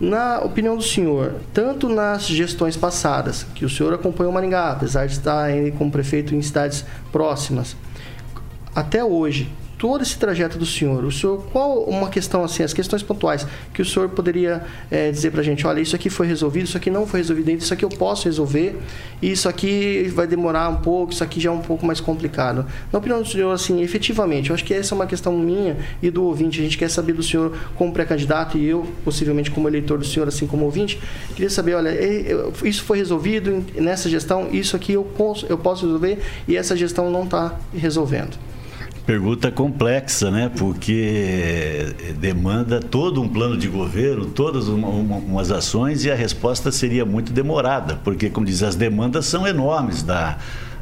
Na 0.00 0.40
opinião 0.40 0.76
do 0.76 0.82
senhor, 0.82 1.36
tanto 1.52 1.88
nas 1.88 2.26
gestões 2.26 2.76
passadas, 2.76 3.46
que 3.54 3.64
o 3.64 3.70
senhor 3.70 3.94
acompanhou 3.94 4.32
Maringá, 4.32 4.72
apesar 4.72 5.06
de 5.06 5.12
estar 5.12 5.48
como 5.78 5.90
prefeito 5.90 6.34
em 6.34 6.42
cidades 6.42 6.84
próximas, 7.12 7.76
até 8.74 9.04
hoje, 9.04 9.48
todo 9.84 10.00
esse 10.00 10.16
trajeto 10.16 10.56
do 10.56 10.64
senhor, 10.64 11.04
o 11.04 11.12
senhor, 11.12 11.44
qual 11.52 11.82
uma 11.82 12.08
questão 12.08 12.42
assim, 12.42 12.62
as 12.62 12.72
questões 12.72 13.02
pontuais 13.02 13.46
que 13.74 13.82
o 13.82 13.84
senhor 13.84 14.08
poderia 14.08 14.64
eh, 14.90 15.10
dizer 15.10 15.30
pra 15.30 15.42
gente, 15.42 15.66
olha, 15.66 15.78
isso 15.78 15.94
aqui 15.94 16.08
foi 16.08 16.26
resolvido, 16.26 16.64
isso 16.64 16.78
aqui 16.78 16.88
não 16.88 17.06
foi 17.06 17.20
resolvido 17.20 17.50
isso 17.50 17.74
aqui 17.74 17.84
eu 17.84 17.90
posso 17.90 18.24
resolver, 18.24 18.80
isso 19.20 19.46
aqui 19.46 20.10
vai 20.14 20.26
demorar 20.26 20.70
um 20.70 20.76
pouco, 20.76 21.12
isso 21.12 21.22
aqui 21.22 21.38
já 21.38 21.50
é 21.50 21.52
um 21.52 21.60
pouco 21.60 21.84
mais 21.84 22.00
complicado. 22.00 22.64
Na 22.90 22.98
opinião 22.98 23.20
do 23.20 23.28
senhor, 23.28 23.52
assim, 23.52 23.82
efetivamente, 23.82 24.48
eu 24.48 24.54
acho 24.54 24.64
que 24.64 24.72
essa 24.72 24.94
é 24.94 24.96
uma 24.96 25.06
questão 25.06 25.36
minha 25.36 25.76
e 26.02 26.10
do 26.10 26.24
ouvinte, 26.24 26.60
a 26.60 26.64
gente 26.64 26.78
quer 26.78 26.88
saber 26.88 27.12
do 27.12 27.22
senhor 27.22 27.54
como 27.76 27.92
pré-candidato 27.92 28.56
e 28.56 28.66
eu, 28.66 28.86
possivelmente 29.04 29.50
como 29.50 29.68
eleitor 29.68 29.98
do 29.98 30.06
senhor, 30.06 30.26
assim 30.26 30.46
como 30.46 30.64
ouvinte, 30.64 30.98
queria 31.34 31.50
saber, 31.50 31.74
olha, 31.74 31.90
isso 32.64 32.82
foi 32.84 32.96
resolvido 32.96 33.62
nessa 33.74 34.08
gestão, 34.08 34.48
isso 34.50 34.74
aqui 34.74 34.94
eu 34.94 35.04
posso, 35.04 35.44
eu 35.46 35.58
posso 35.58 35.84
resolver 35.84 36.20
e 36.48 36.56
essa 36.56 36.74
gestão 36.74 37.10
não 37.10 37.24
está 37.24 37.60
resolvendo. 37.74 38.53
Pergunta 39.06 39.50
complexa, 39.50 40.30
né? 40.30 40.50
Porque 40.56 41.94
demanda 42.18 42.80
todo 42.80 43.20
um 43.20 43.28
plano 43.28 43.54
de 43.54 43.68
governo, 43.68 44.24
todas 44.24 44.66
uma- 44.66 44.88
uma- 44.88 45.16
umas 45.16 45.50
ações 45.50 46.06
e 46.06 46.10
a 46.10 46.14
resposta 46.14 46.72
seria 46.72 47.04
muito 47.04 47.30
demorada, 47.30 48.00
porque, 48.02 48.30
como 48.30 48.46
diz, 48.46 48.62
as 48.62 48.76
demandas 48.76 49.26
são 49.26 49.46
enormes 49.46 50.02
da, 50.02 50.38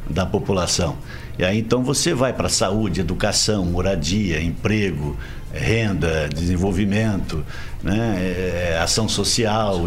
da 0.09 0.25
população. 0.25 0.95
E 1.37 1.43
aí 1.43 1.59
então 1.59 1.83
você 1.83 2.13
vai 2.13 2.31
para 2.31 2.47
saúde, 2.47 3.01
educação, 3.01 3.65
moradia, 3.65 4.41
emprego, 4.41 5.17
renda, 5.51 6.29
desenvolvimento, 6.29 7.43
né? 7.83 8.15
é, 8.19 8.79
ação 8.81 9.09
social, 9.09 9.81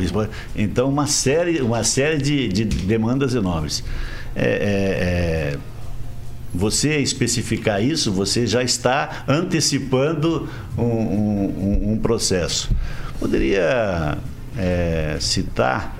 então 0.54 0.90
uma 0.90 1.06
série, 1.06 1.62
uma 1.62 1.82
série 1.84 2.18
de, 2.18 2.48
de 2.48 2.64
demandas 2.64 3.34
enormes. 3.34 3.82
É, 4.34 4.44
é, 4.44 5.54
é, 5.54 5.58
você 6.54 6.98
especificar 6.98 7.82
isso, 7.82 8.12
você 8.12 8.46
já 8.46 8.62
está 8.62 9.24
antecipando 9.28 10.48
um, 10.76 10.82
um- 10.82 11.92
um- 11.92 11.98
processo. 11.98 12.70
Poderia 13.18 14.16
é, 14.56 15.16
citar 15.20 15.96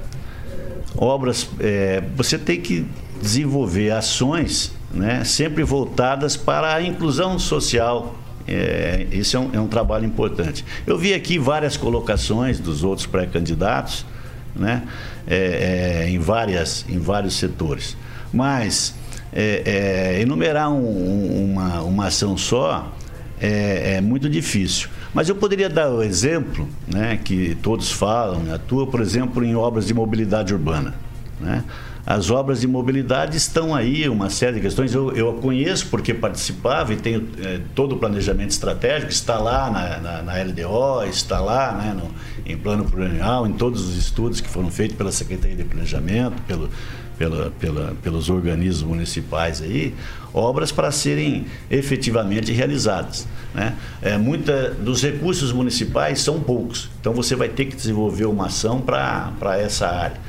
obras. 0.97 1.49
é, 1.61 2.03
você 2.17 2.39
tem 2.39 2.61
que 2.61 2.87
desenvolver 3.21 3.91
ações 3.91 4.73
né, 4.93 5.25
sempre 5.25 5.63
voltadas 5.63 6.37
para 6.37 6.75
a 6.75 6.83
inclusão 6.83 7.39
social. 7.39 8.17
É, 8.49 9.07
isso 9.11 9.37
é 9.37 9.41
um, 9.41 9.51
é 9.55 9.61
um 9.61 9.67
trabalho 9.67 10.07
importante. 10.07 10.65
Eu 10.87 10.97
vi 10.97 11.13
aqui 11.13 11.39
várias 11.39 11.77
colocações 11.77 12.59
dos 12.61 12.85
outros 12.85 13.07
pré-candidatos 13.07 14.07
né, 14.55 14.85
é, 15.27 16.05
é, 16.07 16.11
em, 16.11 16.19
várias, 16.19 16.85
em 16.89 16.99
vários 16.99 17.35
setores. 17.35 17.97
Mas 18.33 18.95
é, 19.39 20.15
é, 20.17 20.23
enumerar 20.23 20.71
um- 20.71 20.77
um- 20.79 21.53
uma, 21.53 21.83
uma 21.83 22.07
ação 22.07 22.39
só 22.39 22.91
é, 23.39 23.97
é 23.97 24.01
muito 24.01 24.31
difícil. 24.31 24.89
Mas 25.13 25.29
eu 25.29 25.37
poderia 25.37 25.69
dar 25.69 25.91
o 25.91 26.03
exemplo, 26.03 26.67
né, 26.87 27.21
que 27.23 27.55
todos 27.63 27.93
falam, 27.93 28.43
atua, 28.55 28.87
por 28.87 29.01
exemplo, 29.03 29.45
em 29.45 29.55
obras 29.55 29.87
de 29.87 29.93
mobilidade 29.93 30.55
urbana. 30.55 30.95
Né? 31.39 31.63
As 32.07 32.31
obras 32.31 32.61
de 32.63 32.67
mobilidade 32.69 33.37
estão 33.37 33.75
aí, 33.75 34.09
uma 34.09 34.31
série 34.31 34.55
de 34.55 34.61
questões. 34.61 34.95
Eu, 34.95 35.13
eu 35.15 35.35
conheço 35.35 35.89
porque 35.89 36.15
participava 36.15 36.93
e 36.93 36.97
tenho 36.97 37.29
eh, 37.43 37.61
todo 37.75 37.97
o 37.97 37.99
planejamento 37.99 38.51
estratégico, 38.51 39.11
está 39.11 39.37
lá 39.39 39.69
na, 39.71 39.99
na, 39.99 40.23
na 40.23 40.33
LDO, 40.45 41.05
está 41.11 41.41
lá 41.41 41.73
né, 41.73 41.95
no, 41.95 42.09
em 42.51 42.57
plano 42.57 42.85
plurianual, 42.85 43.47
em 43.47 43.53
todos 43.53 43.87
os 43.87 43.97
estudos 43.97 44.41
que 44.41 44.49
foram 44.49 44.71
feitos 44.71 44.97
pela 44.97 45.11
Secretaria 45.11 45.57
de 45.57 45.65
Planejamento, 45.65 46.41
pelo, 46.47 46.71
pela, 47.19 47.51
pela, 47.59 47.95
pelos 48.03 48.29
organismos 48.29 48.83
municipais 48.83 49.63
aí, 49.63 49.95
obras 50.33 50.71
para 50.71 50.91
serem 50.91 51.47
efetivamente 51.71 52.53
realizadas. 52.53 53.27
Né? 53.55 53.75
É, 54.03 54.19
muita 54.19 54.71
dos 54.71 55.03
recursos 55.03 55.53
municipais 55.53 56.21
são 56.21 56.41
poucos, 56.41 56.91
então 57.01 57.13
você 57.13 57.35
vai 57.35 57.49
ter 57.49 57.67
que 57.67 57.77
desenvolver 57.77 58.27
uma 58.27 58.47
ação 58.47 58.81
para 58.81 59.59
essa 59.59 59.89
área. 59.89 60.21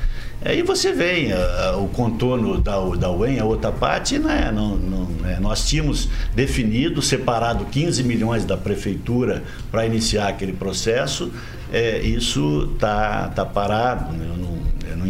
Aí 0.44 0.62
você 0.62 0.92
vem 0.92 1.32
ah, 1.32 1.76
o 1.78 1.88
contorno 1.88 2.60
da, 2.60 2.78
da 2.94 3.10
UEM, 3.10 3.40
a 3.40 3.44
outra 3.44 3.72
parte, 3.72 4.20
né, 4.20 4.52
não, 4.54 4.76
não, 4.76 5.04
né, 5.06 5.36
nós 5.40 5.68
tínhamos 5.68 6.08
definido, 6.32 7.02
separado 7.02 7.64
15 7.64 8.04
milhões 8.04 8.44
da 8.44 8.56
prefeitura 8.56 9.42
para 9.68 9.84
iniciar 9.84 10.28
aquele 10.28 10.52
processo, 10.52 11.32
é, 11.72 11.98
isso 12.00 12.70
está 12.74 13.28
tá 13.28 13.44
parado, 13.44 14.12
né, 14.12 14.26
eu 14.30 14.36
não, 14.36 14.58
eu 14.88 14.96
não 14.96 15.06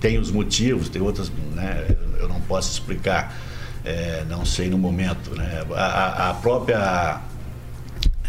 tenho 0.00 0.20
os 0.20 0.30
motivos, 0.30 0.88
tem 0.88 1.00
outras, 1.02 1.30
né, 1.54 1.86
eu 2.18 2.28
não 2.28 2.40
posso 2.42 2.70
explicar, 2.72 3.34
é, 3.84 4.24
não 4.28 4.44
sei 4.44 4.68
no 4.68 4.78
momento. 4.78 5.34
Né, 5.34 5.64
a, 5.74 5.84
a- 5.84 6.30
a 6.30 6.34
própria 6.34 7.20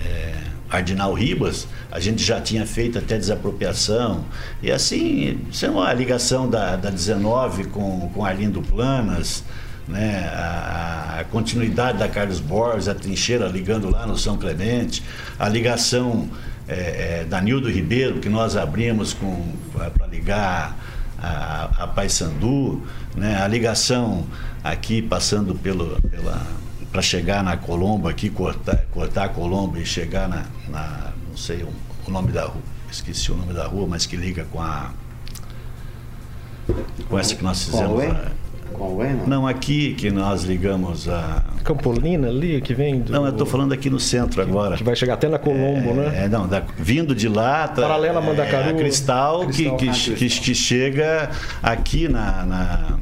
é, 0.03 0.33
Ardinal 0.69 1.13
Ribas, 1.13 1.67
a 1.91 1.99
gente 1.99 2.23
já 2.23 2.41
tinha 2.41 2.65
feito 2.65 2.97
até 2.97 3.17
desapropriação. 3.17 4.25
E 4.61 4.71
assim, 4.71 5.39
é 5.61 5.69
uma 5.69 5.91
ligação 5.93 6.49
da, 6.49 6.75
da 6.75 6.89
19 6.89 7.65
com, 7.65 8.09
com 8.13 8.25
Arlindo 8.25 8.61
Planas, 8.61 9.43
né? 9.87 10.29
a, 10.33 11.19
a 11.21 11.23
continuidade 11.25 11.97
da 11.97 12.07
Carlos 12.09 12.39
Borges, 12.41 12.87
a 12.89 12.93
trincheira 12.95 13.47
ligando 13.47 13.89
lá 13.89 14.05
no 14.05 14.17
São 14.17 14.37
Clemente, 14.37 15.01
a 15.39 15.47
ligação 15.47 16.29
é, 16.67 17.21
é, 17.21 17.25
da 17.25 17.39
Nildo 17.39 17.69
Ribeiro, 17.71 18.19
que 18.19 18.27
nós 18.27 18.57
abrimos 18.57 19.15
para 19.95 20.05
ligar 20.07 20.75
a, 21.21 21.83
a 21.83 21.87
Paysandu, 21.87 22.83
né? 23.15 23.41
a 23.41 23.47
ligação 23.47 24.25
aqui 24.63 25.01
passando 25.01 25.55
pelo, 25.55 26.01
pela 26.03 26.45
para 26.91 27.01
chegar 27.01 27.43
na 27.43 27.57
Colombo 27.57 28.07
aqui, 28.07 28.29
cortar, 28.29 28.85
cortar 28.91 29.25
a 29.25 29.29
Colombo 29.29 29.77
e 29.77 29.85
chegar 29.85 30.27
na, 30.27 30.45
na 30.69 31.13
não 31.27 31.37
sei 31.37 31.63
o, 31.63 31.69
o, 32.07 32.11
nome 32.11 32.31
da 32.31 32.45
rua, 32.45 32.61
esqueci 32.89 33.31
o 33.31 33.35
nome 33.35 33.53
da 33.53 33.67
rua, 33.67 33.85
mas 33.87 34.05
que 34.05 34.15
liga 34.15 34.45
com 34.45 34.61
a 34.61 34.91
com 37.07 37.19
essa 37.19 37.35
que 37.35 37.43
nós 37.43 37.63
fizemos. 37.63 38.03
Com 38.73 39.01
a, 39.01 39.05
não? 39.05 39.27
não, 39.27 39.47
aqui 39.47 39.93
que 39.95 40.11
nós 40.11 40.43
ligamos 40.43 41.07
a. 41.07 41.43
Campolina 41.63 42.27
ali, 42.27 42.61
que 42.61 42.73
vem. 42.73 42.99
Do... 42.99 43.11
Não, 43.11 43.25
eu 43.25 43.31
estou 43.31 43.45
falando 43.45 43.73
aqui 43.73 43.89
no 43.89 43.99
centro 43.99 44.43
que, 44.43 44.49
agora. 44.49 44.75
Que 44.75 44.83
vai 44.83 44.95
chegar 44.95 45.15
até 45.15 45.27
na 45.27 45.39
Colombo, 45.39 45.89
é, 45.91 45.93
né? 45.93 46.23
É, 46.25 46.27
não, 46.27 46.47
da, 46.47 46.63
vindo 46.77 47.15
de 47.15 47.27
lá. 47.27 47.67
Paralela 47.67 48.21
Mandacaru. 48.21 48.69
É, 48.69 48.71
a 48.71 48.73
Cristal, 48.73 49.45
Cristal. 49.45 49.77
Que, 49.77 49.91
que, 49.91 50.15
que, 50.15 50.39
que, 50.41 50.55
chega 50.55 51.29
aqui 51.61 52.07
na, 52.07 52.45
na, 52.45 52.97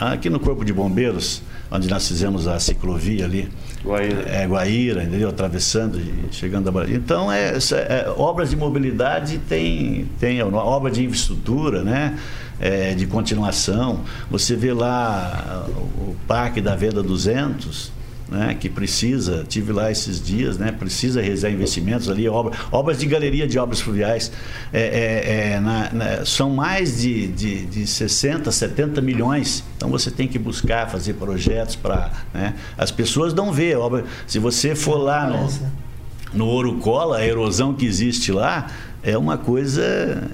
Aqui 0.00 0.30
no 0.30 0.38
Corpo 0.38 0.64
de 0.64 0.72
Bombeiros, 0.72 1.42
onde 1.70 1.88
nós 1.88 2.06
fizemos 2.08 2.46
a 2.46 2.58
ciclovia 2.58 3.24
ali. 3.24 3.48
Guaíra. 3.84 4.22
É, 4.28 4.46
Guaíra, 4.46 5.04
entendeu? 5.04 5.28
Atravessando 5.28 5.98
e 5.98 6.32
chegando 6.32 6.76
a. 6.76 6.90
Então, 6.90 7.30
é, 7.30 7.52
é, 7.56 8.12
obras 8.16 8.50
de 8.50 8.56
mobilidade 8.56 9.38
tem, 9.38 10.08
tem 10.18 10.42
obra 10.42 10.90
de 10.90 11.04
infraestrutura, 11.04 11.82
né? 11.82 12.18
É, 12.60 12.94
de 12.94 13.06
continuação. 13.06 14.00
Você 14.30 14.56
vê 14.56 14.72
lá 14.72 15.64
o 15.96 16.16
Parque 16.26 16.60
da 16.60 16.74
Venda 16.74 17.02
200, 17.02 17.92
né, 18.28 18.56
que 18.58 18.68
precisa, 18.68 19.44
tive 19.48 19.72
lá 19.72 19.90
esses 19.90 20.22
dias, 20.22 20.58
né, 20.58 20.70
precisa 20.70 21.20
realizar 21.20 21.50
investimentos 21.50 22.08
ali, 22.10 22.28
obra, 22.28 22.56
obras 22.70 22.98
de 22.98 23.06
galeria 23.06 23.46
de 23.48 23.58
obras 23.58 23.80
fluviais, 23.80 24.30
é, 24.72 24.80
é, 24.80 25.52
é, 25.52 25.60
na, 25.60 25.92
na, 25.92 26.24
são 26.26 26.50
mais 26.50 27.00
de, 27.00 27.26
de, 27.28 27.66
de 27.66 27.86
60, 27.86 28.50
70 28.50 29.00
milhões, 29.00 29.64
então 29.76 29.88
você 29.88 30.10
tem 30.10 30.28
que 30.28 30.38
buscar 30.38 30.90
fazer 30.90 31.14
projetos 31.14 31.74
para, 31.74 32.12
né, 32.34 32.54
as 32.76 32.90
pessoas 32.90 33.32
não 33.32 33.52
vê 33.52 33.74
obra, 33.74 34.04
se 34.26 34.38
você 34.38 34.74
for 34.74 34.98
lá 34.98 35.26
no, 35.26 35.48
no 36.34 36.46
Ouro 36.46 36.76
Cola, 36.76 37.18
a 37.18 37.26
erosão 37.26 37.72
que 37.72 37.86
existe 37.86 38.30
lá, 38.30 38.66
é 39.02 39.16
uma 39.16 39.38
coisa 39.38 39.82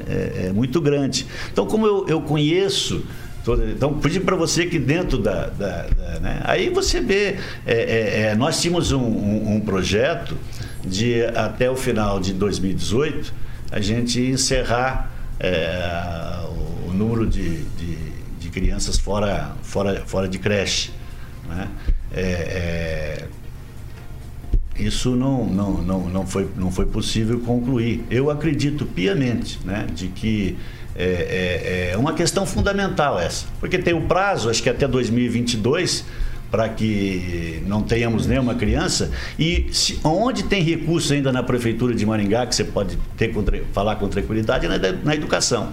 é, 0.08 0.46
é 0.46 0.52
muito 0.52 0.80
grande. 0.80 1.26
Então, 1.52 1.66
como 1.66 1.86
eu, 1.86 2.06
eu 2.08 2.20
conheço 2.22 3.04
então, 3.52 3.92
pedir 3.98 4.20
para 4.20 4.34
você 4.36 4.64
que 4.64 4.78
dentro 4.78 5.18
da. 5.18 5.46
da, 5.48 5.82
da 5.82 6.20
né? 6.20 6.40
Aí 6.44 6.70
você 6.70 7.00
vê, 7.00 7.36
é, 7.66 7.74
é, 7.74 8.20
é, 8.20 8.34
nós 8.34 8.60
tínhamos 8.60 8.90
um, 8.90 9.02
um, 9.02 9.56
um, 9.56 9.60
projeto 9.60 10.36
de 10.82 11.22
até 11.26 11.70
o 11.70 11.76
final 11.76 12.18
de 12.18 12.32
2018 12.32 13.34
a 13.70 13.80
gente 13.80 14.20
encerrar 14.20 15.10
é, 15.38 16.40
o, 16.46 16.90
o, 16.90 16.94
número 16.94 17.26
de, 17.26 17.64
de, 17.64 17.96
de, 18.40 18.48
crianças 18.48 18.98
fora, 18.98 19.52
fora, 19.62 20.02
fora 20.06 20.26
de 20.26 20.38
creche. 20.38 20.90
Né? 21.46 21.68
É, 22.14 22.22
é, 22.22 23.28
isso 24.78 25.14
não, 25.14 25.44
não, 25.44 25.82
não, 25.82 26.08
não, 26.08 26.26
foi, 26.26 26.48
não 26.56 26.70
foi 26.70 26.86
possível 26.86 27.40
concluir. 27.40 28.04
Eu 28.10 28.30
acredito 28.30 28.86
piamente 28.86 29.60
né, 29.64 29.86
de 29.92 30.08
que 30.08 30.56
é, 30.96 31.90
é, 31.90 31.90
é 31.92 31.96
uma 31.96 32.12
questão 32.12 32.46
fundamental 32.46 33.18
essa, 33.18 33.46
porque 33.60 33.78
tem 33.78 33.94
o 33.94 33.98
um 33.98 34.06
prazo, 34.06 34.48
acho 34.48 34.62
que 34.62 34.70
até 34.70 34.86
2022, 34.86 36.04
para 36.50 36.68
que 36.68 37.60
não 37.66 37.82
tenhamos 37.82 38.28
nenhuma 38.28 38.54
criança. 38.54 39.10
E 39.36 39.66
se, 39.72 39.98
onde 40.04 40.44
tem 40.44 40.62
recurso 40.62 41.12
ainda 41.12 41.32
na 41.32 41.42
prefeitura 41.42 41.92
de 41.92 42.06
Maringá, 42.06 42.46
que 42.46 42.54
você 42.54 42.62
pode 42.62 42.96
ter, 43.16 43.34
falar 43.72 43.96
com 43.96 44.06
tranquilidade, 44.06 44.66
é 44.66 44.68
na, 44.68 44.78
na 45.02 45.14
educação. 45.16 45.70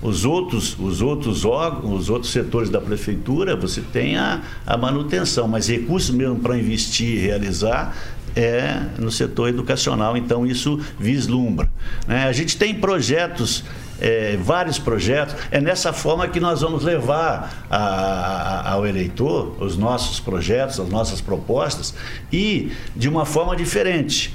Os 0.00 0.24
outros, 0.24 0.78
os 0.78 1.02
outros 1.02 1.44
órgãos, 1.44 2.02
os 2.02 2.10
outros 2.10 2.32
setores 2.32 2.70
da 2.70 2.80
prefeitura, 2.80 3.56
você 3.56 3.80
tem 3.80 4.16
a, 4.16 4.40
a 4.64 4.76
manutenção, 4.76 5.48
mas 5.48 5.68
recursos 5.68 6.14
mesmo 6.14 6.36
para 6.36 6.56
investir 6.56 7.08
e 7.08 7.18
realizar 7.18 7.96
é 8.36 8.82
no 8.96 9.10
setor 9.10 9.48
educacional, 9.48 10.16
então 10.16 10.46
isso 10.46 10.78
vislumbra. 10.98 11.68
Né? 12.06 12.24
A 12.24 12.32
gente 12.32 12.56
tem 12.56 12.72
projetos 12.72 13.64
é, 14.00 14.36
vários 14.36 14.78
projetos. 14.78 15.34
É 15.50 15.60
nessa 15.60 15.92
forma 15.92 16.26
que 16.26 16.40
nós 16.40 16.62
vamos 16.62 16.82
levar 16.82 17.66
a, 17.70 17.76
a, 17.78 18.72
ao 18.72 18.86
eleitor 18.86 19.56
os 19.60 19.76
nossos 19.76 20.18
projetos, 20.18 20.80
as 20.80 20.88
nossas 20.88 21.20
propostas 21.20 21.94
e 22.32 22.72
de 22.96 23.08
uma 23.08 23.24
forma 23.24 23.54
diferente. 23.54 24.34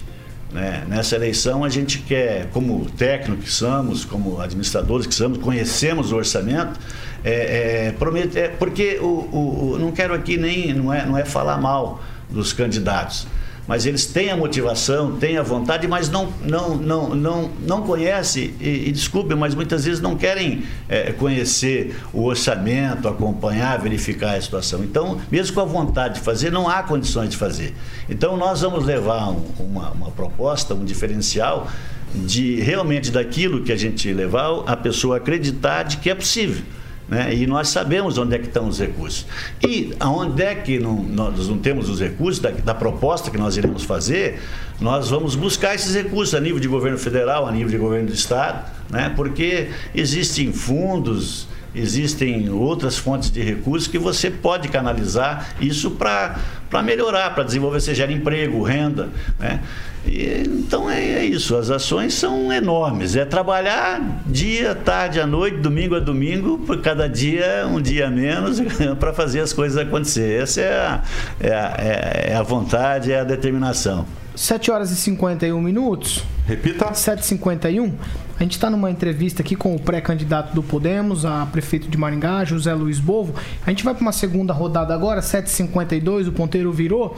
Né? 0.52 0.86
Nessa 0.88 1.16
eleição 1.16 1.64
a 1.64 1.70
gente 1.70 2.00
quer, 2.00 2.50
como 2.52 2.90
técnico 2.92 3.42
que 3.42 3.52
somos, 3.52 4.06
como 4.06 4.40
administradores 4.40 5.06
que 5.06 5.14
somos, 5.14 5.38
conhecemos 5.40 6.12
o 6.12 6.16
orçamento, 6.16 6.80
é, 7.24 7.88
é, 7.88 7.92
prometer, 7.92 8.40
é, 8.40 8.48
porque 8.50 9.00
o, 9.02 9.06
o, 9.06 9.72
o, 9.74 9.80
não 9.80 9.92
quero 9.92 10.14
aqui 10.14 10.38
nem 10.38 10.74
não 10.74 10.94
é, 10.94 11.06
não 11.06 11.18
é 11.18 11.26
falar 11.26 11.58
mal 11.58 12.02
dos 12.30 12.54
candidatos 12.54 13.28
mas 13.68 13.86
eles 13.86 14.06
têm 14.06 14.30
a 14.30 14.38
motivação, 14.38 15.18
têm 15.18 15.38
a 15.38 15.44
vontade, 15.44 15.88
mas 15.88 16.10
não, 16.10 16.32
não, 16.42 16.76
não, 16.76 17.16
não, 17.16 17.52
não 17.62 17.82
conhecem, 17.82 18.54
e, 18.60 18.90
e 18.90 18.92
desculpe, 18.92 19.34
mas 19.34 19.56
muitas 19.56 19.86
vezes 19.86 20.02
não 20.02 20.16
querem 20.16 20.64
é, 20.88 21.12
conhecer 21.12 21.96
o 22.14 22.24
orçamento, 22.24 23.08
acompanhar, 23.08 23.80
verificar 23.80 24.36
a 24.36 24.42
situação. 24.42 24.84
Então, 24.84 25.20
mesmo 25.32 25.56
com 25.56 25.62
a 25.62 25.66
vontade 25.66 26.16
de 26.16 26.20
fazer, 26.22 26.52
não 26.52 26.70
há 26.70 26.84
condições 26.84 27.30
de 27.30 27.38
fazer. 27.38 27.74
Então, 28.10 28.38
nós 28.38 28.62
vamos 28.62 28.86
levar 28.86 29.30
um, 29.30 29.44
uma, 29.60 29.92
uma 29.92 30.12
proposta, 30.12 30.74
um 30.74 30.86
diferencial 30.86 31.68
de 32.14 32.62
realmente 32.62 33.12
daquilo 33.12 33.64
que 33.64 33.72
a 33.72 33.76
gente 33.76 34.12
levar, 34.14 34.64
a 34.68 34.78
pessoa 34.78 35.18
acreditar 35.18 35.84
de 35.84 35.98
que 35.98 36.10
é 36.10 36.16
possível. 36.16 36.64
Né? 37.08 37.36
E 37.36 37.46
nós 37.46 37.70
sabemos 37.70 38.18
onde 38.18 38.36
é 38.36 38.40
que 38.40 38.48
estão 38.48 38.68
os 38.68 38.80
recursos. 38.80 39.26
E 39.64 39.94
onde 40.02 40.42
é 40.42 40.56
que 40.56 40.80
não, 40.80 41.04
nós 41.04 41.48
não 41.48 41.58
temos 41.58 41.90
os 41.90 42.00
recursos 42.00 42.40
da, 42.40 42.50
da, 42.50 42.74
proposta 42.74 43.30
que 43.30 43.38
nós 43.38 43.58
iremos 43.58 43.84
fazer, 43.84 44.42
nós 44.80 45.10
vamos 45.10 45.36
buscar 45.36 45.76
esses 45.76 45.94
recursos 45.94 46.34
a 46.34 46.40
nível 46.40 46.60
de 46.60 46.68
governo 46.68 46.98
federal, 46.98 47.48
a 47.48 47.52
nível 47.52 47.70
de 47.70 47.78
governo 47.78 48.08
do 48.08 48.14
estado, 48.14 48.72
né? 48.90 49.14
porque 49.16 49.70
existem 49.94 50.52
fundos, 50.52 51.48
existem 51.76 52.50
outras 52.50 52.98
fontes 52.98 53.30
de 53.30 53.42
recursos 53.42 53.88
que 53.88 54.00
você 54.00 54.32
pode 54.32 54.68
canalizar 54.70 55.56
isso 55.62 55.92
para 55.92 56.40
melhorar, 56.84 57.36
para 57.36 57.44
desenvolver, 57.44 57.82
gera 57.82 58.12
emprego, 58.12 58.64
renda. 58.64 59.10
Né? 59.40 59.62
E, 60.08 60.44
então 60.48 60.90
é, 60.90 61.00
é, 61.00 61.26
isso, 61.26 61.56
as 61.56 61.70
ações 61.70 62.14
são 62.14 62.52
enormes. 62.52 63.16
É 63.16 63.26
trabalhar 63.26 64.22
dia, 64.26 64.76
tarde, 64.76 65.20
à 65.20 65.28
noite, 65.28 65.58
domingo 65.58 65.96
a 65.96 66.00
domingo, 66.00 66.60
por 66.60 66.82
cada 66.82 67.08
dia 67.08 67.68
um 67.68 67.82
dia 67.82 68.10
menos, 68.10 68.62
para 69.00 69.14
fazer 69.14 69.42
as 69.42 69.54
coisas 69.54 69.78
acontecer. 69.78 70.42
Essa 70.42 70.62
é 70.62 70.74
a, 70.74 71.04
é 71.40 71.54
a, 71.54 71.76
é, 71.78 72.26
é 72.32 72.36
a 72.36 72.44
vontade, 72.44 73.12
é 73.12 73.20
a 73.20 73.24
determinação. 73.24 74.06
7 74.36 74.70
horas 74.70 74.92
e 74.92 74.96
51 74.96 75.60
minutos. 75.62 76.24
Repita. 76.46 76.92
7h51. 76.92 77.94
A 78.38 78.44
gente 78.44 78.52
está 78.52 78.70
numa 78.70 78.92
entrevista 78.92 79.42
aqui 79.42 79.56
com 79.56 79.74
o 79.74 79.80
pré-candidato 79.80 80.54
do 80.54 80.62
Podemos, 80.62 81.26
a 81.26 81.46
prefeito 81.46 81.88
de 81.88 81.98
Maringá, 81.98 82.44
José 82.44 82.74
Luiz 82.74 83.00
Bovo. 83.00 83.34
A 83.66 83.70
gente 83.70 83.84
vai 83.84 83.94
para 83.94 84.02
uma 84.02 84.12
segunda 84.12 84.52
rodada 84.52 84.94
agora, 84.94 85.22
7h52, 85.22 86.28
o 86.28 86.32
ponteiro 86.34 86.72
virou. 86.72 87.16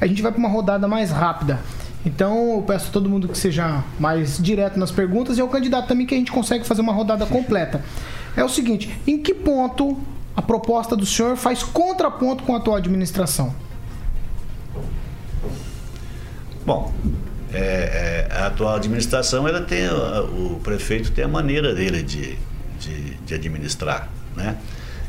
A 0.00 0.06
gente 0.08 0.20
vai 0.20 0.32
para 0.32 0.40
uma 0.40 0.48
rodada 0.48 0.88
mais 0.88 1.12
rápida. 1.12 1.60
Então 2.04 2.54
eu 2.54 2.62
peço 2.62 2.88
a 2.88 2.92
todo 2.92 3.08
mundo 3.08 3.28
que 3.28 3.36
seja 3.36 3.82
mais 3.98 4.38
direto 4.38 4.78
nas 4.78 4.90
perguntas 4.90 5.38
e 5.38 5.40
ao 5.40 5.48
candidato 5.48 5.88
também 5.88 6.06
que 6.06 6.14
a 6.14 6.18
gente 6.18 6.30
consegue 6.30 6.64
fazer 6.64 6.80
uma 6.80 6.92
rodada 6.92 7.26
completa. 7.26 7.82
É 8.36 8.44
o 8.44 8.48
seguinte: 8.48 8.96
em 9.06 9.20
que 9.20 9.34
ponto 9.34 9.98
a 10.36 10.42
proposta 10.42 10.94
do 10.94 11.06
senhor 11.06 11.36
faz 11.36 11.62
contraponto 11.62 12.44
com 12.44 12.54
a 12.54 12.58
atual 12.58 12.76
administração? 12.76 13.54
Bom, 16.64 16.92
é, 17.52 18.28
é, 18.30 18.36
a 18.36 18.46
atual 18.48 18.74
administração 18.74 19.46
ela 19.46 19.62
tem 19.62 19.88
o, 19.88 20.60
prefeito 20.62 21.12
tem 21.12 21.24
a 21.24 21.28
maneira 21.28 21.74
dele 21.74 22.02
de, 22.02 22.36
de, 22.78 23.14
de 23.14 23.34
administrar, 23.34 24.08
né? 24.34 24.56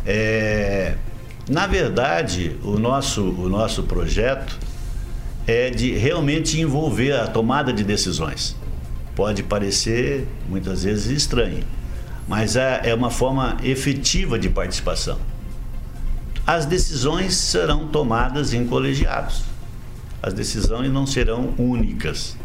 É, 0.06 0.96
na 1.50 1.66
verdade, 1.66 2.58
o 2.64 2.78
nosso, 2.78 3.24
o 3.24 3.50
nosso 3.50 3.84
projeto 3.84 4.58
é 5.48 5.70
de 5.70 5.94
realmente 5.94 6.60
envolver 6.60 7.14
a 7.14 7.26
tomada 7.26 7.72
de 7.72 7.84
decisões. 7.84 8.56
Pode 9.16 9.42
parecer 9.42 10.28
muitas 10.48 10.84
vezes 10.84 11.06
estranho, 11.08 11.64
mas 12.28 12.58
é, 12.58 12.82
é 12.84 12.94
uma 12.94 13.10
forma 13.10 13.58
efetiva 13.64 14.38
de 14.38 14.50
participação. 14.50 15.18
As 16.46 16.66
decisões 16.66 17.34
serão 17.34 17.88
tomadas 17.88 18.54
em 18.54 18.68
colegiados. 18.68 19.44
As 20.22 20.34
decisões 20.34 20.92
não 20.92 21.08
serão 21.08 21.54
únicas. 21.58 22.36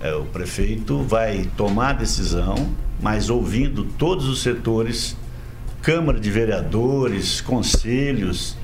É, 0.00 0.14
o 0.14 0.24
prefeito 0.24 1.02
vai 1.02 1.48
tomar 1.56 1.90
a 1.90 1.92
decisão, 1.94 2.74
mas 3.00 3.28
ouvindo 3.28 3.84
todos 3.84 4.26
os 4.26 4.42
setores, 4.42 5.16
Câmara 5.82 6.20
de 6.20 6.30
Vereadores, 6.30 7.40
conselhos, 7.40 8.56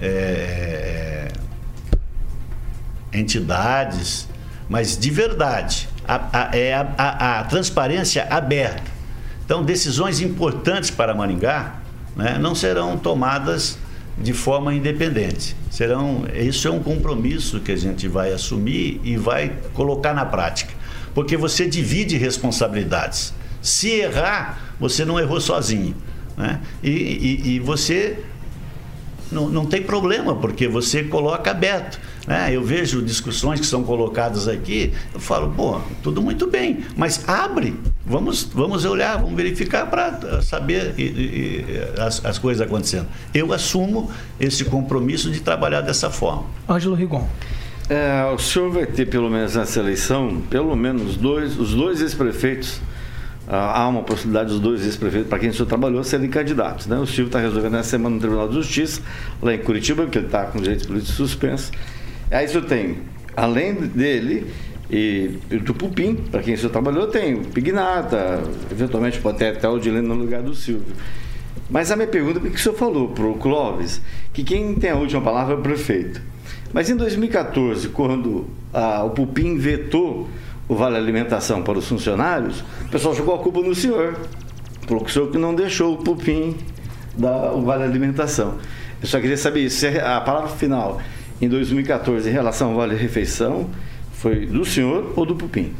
é, 0.00 1.28
entidades, 3.14 4.28
mas 4.68 4.98
de 4.98 5.10
verdade. 5.10 5.88
A, 6.06 6.48
a, 6.50 6.56
é 6.56 6.74
a, 6.74 6.86
a, 6.98 7.40
a 7.40 7.44
transparência 7.44 8.26
aberta. 8.28 8.92
Então, 9.44 9.62
decisões 9.62 10.20
importantes 10.20 10.90
para 10.90 11.14
Maringá 11.14 11.76
né, 12.16 12.38
não 12.38 12.54
serão 12.54 12.98
tomadas 12.98 13.78
de 14.18 14.32
forma 14.32 14.74
independente. 14.74 15.56
Serão, 15.70 16.24
isso 16.34 16.68
é 16.68 16.70
um 16.70 16.80
compromisso 16.80 17.60
que 17.60 17.72
a 17.72 17.76
gente 17.76 18.06
vai 18.06 18.32
assumir 18.32 19.00
e 19.02 19.16
vai 19.16 19.52
colocar 19.72 20.14
na 20.14 20.24
prática, 20.24 20.72
porque 21.14 21.36
você 21.36 21.66
divide 21.66 22.16
responsabilidades. 22.16 23.34
Se 23.60 23.90
errar, 23.90 24.74
você 24.78 25.04
não 25.04 25.18
errou 25.18 25.40
sozinho, 25.40 25.96
né? 26.36 26.60
e, 26.82 26.90
e, 26.90 27.48
e 27.54 27.60
você 27.60 28.18
não, 29.34 29.48
não 29.48 29.66
tem 29.66 29.82
problema, 29.82 30.34
porque 30.34 30.68
você 30.68 31.02
coloca 31.02 31.50
aberto. 31.50 32.00
Né? 32.26 32.54
Eu 32.54 32.62
vejo 32.62 33.02
discussões 33.02 33.60
que 33.60 33.66
são 33.66 33.82
colocadas 33.82 34.48
aqui, 34.48 34.92
eu 35.12 35.20
falo, 35.20 35.52
pô, 35.54 35.80
tudo 36.02 36.22
muito 36.22 36.46
bem, 36.46 36.78
mas 36.96 37.28
abre, 37.28 37.76
vamos, 38.06 38.44
vamos 38.44 38.84
olhar, 38.84 39.18
vamos 39.18 39.34
verificar 39.34 39.86
para 39.90 40.40
saber 40.40 40.94
e, 40.96 41.02
e, 41.02 42.00
as, 42.00 42.24
as 42.24 42.38
coisas 42.38 42.66
acontecendo. 42.66 43.06
Eu 43.34 43.52
assumo 43.52 44.10
esse 44.40 44.64
compromisso 44.64 45.30
de 45.30 45.40
trabalhar 45.40 45.80
dessa 45.80 46.08
forma. 46.08 46.44
Ângelo 46.68 46.94
Rigon. 46.94 47.28
É, 47.90 48.24
o 48.34 48.38
senhor 48.38 48.70
vai 48.70 48.86
ter, 48.86 49.06
pelo 49.06 49.28
menos 49.28 49.56
nessa 49.56 49.78
eleição, 49.78 50.40
pelo 50.48 50.74
menos 50.74 51.16
dois, 51.16 51.58
os 51.58 51.74
dois 51.74 52.00
ex-prefeitos 52.00 52.80
há 53.46 53.86
uma 53.88 54.02
possibilidade 54.02 54.50
dos 54.50 54.60
dois 54.60 54.84
ex-prefeitos, 54.84 55.28
para 55.28 55.38
quem 55.38 55.50
o 55.50 55.52
senhor 55.52 55.66
trabalhou, 55.66 56.02
serem 56.02 56.28
candidatos. 56.28 56.86
Né? 56.86 56.96
O 56.96 57.06
Silvio 57.06 57.26
está 57.26 57.38
resolvendo 57.38 57.76
essa 57.76 57.90
semana 57.90 58.14
no 58.14 58.20
Tribunal 58.20 58.48
de 58.48 58.54
Justiça, 58.54 59.02
lá 59.42 59.54
em 59.54 59.58
Curitiba, 59.58 60.04
porque 60.04 60.18
ele 60.18 60.26
está 60.26 60.44
com 60.46 60.58
direitos 60.58 60.86
políticos 60.86 61.16
suspensos. 61.16 61.70
Aí 62.30 62.46
o 62.46 62.48
senhor 62.48 62.64
tem, 62.64 62.98
além 63.36 63.74
dele 63.74 64.46
e, 64.90 65.38
do 65.64 65.74
Pupim, 65.74 66.14
para 66.14 66.42
quem 66.42 66.54
o 66.54 66.58
senhor 66.58 66.70
trabalhou, 66.70 67.06
tem 67.06 67.34
o 67.34 67.40
Pignata, 67.40 68.42
eventualmente 68.70 69.18
pode 69.20 69.38
ter 69.38 69.56
até 69.56 69.68
o 69.68 69.78
Dileno 69.78 70.14
no 70.14 70.20
lugar 70.20 70.42
do 70.42 70.54
Silvio. 70.54 70.94
Mas 71.70 71.90
a 71.90 71.96
minha 71.96 72.08
pergunta, 72.08 72.38
o 72.38 72.42
que 72.42 72.48
o 72.48 72.58
senhor 72.58 72.74
falou 72.76 73.08
para 73.08 73.24
o 73.24 73.34
Clóvis, 73.34 74.00
que 74.32 74.42
quem 74.42 74.74
tem 74.74 74.90
a 74.90 74.96
última 74.96 75.20
palavra 75.20 75.54
é 75.54 75.58
o 75.58 75.62
prefeito. 75.62 76.20
Mas 76.72 76.90
em 76.90 76.96
2014, 76.96 77.88
quando 77.88 78.46
ah, 78.72 79.04
o 79.04 79.10
Pupim 79.10 79.56
vetou 79.56 80.28
o 80.68 80.74
Vale 80.74 80.96
Alimentação 80.96 81.62
para 81.62 81.78
os 81.78 81.86
funcionários, 81.86 82.60
o 82.82 82.88
pessoal 82.88 83.14
jogou 83.14 83.34
a 83.34 83.38
culpa 83.38 83.60
no 83.60 83.74
senhor. 83.74 84.16
Falou 84.86 85.02
que 85.02 85.10
o 85.10 85.12
senhor 85.12 85.30
que 85.30 85.38
não 85.38 85.54
deixou 85.54 85.94
o 85.94 85.98
Pupim 85.98 86.56
dar 87.16 87.52
o 87.52 87.62
Vale 87.62 87.84
Alimentação. 87.84 88.58
Eu 89.00 89.06
só 89.08 89.20
queria 89.20 89.36
saber 89.36 89.68
se 89.70 89.86
a 89.98 90.20
palavra 90.20 90.48
final 90.48 91.00
em 91.40 91.48
2014 91.48 92.28
em 92.28 92.32
relação 92.32 92.70
ao 92.70 92.76
Vale 92.76 92.94
Refeição 92.94 93.68
foi 94.12 94.46
do 94.46 94.64
senhor 94.64 95.12
ou 95.16 95.26
do 95.26 95.34
Pupim? 95.34 95.72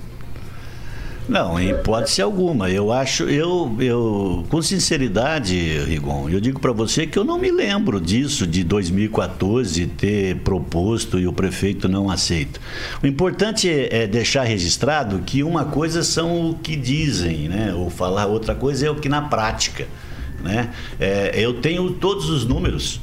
Não, 1.29 1.59
em 1.59 1.71
hipótese 1.71 2.21
alguma. 2.21 2.69
Eu 2.69 2.93
acho, 2.93 3.25
eu, 3.25 3.75
eu 3.81 4.45
com 4.51 4.61
sinceridade, 4.61 5.57
Rigon, 5.87 6.29
eu 6.29 6.39
digo 6.39 6.61
para 6.61 6.73
você 6.73 7.07
que 7.07 7.19
eu 7.19 7.25
não 7.25 7.39
me 7.39 7.51
lembro 7.51 7.99
disso 7.99 8.47
de 8.47 8.63
2014 8.63 9.87
ter 9.87 10.37
proposto 10.41 11.19
e 11.19 11.27
o 11.27 11.33
prefeito 11.33 11.89
não 11.89 12.11
aceita. 12.11 12.61
O 13.03 13.07
importante 13.07 13.71
é, 13.71 14.03
é 14.03 14.07
deixar 14.07 14.45
registrado 14.45 15.21
que 15.21 15.43
uma 15.43 15.65
coisa 15.65 16.03
são 16.03 16.51
o 16.51 16.55
que 16.57 16.77
dizem, 16.77 17.49
né? 17.49 17.73
Ou 17.75 17.89
falar 17.89 18.27
outra 18.27 18.55
coisa 18.55 18.87
é 18.87 18.91
o 18.91 18.97
que 18.97 19.09
na 19.09 19.23
prática, 19.23 19.87
né? 20.43 20.71
É, 21.01 21.33
eu 21.35 21.55
tenho 21.55 21.91
todos 21.93 22.29
os 22.29 22.45
números. 22.45 23.01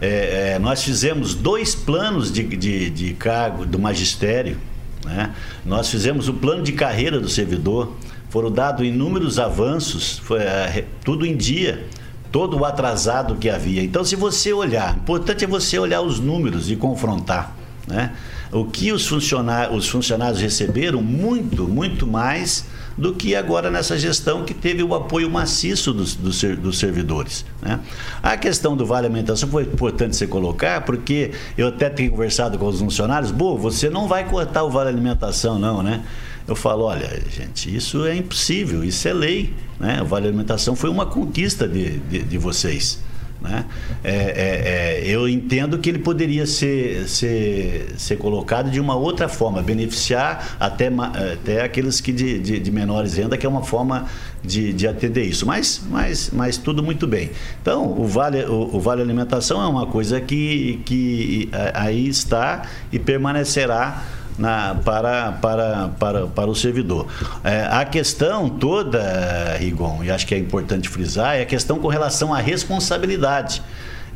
É, 0.00 0.54
é, 0.54 0.58
nós 0.58 0.82
fizemos 0.82 1.34
dois 1.34 1.74
planos 1.74 2.32
de, 2.32 2.42
de, 2.42 2.90
de 2.90 3.12
cargo 3.14 3.64
do 3.64 3.78
magistério 3.78 4.56
né? 5.04 5.34
Nós 5.64 5.88
fizemos 5.88 6.28
o 6.28 6.34
plano 6.34 6.62
de 6.62 6.72
carreira 6.72 7.18
do 7.20 7.28
servidor, 7.28 7.96
foram 8.28 8.50
dados 8.50 8.86
inúmeros 8.86 9.38
avanços, 9.38 10.18
foi 10.18 10.40
é, 10.40 10.84
tudo 11.04 11.26
em 11.26 11.36
dia, 11.36 11.86
todo 12.30 12.58
o 12.58 12.64
atrasado 12.64 13.36
que 13.36 13.48
havia. 13.48 13.82
Então, 13.82 14.04
se 14.04 14.14
você 14.14 14.52
olhar, 14.52 14.96
importante 14.96 15.44
é 15.44 15.46
você 15.46 15.78
olhar 15.78 16.00
os 16.00 16.20
números 16.20 16.70
e 16.70 16.76
confrontar. 16.76 17.56
Né? 17.88 18.12
O 18.52 18.64
que 18.64 18.92
os 18.92 19.06
funcionários, 19.06 19.76
os 19.76 19.88
funcionários 19.88 20.40
receberam, 20.40 21.02
muito, 21.02 21.66
muito 21.66 22.06
mais 22.06 22.64
do 22.96 23.14
que 23.14 23.34
agora 23.34 23.70
nessa 23.70 23.98
gestão 23.98 24.44
que 24.44 24.54
teve 24.54 24.82
o 24.82 24.94
apoio 24.94 25.30
maciço 25.30 25.92
dos, 25.92 26.14
dos, 26.14 26.42
dos 26.42 26.78
servidores. 26.78 27.44
Né? 27.62 27.80
A 28.22 28.36
questão 28.36 28.76
do 28.76 28.84
Vale 28.84 29.06
Alimentação 29.06 29.48
foi 29.48 29.62
importante 29.62 30.16
você 30.16 30.26
colocar, 30.26 30.82
porque 30.82 31.32
eu 31.56 31.68
até 31.68 31.88
tenho 31.88 32.10
conversado 32.10 32.58
com 32.58 32.66
os 32.66 32.78
funcionários, 32.78 33.30
Boa, 33.30 33.58
você 33.58 33.88
não 33.88 34.06
vai 34.06 34.28
cortar 34.28 34.64
o 34.64 34.70
Vale 34.70 34.88
Alimentação, 34.88 35.58
não, 35.58 35.82
né? 35.82 36.02
Eu 36.46 36.56
falo, 36.56 36.84
olha, 36.84 37.08
gente, 37.30 37.74
isso 37.74 38.04
é 38.04 38.16
impossível, 38.16 38.82
isso 38.82 39.06
é 39.06 39.12
lei. 39.12 39.54
Né? 39.78 40.02
O 40.02 40.04
Vale 40.04 40.26
Alimentação 40.26 40.74
foi 40.74 40.90
uma 40.90 41.06
conquista 41.06 41.68
de, 41.68 41.98
de, 41.98 42.22
de 42.22 42.38
vocês. 42.38 42.98
Né? 43.40 43.64
É, 44.04 44.10
é, 44.10 45.00
é, 45.00 45.02
eu 45.06 45.28
entendo 45.28 45.78
que 45.78 45.88
ele 45.88 45.98
poderia 45.98 46.46
ser, 46.46 47.08
ser, 47.08 47.94
ser 47.96 48.16
colocado 48.16 48.70
de 48.70 48.78
uma 48.78 48.94
outra 48.94 49.28
forma, 49.28 49.62
beneficiar 49.62 50.56
até, 50.60 50.88
até 51.32 51.62
aqueles 51.62 52.00
que 52.00 52.12
de, 52.12 52.38
de, 52.38 52.58
de 52.58 52.70
menores 52.70 53.14
renda, 53.14 53.36
que 53.36 53.46
é 53.46 53.48
uma 53.48 53.62
forma 53.62 54.06
de, 54.42 54.72
de 54.72 54.86
atender 54.86 55.24
isso. 55.24 55.46
Mas, 55.46 55.82
mas, 55.88 56.30
mas 56.32 56.56
tudo 56.56 56.82
muito 56.82 57.06
bem. 57.06 57.30
Então, 57.62 57.98
o 57.98 58.06
Vale, 58.06 58.44
o, 58.44 58.76
o 58.76 58.80
vale 58.80 59.00
Alimentação 59.00 59.62
é 59.62 59.66
uma 59.66 59.86
coisa 59.86 60.20
que, 60.20 60.80
que 60.84 61.48
aí 61.74 62.08
está 62.08 62.62
e 62.92 62.98
permanecerá 62.98 64.02
na, 64.40 64.74
para, 64.74 65.32
para, 65.32 65.88
para, 65.98 66.26
para 66.26 66.50
o 66.50 66.54
servidor. 66.54 67.06
É, 67.44 67.68
a 67.70 67.84
questão 67.84 68.48
toda, 68.48 69.56
Rigon, 69.58 70.02
e 70.02 70.10
acho 70.10 70.26
que 70.26 70.34
é 70.34 70.38
importante 70.38 70.88
frisar, 70.88 71.36
é 71.36 71.42
a 71.42 71.46
questão 71.46 71.78
com 71.78 71.88
relação 71.88 72.32
à 72.32 72.38
responsabilidade. 72.38 73.62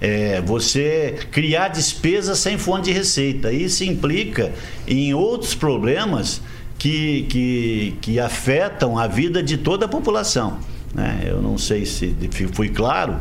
É, 0.00 0.40
você 0.40 1.18
criar 1.30 1.68
despesas 1.68 2.38
sem 2.38 2.58
fonte 2.58 2.84
de 2.86 2.92
receita. 2.92 3.52
Isso 3.52 3.84
implica 3.84 4.50
em 4.88 5.14
outros 5.14 5.54
problemas 5.54 6.40
que, 6.78 7.22
que, 7.28 7.96
que 8.00 8.18
afetam 8.18 8.98
a 8.98 9.06
vida 9.06 9.42
de 9.42 9.58
toda 9.58 9.84
a 9.84 9.88
população. 9.88 10.58
Né? 10.94 11.24
Eu 11.26 11.40
não 11.42 11.58
sei 11.58 11.84
se 11.84 12.14
fui 12.52 12.68
claro, 12.68 13.20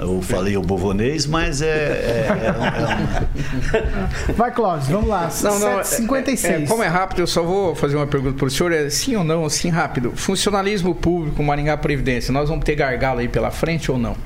eu 0.00 0.22
falei 0.22 0.56
o 0.56 0.62
bovonês, 0.62 1.26
mas 1.26 1.60
é. 1.60 1.66
é, 1.66 2.28
é, 2.30 2.46
é 4.28 4.32
Vai, 4.32 4.52
Cláudio, 4.52 4.92
vamos 4.92 5.08
lá. 5.08 5.28
Não, 5.42 5.58
não, 5.58 5.84
56. 5.84 6.44
É, 6.44 6.62
é, 6.62 6.66
como 6.66 6.82
é 6.82 6.86
rápido, 6.86 7.20
eu 7.20 7.26
só 7.26 7.42
vou 7.42 7.74
fazer 7.74 7.96
uma 7.96 8.06
pergunta 8.06 8.36
para 8.36 8.46
o 8.46 8.50
senhor: 8.50 8.72
é 8.72 8.88
sim 8.90 9.16
ou 9.16 9.24
não, 9.24 9.44
assim 9.44 9.70
rápido. 9.70 10.12
Funcionalismo 10.14 10.94
público, 10.94 11.42
Maringá 11.42 11.76
Previdência, 11.76 12.32
nós 12.32 12.48
vamos 12.48 12.64
ter 12.64 12.76
gargalo 12.76 13.20
aí 13.20 13.28
pela 13.28 13.50
frente 13.50 13.90
ou 13.90 13.98
não? 13.98 14.16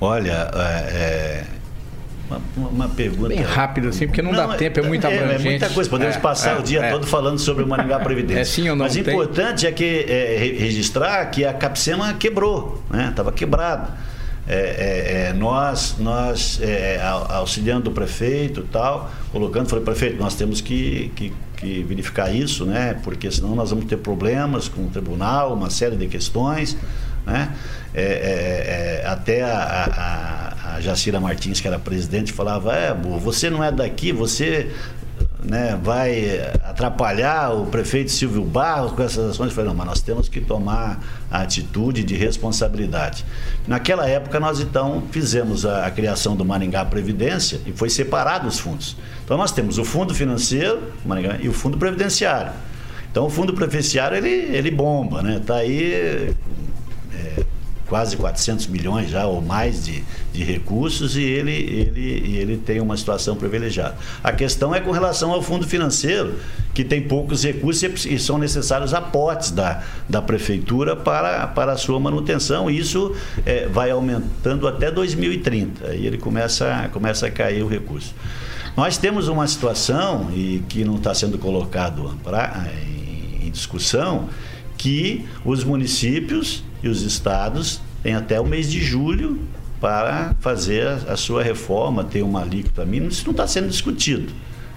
Olha, 0.00 0.50
é, 0.54 1.44
uma, 2.28 2.68
uma, 2.68 2.88
pergunta. 2.88 3.28
Bem 3.28 3.40
rápido, 3.40 3.88
assim, 3.88 4.06
porque 4.06 4.20
não, 4.20 4.32
não 4.32 4.46
dá 4.46 4.54
é, 4.54 4.56
tempo, 4.56 4.80
é 4.80 4.82
muita 4.82 5.08
é, 5.08 5.34
é 5.34 5.38
muita 5.38 5.68
coisa, 5.70 5.88
podemos 5.88 6.16
é, 6.16 6.20
passar 6.20 6.56
é, 6.56 6.60
o 6.60 6.62
dia 6.62 6.90
todo 6.90 7.06
falando 7.06 7.38
sobre 7.38 7.64
o 7.64 7.66
Maringá 7.66 7.98
Previdência. 8.00 8.38
É 8.38 8.44
sim 8.44 8.68
ou 8.68 8.76
não? 8.76 8.84
Mas 8.84 8.94
o 8.94 9.00
importante 9.00 9.66
é 9.66 9.72
que 9.72 10.06
registrar 10.58 11.26
que 11.26 11.44
a 11.44 11.52
Capsema 11.52 12.12
quebrou, 12.14 12.82
né? 12.90 13.08
Estava 13.10 13.32
quebrado. 13.32 13.90
nós, 15.36 15.96
nós 15.98 16.60
auxiliando 17.28 17.90
o 17.90 17.92
prefeito 17.92 18.62
tal, 18.70 19.10
colocando, 19.32 19.68
falei, 19.68 19.84
prefeito, 19.84 20.16
nós 20.18 20.34
temos 20.34 20.60
que, 20.60 21.10
que, 21.16 21.32
que 21.56 21.82
verificar 21.82 22.32
isso, 22.34 22.64
né? 22.64 22.96
Porque 23.02 23.30
senão 23.30 23.54
nós 23.54 23.70
vamos 23.70 23.86
ter 23.86 23.96
problemas 23.96 24.68
com 24.68 24.82
o 24.82 24.88
tribunal, 24.88 25.54
uma 25.54 25.70
série 25.70 25.96
de 25.96 26.06
questões. 26.06 26.76
Né? 27.28 27.50
É, 27.94 28.02
é, 28.02 29.02
é, 29.02 29.06
até 29.06 29.42
a, 29.42 29.50
a, 29.50 30.47
Jacira 30.80 31.20
Martins, 31.20 31.60
que 31.60 31.68
era 31.68 31.78
presidente, 31.78 32.32
falava: 32.32 32.74
é, 32.74 32.94
você 32.94 33.50
não 33.50 33.62
é 33.62 33.70
daqui, 33.70 34.12
você 34.12 34.70
né, 35.42 35.78
vai 35.82 36.40
atrapalhar 36.64 37.54
o 37.54 37.66
prefeito 37.66 38.10
Silvio 38.10 38.42
Barros 38.42 38.92
com 38.92 39.02
essas 39.02 39.30
ações. 39.30 39.48
Eu 39.50 39.54
falei: 39.54 39.70
não, 39.70 39.76
mas 39.76 39.86
nós 39.86 40.00
temos 40.00 40.28
que 40.28 40.40
tomar 40.40 41.00
a 41.30 41.42
atitude 41.42 42.02
de 42.02 42.14
responsabilidade. 42.14 43.24
Naquela 43.66 44.08
época, 44.08 44.40
nós 44.40 44.60
então 44.60 45.02
fizemos 45.10 45.64
a, 45.64 45.86
a 45.86 45.90
criação 45.90 46.36
do 46.36 46.44
Maringá 46.44 46.84
Previdência 46.84 47.60
e 47.66 47.72
foi 47.72 47.88
separado 47.90 48.48
os 48.48 48.58
fundos. 48.58 48.96
Então, 49.24 49.36
nós 49.36 49.52
temos 49.52 49.78
o 49.78 49.84
fundo 49.84 50.14
financeiro 50.14 50.92
Maringá, 51.04 51.36
e 51.40 51.48
o 51.48 51.52
fundo 51.52 51.76
previdenciário. 51.76 52.52
Então, 53.10 53.26
o 53.26 53.30
fundo 53.30 53.54
previdenciário 53.54 54.16
ele, 54.16 54.28
ele 54.28 54.70
bomba, 54.70 55.22
né? 55.22 55.36
Está 55.36 55.56
aí 55.56 56.34
quase 57.88 58.16
400 58.16 58.66
milhões 58.66 59.10
já 59.10 59.26
ou 59.26 59.40
mais 59.40 59.84
de, 59.84 60.04
de 60.32 60.44
recursos 60.44 61.16
e 61.16 61.22
ele, 61.22 61.52
ele, 61.52 62.36
ele 62.36 62.56
tem 62.58 62.80
uma 62.80 62.96
situação 62.96 63.34
privilegiada. 63.34 63.96
A 64.22 64.32
questão 64.32 64.74
é 64.74 64.80
com 64.80 64.90
relação 64.90 65.32
ao 65.32 65.42
fundo 65.42 65.66
financeiro, 65.66 66.34
que 66.74 66.84
tem 66.84 67.02
poucos 67.02 67.42
recursos 67.42 68.04
e 68.04 68.18
são 68.18 68.38
necessários 68.38 68.92
aportes 68.92 69.50
da, 69.50 69.82
da 70.08 70.20
prefeitura 70.20 70.94
para, 70.94 71.46
para 71.48 71.72
a 71.72 71.76
sua 71.76 71.98
manutenção. 71.98 72.70
E 72.70 72.78
isso 72.78 73.14
é, 73.44 73.66
vai 73.66 73.90
aumentando 73.90 74.68
até 74.68 74.90
2030 74.90 75.94
e 75.94 76.06
ele 76.06 76.18
começa, 76.18 76.90
começa 76.92 77.26
a 77.26 77.30
cair 77.30 77.62
o 77.62 77.68
recurso. 77.68 78.14
Nós 78.76 78.96
temos 78.96 79.26
uma 79.26 79.46
situação 79.48 80.30
e 80.32 80.62
que 80.68 80.84
não 80.84 80.96
está 80.96 81.12
sendo 81.12 81.38
colocado 81.38 82.16
pra, 82.22 82.68
em 83.42 83.50
discussão 83.50 84.28
que 84.76 85.26
os 85.44 85.64
municípios 85.64 86.62
e 86.82 86.88
os 86.88 87.02
estados 87.02 87.80
têm 88.02 88.14
até 88.14 88.40
o 88.40 88.46
mês 88.46 88.70
de 88.70 88.80
julho 88.80 89.40
para 89.80 90.34
fazer 90.40 90.86
a, 90.86 91.12
a 91.12 91.16
sua 91.16 91.42
reforma, 91.42 92.04
ter 92.04 92.22
uma 92.22 92.42
alíquota 92.42 92.84
mínima. 92.84 93.10
Isso 93.10 93.24
não 93.24 93.32
está 93.32 93.46
sendo 93.46 93.68
discutido. 93.68 94.32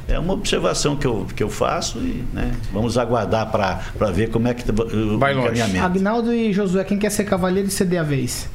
É 0.07 0.19
uma 0.19 0.33
observação 0.33 0.95
que 0.95 1.05
eu, 1.07 1.25
que 1.35 1.41
eu 1.41 1.49
faço 1.49 1.99
e 1.99 2.23
né, 2.33 2.51
vamos 2.73 2.97
aguardar 2.97 3.49
para 3.49 4.11
ver 4.11 4.29
como 4.29 4.47
é 4.47 4.53
que 4.53 4.69
o 4.69 5.17
Vai 5.17 5.33
encaminhamento. 5.33 5.85
Agnaldo 5.85 6.33
e 6.33 6.51
Josué, 6.51 6.83
quem 6.83 6.97
quer 6.97 7.11
ser 7.11 7.23
cavaleiro 7.23 7.67
e 7.69 7.71
ceder 7.71 7.99
a 7.99 8.03
vez? 8.03 8.49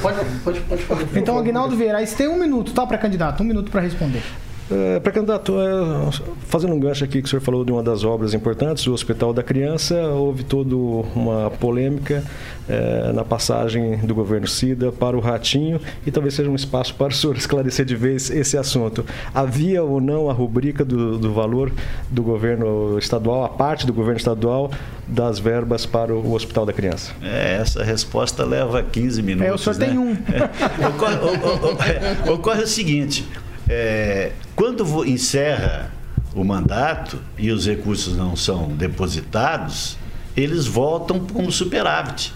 pode, 0.00 0.18
pode, 0.44 0.60
pode 0.60 0.82
fazer. 0.82 1.06
Então, 1.16 1.38
Agnaldo 1.38 1.76
Vieira, 1.76 1.98
aí 1.98 2.06
você 2.06 2.14
tem 2.14 2.28
um 2.28 2.38
minuto, 2.38 2.72
tá, 2.72 2.86
para 2.86 2.98
candidato? 2.98 3.42
Um 3.42 3.46
minuto 3.46 3.70
para 3.70 3.80
responder. 3.80 4.22
É, 4.70 5.00
para 5.00 5.12
candidato, 5.12 5.54
é, 5.58 6.10
fazendo 6.46 6.74
um 6.74 6.80
gancho 6.80 7.02
aqui 7.02 7.22
que 7.22 7.26
o 7.26 7.28
senhor 7.28 7.40
falou 7.40 7.64
de 7.64 7.72
uma 7.72 7.82
das 7.82 8.04
obras 8.04 8.34
importantes, 8.34 8.86
o 8.86 8.92
Hospital 8.92 9.32
da 9.32 9.42
Criança, 9.42 9.94
houve 10.08 10.44
toda 10.44 10.76
uma 10.76 11.50
polêmica 11.58 12.22
é, 12.68 13.10
na 13.12 13.24
passagem 13.24 13.96
do 13.98 14.14
governo 14.14 14.46
Cida 14.46 14.92
para 14.92 15.16
o 15.16 15.20
Ratinho 15.20 15.80
e 16.06 16.10
talvez 16.10 16.34
seja 16.34 16.50
um 16.50 16.54
espaço 16.54 16.94
para 16.94 17.08
o 17.08 17.12
senhor 17.12 17.36
esclarecer 17.38 17.86
de 17.86 17.96
vez 17.96 18.30
esse 18.30 18.58
assunto. 18.58 19.06
Havia 19.34 19.82
ou 19.82 20.00
não 20.00 20.28
a 20.28 20.34
rubrica 20.34 20.84
do, 20.84 21.18
do 21.18 21.32
valor 21.32 21.72
do 22.10 22.22
governo 22.22 22.98
estadual, 22.98 23.44
a 23.44 23.48
parte 23.48 23.86
do 23.86 23.92
governo 23.92 24.18
estadual 24.18 24.70
das 25.06 25.38
verbas 25.38 25.86
para 25.86 26.14
o 26.14 26.34
Hospital 26.34 26.66
da 26.66 26.72
Criança? 26.74 27.12
É, 27.22 27.56
essa 27.58 27.82
resposta 27.82 28.44
leva 28.44 28.82
15 28.82 29.22
minutos. 29.22 29.50
É, 29.50 29.54
o 29.54 29.58
senhor 29.58 29.78
né? 29.78 29.86
tem 29.86 29.98
um. 29.98 30.18
É, 30.28 30.86
ocorre, 30.86 31.14
ocorre, 31.14 32.32
ocorre 32.32 32.62
o 32.62 32.66
seguinte: 32.66 33.26
é, 33.68 34.32
quando 34.56 35.04
encerra 35.04 35.92
o 36.34 36.44
mandato 36.44 37.18
e 37.36 37.50
os 37.50 37.66
recursos 37.66 38.16
não 38.16 38.36
são 38.36 38.68
depositados, 38.68 39.96
eles 40.36 40.66
voltam 40.66 41.20
como 41.20 41.50
superávit. 41.50 42.32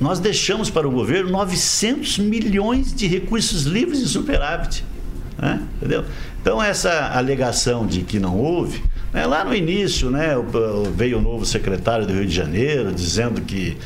Nós 0.00 0.18
deixamos 0.18 0.70
para 0.70 0.88
o 0.88 0.90
governo 0.90 1.30
900 1.30 2.18
milhões 2.18 2.94
de 2.94 3.06
recursos 3.06 3.64
livres 3.64 4.00
de 4.00 4.08
superávit. 4.08 4.82
Né? 5.36 5.62
Entendeu? 5.76 6.04
Então, 6.40 6.62
essa 6.62 7.12
alegação 7.14 7.86
de 7.86 8.00
que 8.00 8.18
não 8.18 8.38
houve, 8.38 8.82
né? 9.12 9.26
lá 9.26 9.44
no 9.44 9.54
início, 9.54 10.10
né, 10.10 10.30
veio 10.94 11.18
o 11.18 11.20
novo 11.20 11.44
secretário 11.44 12.06
do 12.06 12.12
Rio 12.14 12.26
de 12.26 12.34
Janeiro 12.34 12.92
dizendo 12.92 13.42
que 13.42 13.76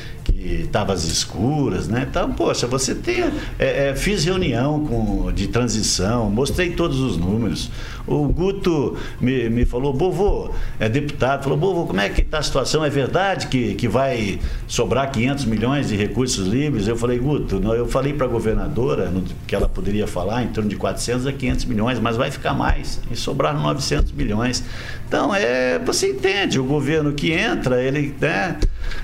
estava 0.63 0.93
às 0.93 1.05
escuras, 1.05 1.89
né? 1.89 2.07
Então, 2.09 2.33
poxa, 2.33 2.67
você 2.67 2.95
tem. 2.95 3.23
É, 3.59 3.91
é, 3.91 3.97
fiz 3.97 4.25
reunião 4.25 4.85
com, 4.85 5.33
de 5.33 5.49
transição, 5.49 6.31
mostrei 6.31 6.71
todos 6.73 7.01
os 7.01 7.17
números. 7.17 7.71
O 8.07 8.27
Guto 8.27 8.97
me, 9.21 9.49
me 9.49 9.65
falou, 9.65 9.93
Bovô, 9.93 10.51
é 10.81 10.89
deputado, 10.89 11.45
falou, 11.45 11.57
Bovô, 11.57 11.87
como 11.87 12.01
é 12.01 12.09
que 12.09 12.23
está 12.23 12.39
a 12.39 12.43
situação? 12.43 12.85
É 12.85 12.91
verdade 12.91 13.47
que, 13.47 13.75
que 13.75 13.87
vai 13.87 14.41
sobrar 14.67 15.11
500 15.11 15.45
milhões 15.45 15.89
de 15.89 15.97
recursos 15.97 16.47
livres? 16.47 16.89
Eu 16.89 16.97
falei, 16.97 17.19
Guto, 17.19 17.63
eu 17.75 17.87
falei 17.87 18.13
para 18.13 18.27
a 18.27 18.29
governadora 18.29 19.13
que 19.47 19.55
ela 19.55 19.69
poderia 19.69 20.07
falar 20.07 20.43
em 20.43 20.49
torno 20.49 20.69
de 20.69 20.77
400 20.77 21.27
a 21.27 21.33
500 21.33 21.65
milhões, 21.67 22.01
mas 22.01 22.17
vai 22.17 22.31
ficar 22.31 22.55
mais, 22.55 23.01
e 23.11 23.17
sobraram 23.17 23.61
900 23.63 24.11
milhões. 24.13 24.65
Então, 25.07 25.35
é, 25.35 25.79
você 25.79 26.11
entende, 26.11 26.59
o 26.59 26.65
governo 26.65 27.13
que 27.13 27.33
entra, 27.33 27.83
ele. 27.83 28.15
Né, 28.21 28.57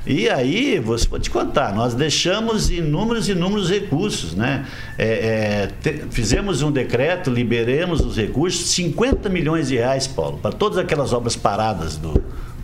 e 0.07 0.29
aí, 0.29 0.79
você 0.79 1.07
vou 1.07 1.19
te 1.19 1.31
contar, 1.31 1.75
nós 1.75 1.95
deixamos 1.95 2.71
inúmeros, 2.71 3.29
inúmeros 3.29 3.71
recursos, 3.71 4.35
né? 4.35 4.67
É, 4.97 5.07
é, 5.07 5.67
te, 5.81 6.05
fizemos 6.11 6.63
um 6.63 6.71
decreto, 6.71 7.31
liberemos 7.31 8.01
os 8.01 8.17
recursos, 8.17 8.71
50 8.71 9.29
milhões 9.29 9.69
de 9.69 9.77
reais, 9.77 10.07
Paulo, 10.07 10.39
para 10.39 10.53
todas 10.53 10.79
aquelas 10.79 11.13
obras 11.13 11.37
paradas 11.37 11.97
do, 11.97 12.23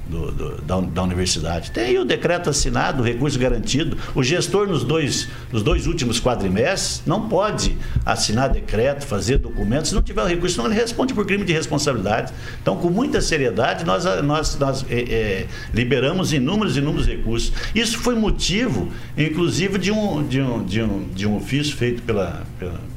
do, 0.09 0.31
do, 0.31 0.63
da, 0.63 0.81
da, 0.81 1.03
universidade. 1.03 1.71
Tem 1.71 1.99
o 1.99 2.05
decreto 2.05 2.51
assinado, 2.51 3.03
o 3.03 3.07
recurso 3.07 3.39
garantido. 3.39 3.97
O 4.15 4.23
gestor, 4.23 4.67
nos 4.67 4.85
dois, 4.85 5.29
nos 5.53 5.63
dois 5.63 5.87
últimos 5.87 6.21
quadrimestres, 6.21 7.03
não 7.07 7.29
pode 7.29 7.77
assinar 8.05 8.49
decreto, 8.49 9.07
fazer 9.07 9.39
documentos, 9.39 9.89
se 9.89 9.95
não 9.95 10.03
tiver 10.03 10.23
o 10.23 10.27
recurso, 10.27 10.57
senão 10.57 10.71
ele 10.71 10.79
responde 10.79 11.15
por 11.15 11.27
crime 11.27 11.45
de 11.45 11.53
responsabilidade. 11.53 12.33
Então, 12.61 12.77
com 12.77 12.91
muita 12.91 13.21
seriedade, 13.21 13.85
nós, 13.85 14.05
nós, 14.23 14.59
nós 14.59 14.85
é, 14.91 15.01
é, 15.01 15.47
liberamos 15.73 16.33
inúmeros, 16.33 16.77
inúmeros 16.77 17.07
recursos. 17.07 17.53
Isso 17.75 17.99
foi 17.99 18.15
motivo, 18.15 18.89
inclusive, 19.17 19.79
de 19.79 19.91
um, 19.91 20.27
de 20.27 20.41
um, 20.41 20.65
de 20.65 20.83
um, 20.83 21.09
de 21.15 21.27
um 21.27 21.37
ofício 21.37 21.77
feito 21.77 22.03
pela, 22.03 22.43
pela 22.59 22.95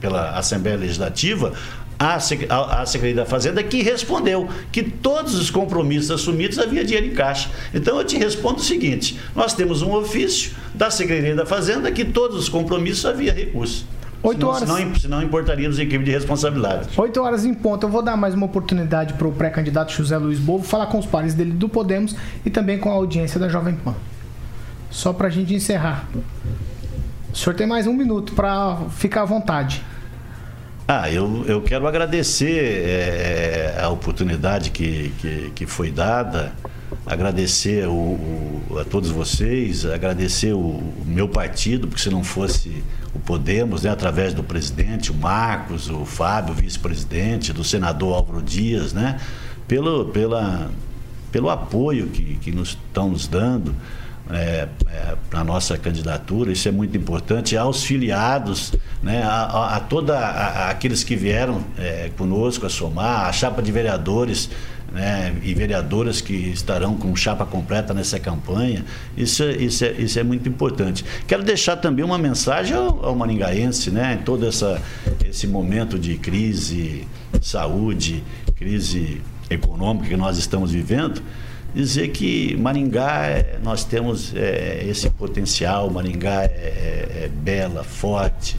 pela 0.00 0.30
Assembleia 0.30 0.76
Legislativa, 0.76 1.52
à 1.98 2.20
Secretaria 2.20 3.14
da 3.14 3.26
Fazenda, 3.26 3.62
que 3.62 3.82
respondeu 3.82 4.48
que 4.70 4.82
todos 4.82 5.34
os 5.34 5.50
compromissos 5.50 6.10
assumidos 6.10 6.58
havia 6.58 6.84
dinheiro 6.84 7.06
em 7.06 7.14
caixa. 7.14 7.50
Então 7.74 7.98
eu 7.98 8.04
te 8.04 8.16
respondo 8.16 8.58
o 8.58 8.62
seguinte: 8.62 9.18
nós 9.34 9.52
temos 9.54 9.82
um 9.82 9.92
ofício 9.92 10.52
da 10.74 10.90
Secretaria 10.90 11.34
da 11.34 11.44
Fazenda 11.44 11.90
que 11.90 12.04
todos 12.04 12.38
os 12.38 12.48
compromissos 12.48 13.04
havia 13.04 13.32
recurso. 13.32 13.86
Oito 14.22 14.38
senão, 14.38 14.50
horas. 14.50 14.68
Senão, 14.68 14.94
senão 14.96 15.22
importaríamos 15.22 15.78
equipe 15.78 16.04
de 16.04 16.10
responsabilidade. 16.10 16.88
Oito 16.96 17.20
horas 17.22 17.44
em 17.44 17.54
ponto. 17.54 17.86
Eu 17.86 17.90
vou 17.90 18.02
dar 18.02 18.16
mais 18.16 18.34
uma 18.34 18.46
oportunidade 18.46 19.14
para 19.14 19.28
o 19.28 19.32
pré-candidato 19.32 19.92
José 19.92 20.18
Luiz 20.18 20.38
Bovo 20.38 20.64
falar 20.64 20.86
com 20.86 20.98
os 20.98 21.06
pares 21.06 21.34
dele 21.34 21.52
do 21.52 21.68
Podemos 21.68 22.16
e 22.44 22.50
também 22.50 22.78
com 22.78 22.90
a 22.90 22.94
audiência 22.94 23.38
da 23.38 23.48
Jovem 23.48 23.74
Pan. 23.76 23.94
Só 24.90 25.12
para 25.12 25.28
a 25.28 25.30
gente 25.30 25.54
encerrar. 25.54 26.08
O 27.32 27.36
senhor 27.36 27.54
tem 27.54 27.66
mais 27.66 27.86
um 27.86 27.92
minuto 27.92 28.32
para 28.32 28.78
ficar 28.90 29.22
à 29.22 29.24
vontade. 29.24 29.84
Ah, 30.90 31.12
eu, 31.12 31.44
eu 31.46 31.60
quero 31.60 31.86
agradecer 31.86 32.86
é, 32.88 33.78
a 33.78 33.90
oportunidade 33.90 34.70
que, 34.70 35.12
que, 35.18 35.52
que, 35.54 35.66
foi 35.66 35.90
dada, 35.90 36.50
agradecer 37.04 37.86
o, 37.86 37.92
o, 37.92 38.78
a 38.80 38.86
todos 38.86 39.10
vocês, 39.10 39.84
agradecer 39.84 40.54
o, 40.54 40.60
o, 40.60 41.04
meu 41.04 41.28
partido, 41.28 41.88
porque 41.88 42.02
se 42.02 42.08
não 42.08 42.24
fosse 42.24 42.82
o 43.14 43.18
Podemos, 43.18 43.82
né, 43.82 43.90
através 43.90 44.32
do 44.32 44.42
presidente, 44.42 45.12
o 45.12 45.14
Marcos, 45.14 45.90
o 45.90 46.06
Fábio, 46.06 46.54
vice-presidente, 46.54 47.52
do 47.52 47.62
senador 47.62 48.14
Álvaro 48.14 48.40
Dias, 48.40 48.94
né, 48.94 49.20
pelo, 49.66 50.06
pela, 50.06 50.70
pelo 51.30 51.50
apoio 51.50 52.06
que, 52.06 52.36
que 52.36 52.50
nos 52.50 52.70
estão 52.70 53.10
nos 53.10 53.28
dando 53.28 53.76
é, 54.30 54.68
é, 54.86 55.16
para 55.28 55.40
a 55.40 55.44
nossa 55.44 55.76
candidatura, 55.76 56.50
isso 56.50 56.66
é 56.66 56.72
muito 56.72 56.96
importante, 56.96 57.56
aos 57.56 57.84
filiados, 57.84 58.72
né, 59.02 59.22
a, 59.22 59.44
a, 59.44 59.76
a 59.76 59.80
toda 59.80 60.18
a, 60.18 60.70
aqueles 60.70 61.04
que 61.04 61.14
vieram 61.14 61.62
é, 61.78 62.10
conosco 62.16 62.66
a 62.66 62.68
somar, 62.68 63.26
a 63.26 63.32
chapa 63.32 63.62
de 63.62 63.70
vereadores 63.70 64.50
né, 64.92 65.34
e 65.42 65.54
vereadoras 65.54 66.20
que 66.20 66.32
estarão 66.32 66.96
com 66.96 67.14
chapa 67.14 67.44
completa 67.44 67.92
nessa 67.92 68.18
campanha, 68.18 68.84
isso, 69.16 69.44
isso, 69.44 69.84
é, 69.84 69.92
isso 69.92 70.18
é 70.18 70.22
muito 70.22 70.48
importante. 70.48 71.04
Quero 71.26 71.42
deixar 71.42 71.76
também 71.76 72.04
uma 72.04 72.18
mensagem 72.18 72.76
ao, 72.76 73.04
ao 73.04 73.14
maringaense, 73.14 73.90
né, 73.90 74.18
em 74.20 74.24
todo 74.24 74.46
essa, 74.46 74.80
esse 75.28 75.46
momento 75.46 75.98
de 75.98 76.16
crise, 76.16 77.06
saúde, 77.40 78.24
crise 78.56 79.20
econômica 79.50 80.08
que 80.08 80.16
nós 80.16 80.38
estamos 80.38 80.72
vivendo, 80.72 81.22
dizer 81.74 82.08
que 82.08 82.56
Maringá, 82.56 83.26
é, 83.26 83.58
nós 83.62 83.84
temos 83.84 84.34
é, 84.34 84.84
esse 84.88 85.08
potencial, 85.10 85.90
Maringá 85.90 86.44
é, 86.44 86.46
é, 86.46 87.24
é 87.24 87.28
bela, 87.28 87.84
forte, 87.84 88.56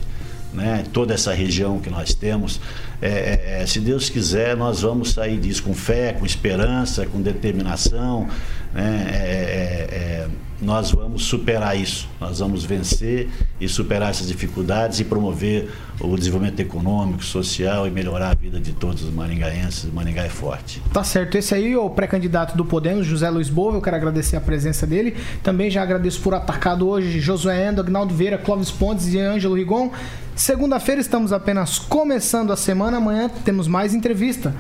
né? 0.54 0.84
toda 0.92 1.14
essa 1.14 1.34
região 1.34 1.80
que 1.80 1.90
nós 1.90 2.14
temos. 2.14 2.60
É, 3.02 3.62
é, 3.62 3.66
se 3.66 3.80
Deus 3.80 4.10
quiser, 4.10 4.56
nós 4.56 4.82
vamos 4.82 5.12
sair 5.12 5.40
disso 5.40 5.64
com 5.64 5.74
fé, 5.74 6.14
com 6.14 6.26
esperança, 6.26 7.06
com 7.06 7.22
determinação. 7.22 8.28
Né? 8.74 10.28
nós 10.62 10.92
vamos 10.92 11.24
superar 11.24 11.80
isso, 11.80 12.08
nós 12.20 12.40
vamos 12.40 12.66
vencer 12.66 13.30
e 13.60 13.68
superar 13.68 14.10
essas 14.10 14.28
dificuldades 14.28 15.00
e 15.00 15.06
promover 15.06 15.70
o 16.00 16.16
desenvolvimento 16.16 16.60
econômico, 16.60 17.24
social 17.24 17.88
e 17.88 17.92
melhorar 17.92 18.32
a 18.32 18.34
vida 18.34 18.60
de 18.60 18.74
todos 18.74 19.04
os 19.04 19.14
maringaenses. 19.14 19.86
O 19.86 19.94
Maringá 19.94 20.24
é 20.24 20.30
forte. 20.30 20.82
Tá 20.94 21.04
certo. 21.04 21.38
Esse 21.38 21.56
aí 21.56 21.74
é 21.74 21.78
o 21.78 21.90
pré-candidato 21.90 22.56
do 22.56 22.66
Podemos, 22.66 23.06
José 23.06 23.30
Luiz 23.30 23.50
Bova. 23.50 23.78
Eu 23.78 23.82
quero 23.82 23.96
agradecer 23.96 24.36
a 24.36 24.42
presença 24.42 24.86
dele. 24.86 25.16
Também 25.44 25.70
já 25.70 25.82
agradeço 25.82 26.22
por 26.22 26.34
atacado 26.34 26.88
hoje 26.88 27.20
Josué 27.20 27.70
Endo, 27.70 27.82
Agnaldo 27.82 28.14
Vieira, 28.14 28.38
Clóvis 28.38 28.72
Pontes 28.72 29.14
e 29.14 29.20
Ângelo 29.20 29.56
Rigon. 29.56 29.92
Segunda-feira 30.40 31.02
estamos 31.02 31.34
apenas 31.34 31.78
começando 31.78 32.54
a 32.54 32.56
semana. 32.56 32.96
Amanhã 32.96 33.30
temos 33.44 33.68
mais 33.68 33.94
entrevista. 33.94 34.56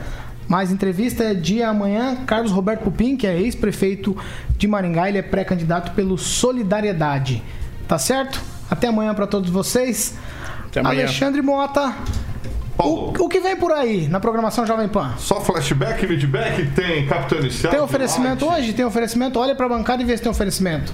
Mais 0.45 0.73
entrevista 0.73 1.23
é 1.23 1.33
dia 1.33 1.69
amanhã. 1.69 2.17
Carlos 2.27 2.51
Roberto 2.51 2.81
Pupim, 2.81 3.15
que 3.15 3.25
é 3.25 3.39
ex-prefeito 3.39 4.15
de 4.57 4.67
Maringá, 4.67 5.07
ele 5.07 5.19
é 5.19 5.21
pré-candidato 5.21 5.93
pelo 5.93 6.17
Solidariedade. 6.17 7.41
Tá 7.87 7.97
certo? 7.97 8.41
Até 8.69 8.89
amanhã 8.89 9.13
para 9.15 9.25
todos 9.25 9.49
vocês. 9.49 10.17
Até 10.65 10.81
amanhã. 10.81 11.03
Alexandre 11.03 11.41
Mota. 11.41 11.95
O, 12.77 13.13
o, 13.23 13.29
que 13.29 13.39
vem 13.39 13.55
por 13.55 13.71
aí 13.71 14.09
na 14.09 14.19
programação 14.19 14.67
Jovem 14.67 14.89
Pan? 14.89 15.13
Só 15.17 15.39
flashback, 15.39 16.05
feedback, 16.05 16.71
tem 16.71 17.07
capitão 17.07 17.39
inicial. 17.39 17.71
Tem 17.71 17.81
oferecimento 17.81 18.45
hoje? 18.45 18.73
Tem 18.73 18.83
oferecimento? 18.83 19.39
Olha 19.39 19.55
pra 19.55 19.69
bancada 19.69 20.03
e 20.03 20.05
vê 20.05 20.17
se 20.17 20.23
tem 20.23 20.31
oferecimento. 20.31 20.93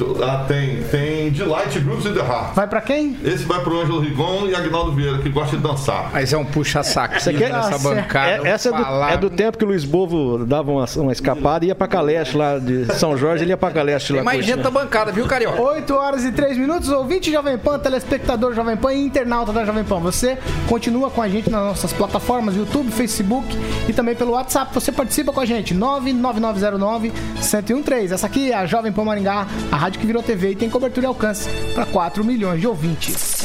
Do- 0.00 0.16
ah, 0.24 0.46
tem, 0.48 0.82
tem 0.84 1.28
Delight 1.30 1.78
Groups 1.80 2.06
in 2.06 2.14
the 2.14 2.20
Heart. 2.20 2.54
Vai 2.54 2.66
pra 2.66 2.80
quem? 2.80 3.18
Esse 3.22 3.44
vai 3.44 3.60
pro 3.60 3.78
Ângelo 3.82 4.00
Rigon 4.00 4.46
e 4.46 4.54
Agnaldo 4.54 4.92
Vieira, 4.92 5.18
que 5.18 5.28
gosta 5.28 5.58
de 5.58 5.62
dançar. 5.62 6.08
Mas 6.10 6.32
é 6.32 6.38
um 6.38 6.44
puxa-saco 6.44 7.20
Você 7.20 7.34
quer- 7.34 7.52
nessa 7.52 7.78
bancada. 7.78 8.48
É, 8.48 8.50
essa 8.50 8.70
é 8.70 8.72
do, 8.72 8.82
é 9.12 9.16
do 9.18 9.28
tempo 9.28 9.58
que 9.58 9.64
o 9.64 9.68
Luiz 9.68 9.84
Bovo 9.84 10.42
dava 10.46 10.70
uma, 10.72 10.86
uma 10.96 11.12
escapada 11.12 11.66
e 11.66 11.68
ia 11.68 11.74
pra 11.74 11.86
Caleste 11.86 12.34
lá 12.34 12.58
de 12.58 12.86
São 12.94 13.14
Jorge, 13.14 13.44
ele 13.44 13.50
ia 13.52 13.58
pra 13.58 13.70
Caleste 13.70 14.14
lá. 14.14 14.20
Tem 14.20 14.24
mais 14.24 14.42
gente 14.46 14.62
na 14.62 14.70
bancada, 14.70 15.12
viu, 15.12 15.26
Carioca? 15.26 15.60
8 15.60 15.94
horas 15.94 16.24
e 16.24 16.32
3 16.32 16.56
minutos, 16.56 16.88
ouvinte 16.88 17.30
Jovem 17.30 17.58
Pan, 17.58 17.78
telespectador 17.78 18.54
Jovem 18.54 18.78
Pan 18.78 18.94
e 18.94 19.04
internauta 19.04 19.52
da 19.52 19.66
Jovem 19.66 19.84
Pan. 19.84 20.00
Você 20.00 20.38
continua 20.66 21.10
com 21.10 21.20
a 21.20 21.28
gente 21.28 21.50
nas 21.50 21.62
nossas 21.62 21.92
plataformas, 21.92 22.56
YouTube, 22.56 22.90
Facebook 22.90 23.46
e 23.86 23.92
também 23.92 24.14
pelo 24.14 24.32
WhatsApp. 24.32 24.72
Você 24.72 24.90
participa 24.90 25.30
com 25.30 25.40
a 25.40 25.44
gente, 25.46 25.74
99909-1013. 25.74 28.12
Essa 28.12 28.26
aqui 28.26 28.50
é 28.50 28.54
a 28.56 28.64
Jovem 28.66 28.90
Pan 28.92 29.04
Maringá, 29.04 29.46
a 29.70 29.76
rádio 29.76 29.89
que 29.98 30.06
virou 30.06 30.22
TV 30.22 30.52
e 30.52 30.56
tem 30.56 30.70
cobertura 30.70 31.06
e 31.06 31.08
alcance 31.08 31.48
para 31.74 31.86
4 31.86 32.24
milhões 32.24 32.60
de 32.60 32.66
ouvintes. 32.66 33.40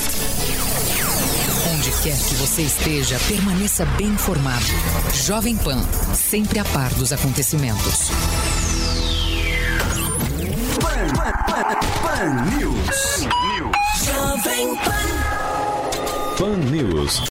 Onde 1.74 1.92
quer 2.04 2.18
que 2.18 2.36
você 2.36 2.62
esteja, 2.62 3.20
permaneça 3.28 3.86
bem 3.98 4.08
informado. 4.08 4.66
Jovem 5.14 5.56
Pan, 5.58 5.82
sempre 6.14 6.60
a 6.60 6.66
par 6.66 6.94
dos 6.94 7.12
acontecimentos. 7.12 8.12
Pan 12.02 12.46
News. 12.58 13.28
Jovem 14.04 14.76
Pan. 14.78 15.06
Pan 16.38 16.58
News. 16.72 17.22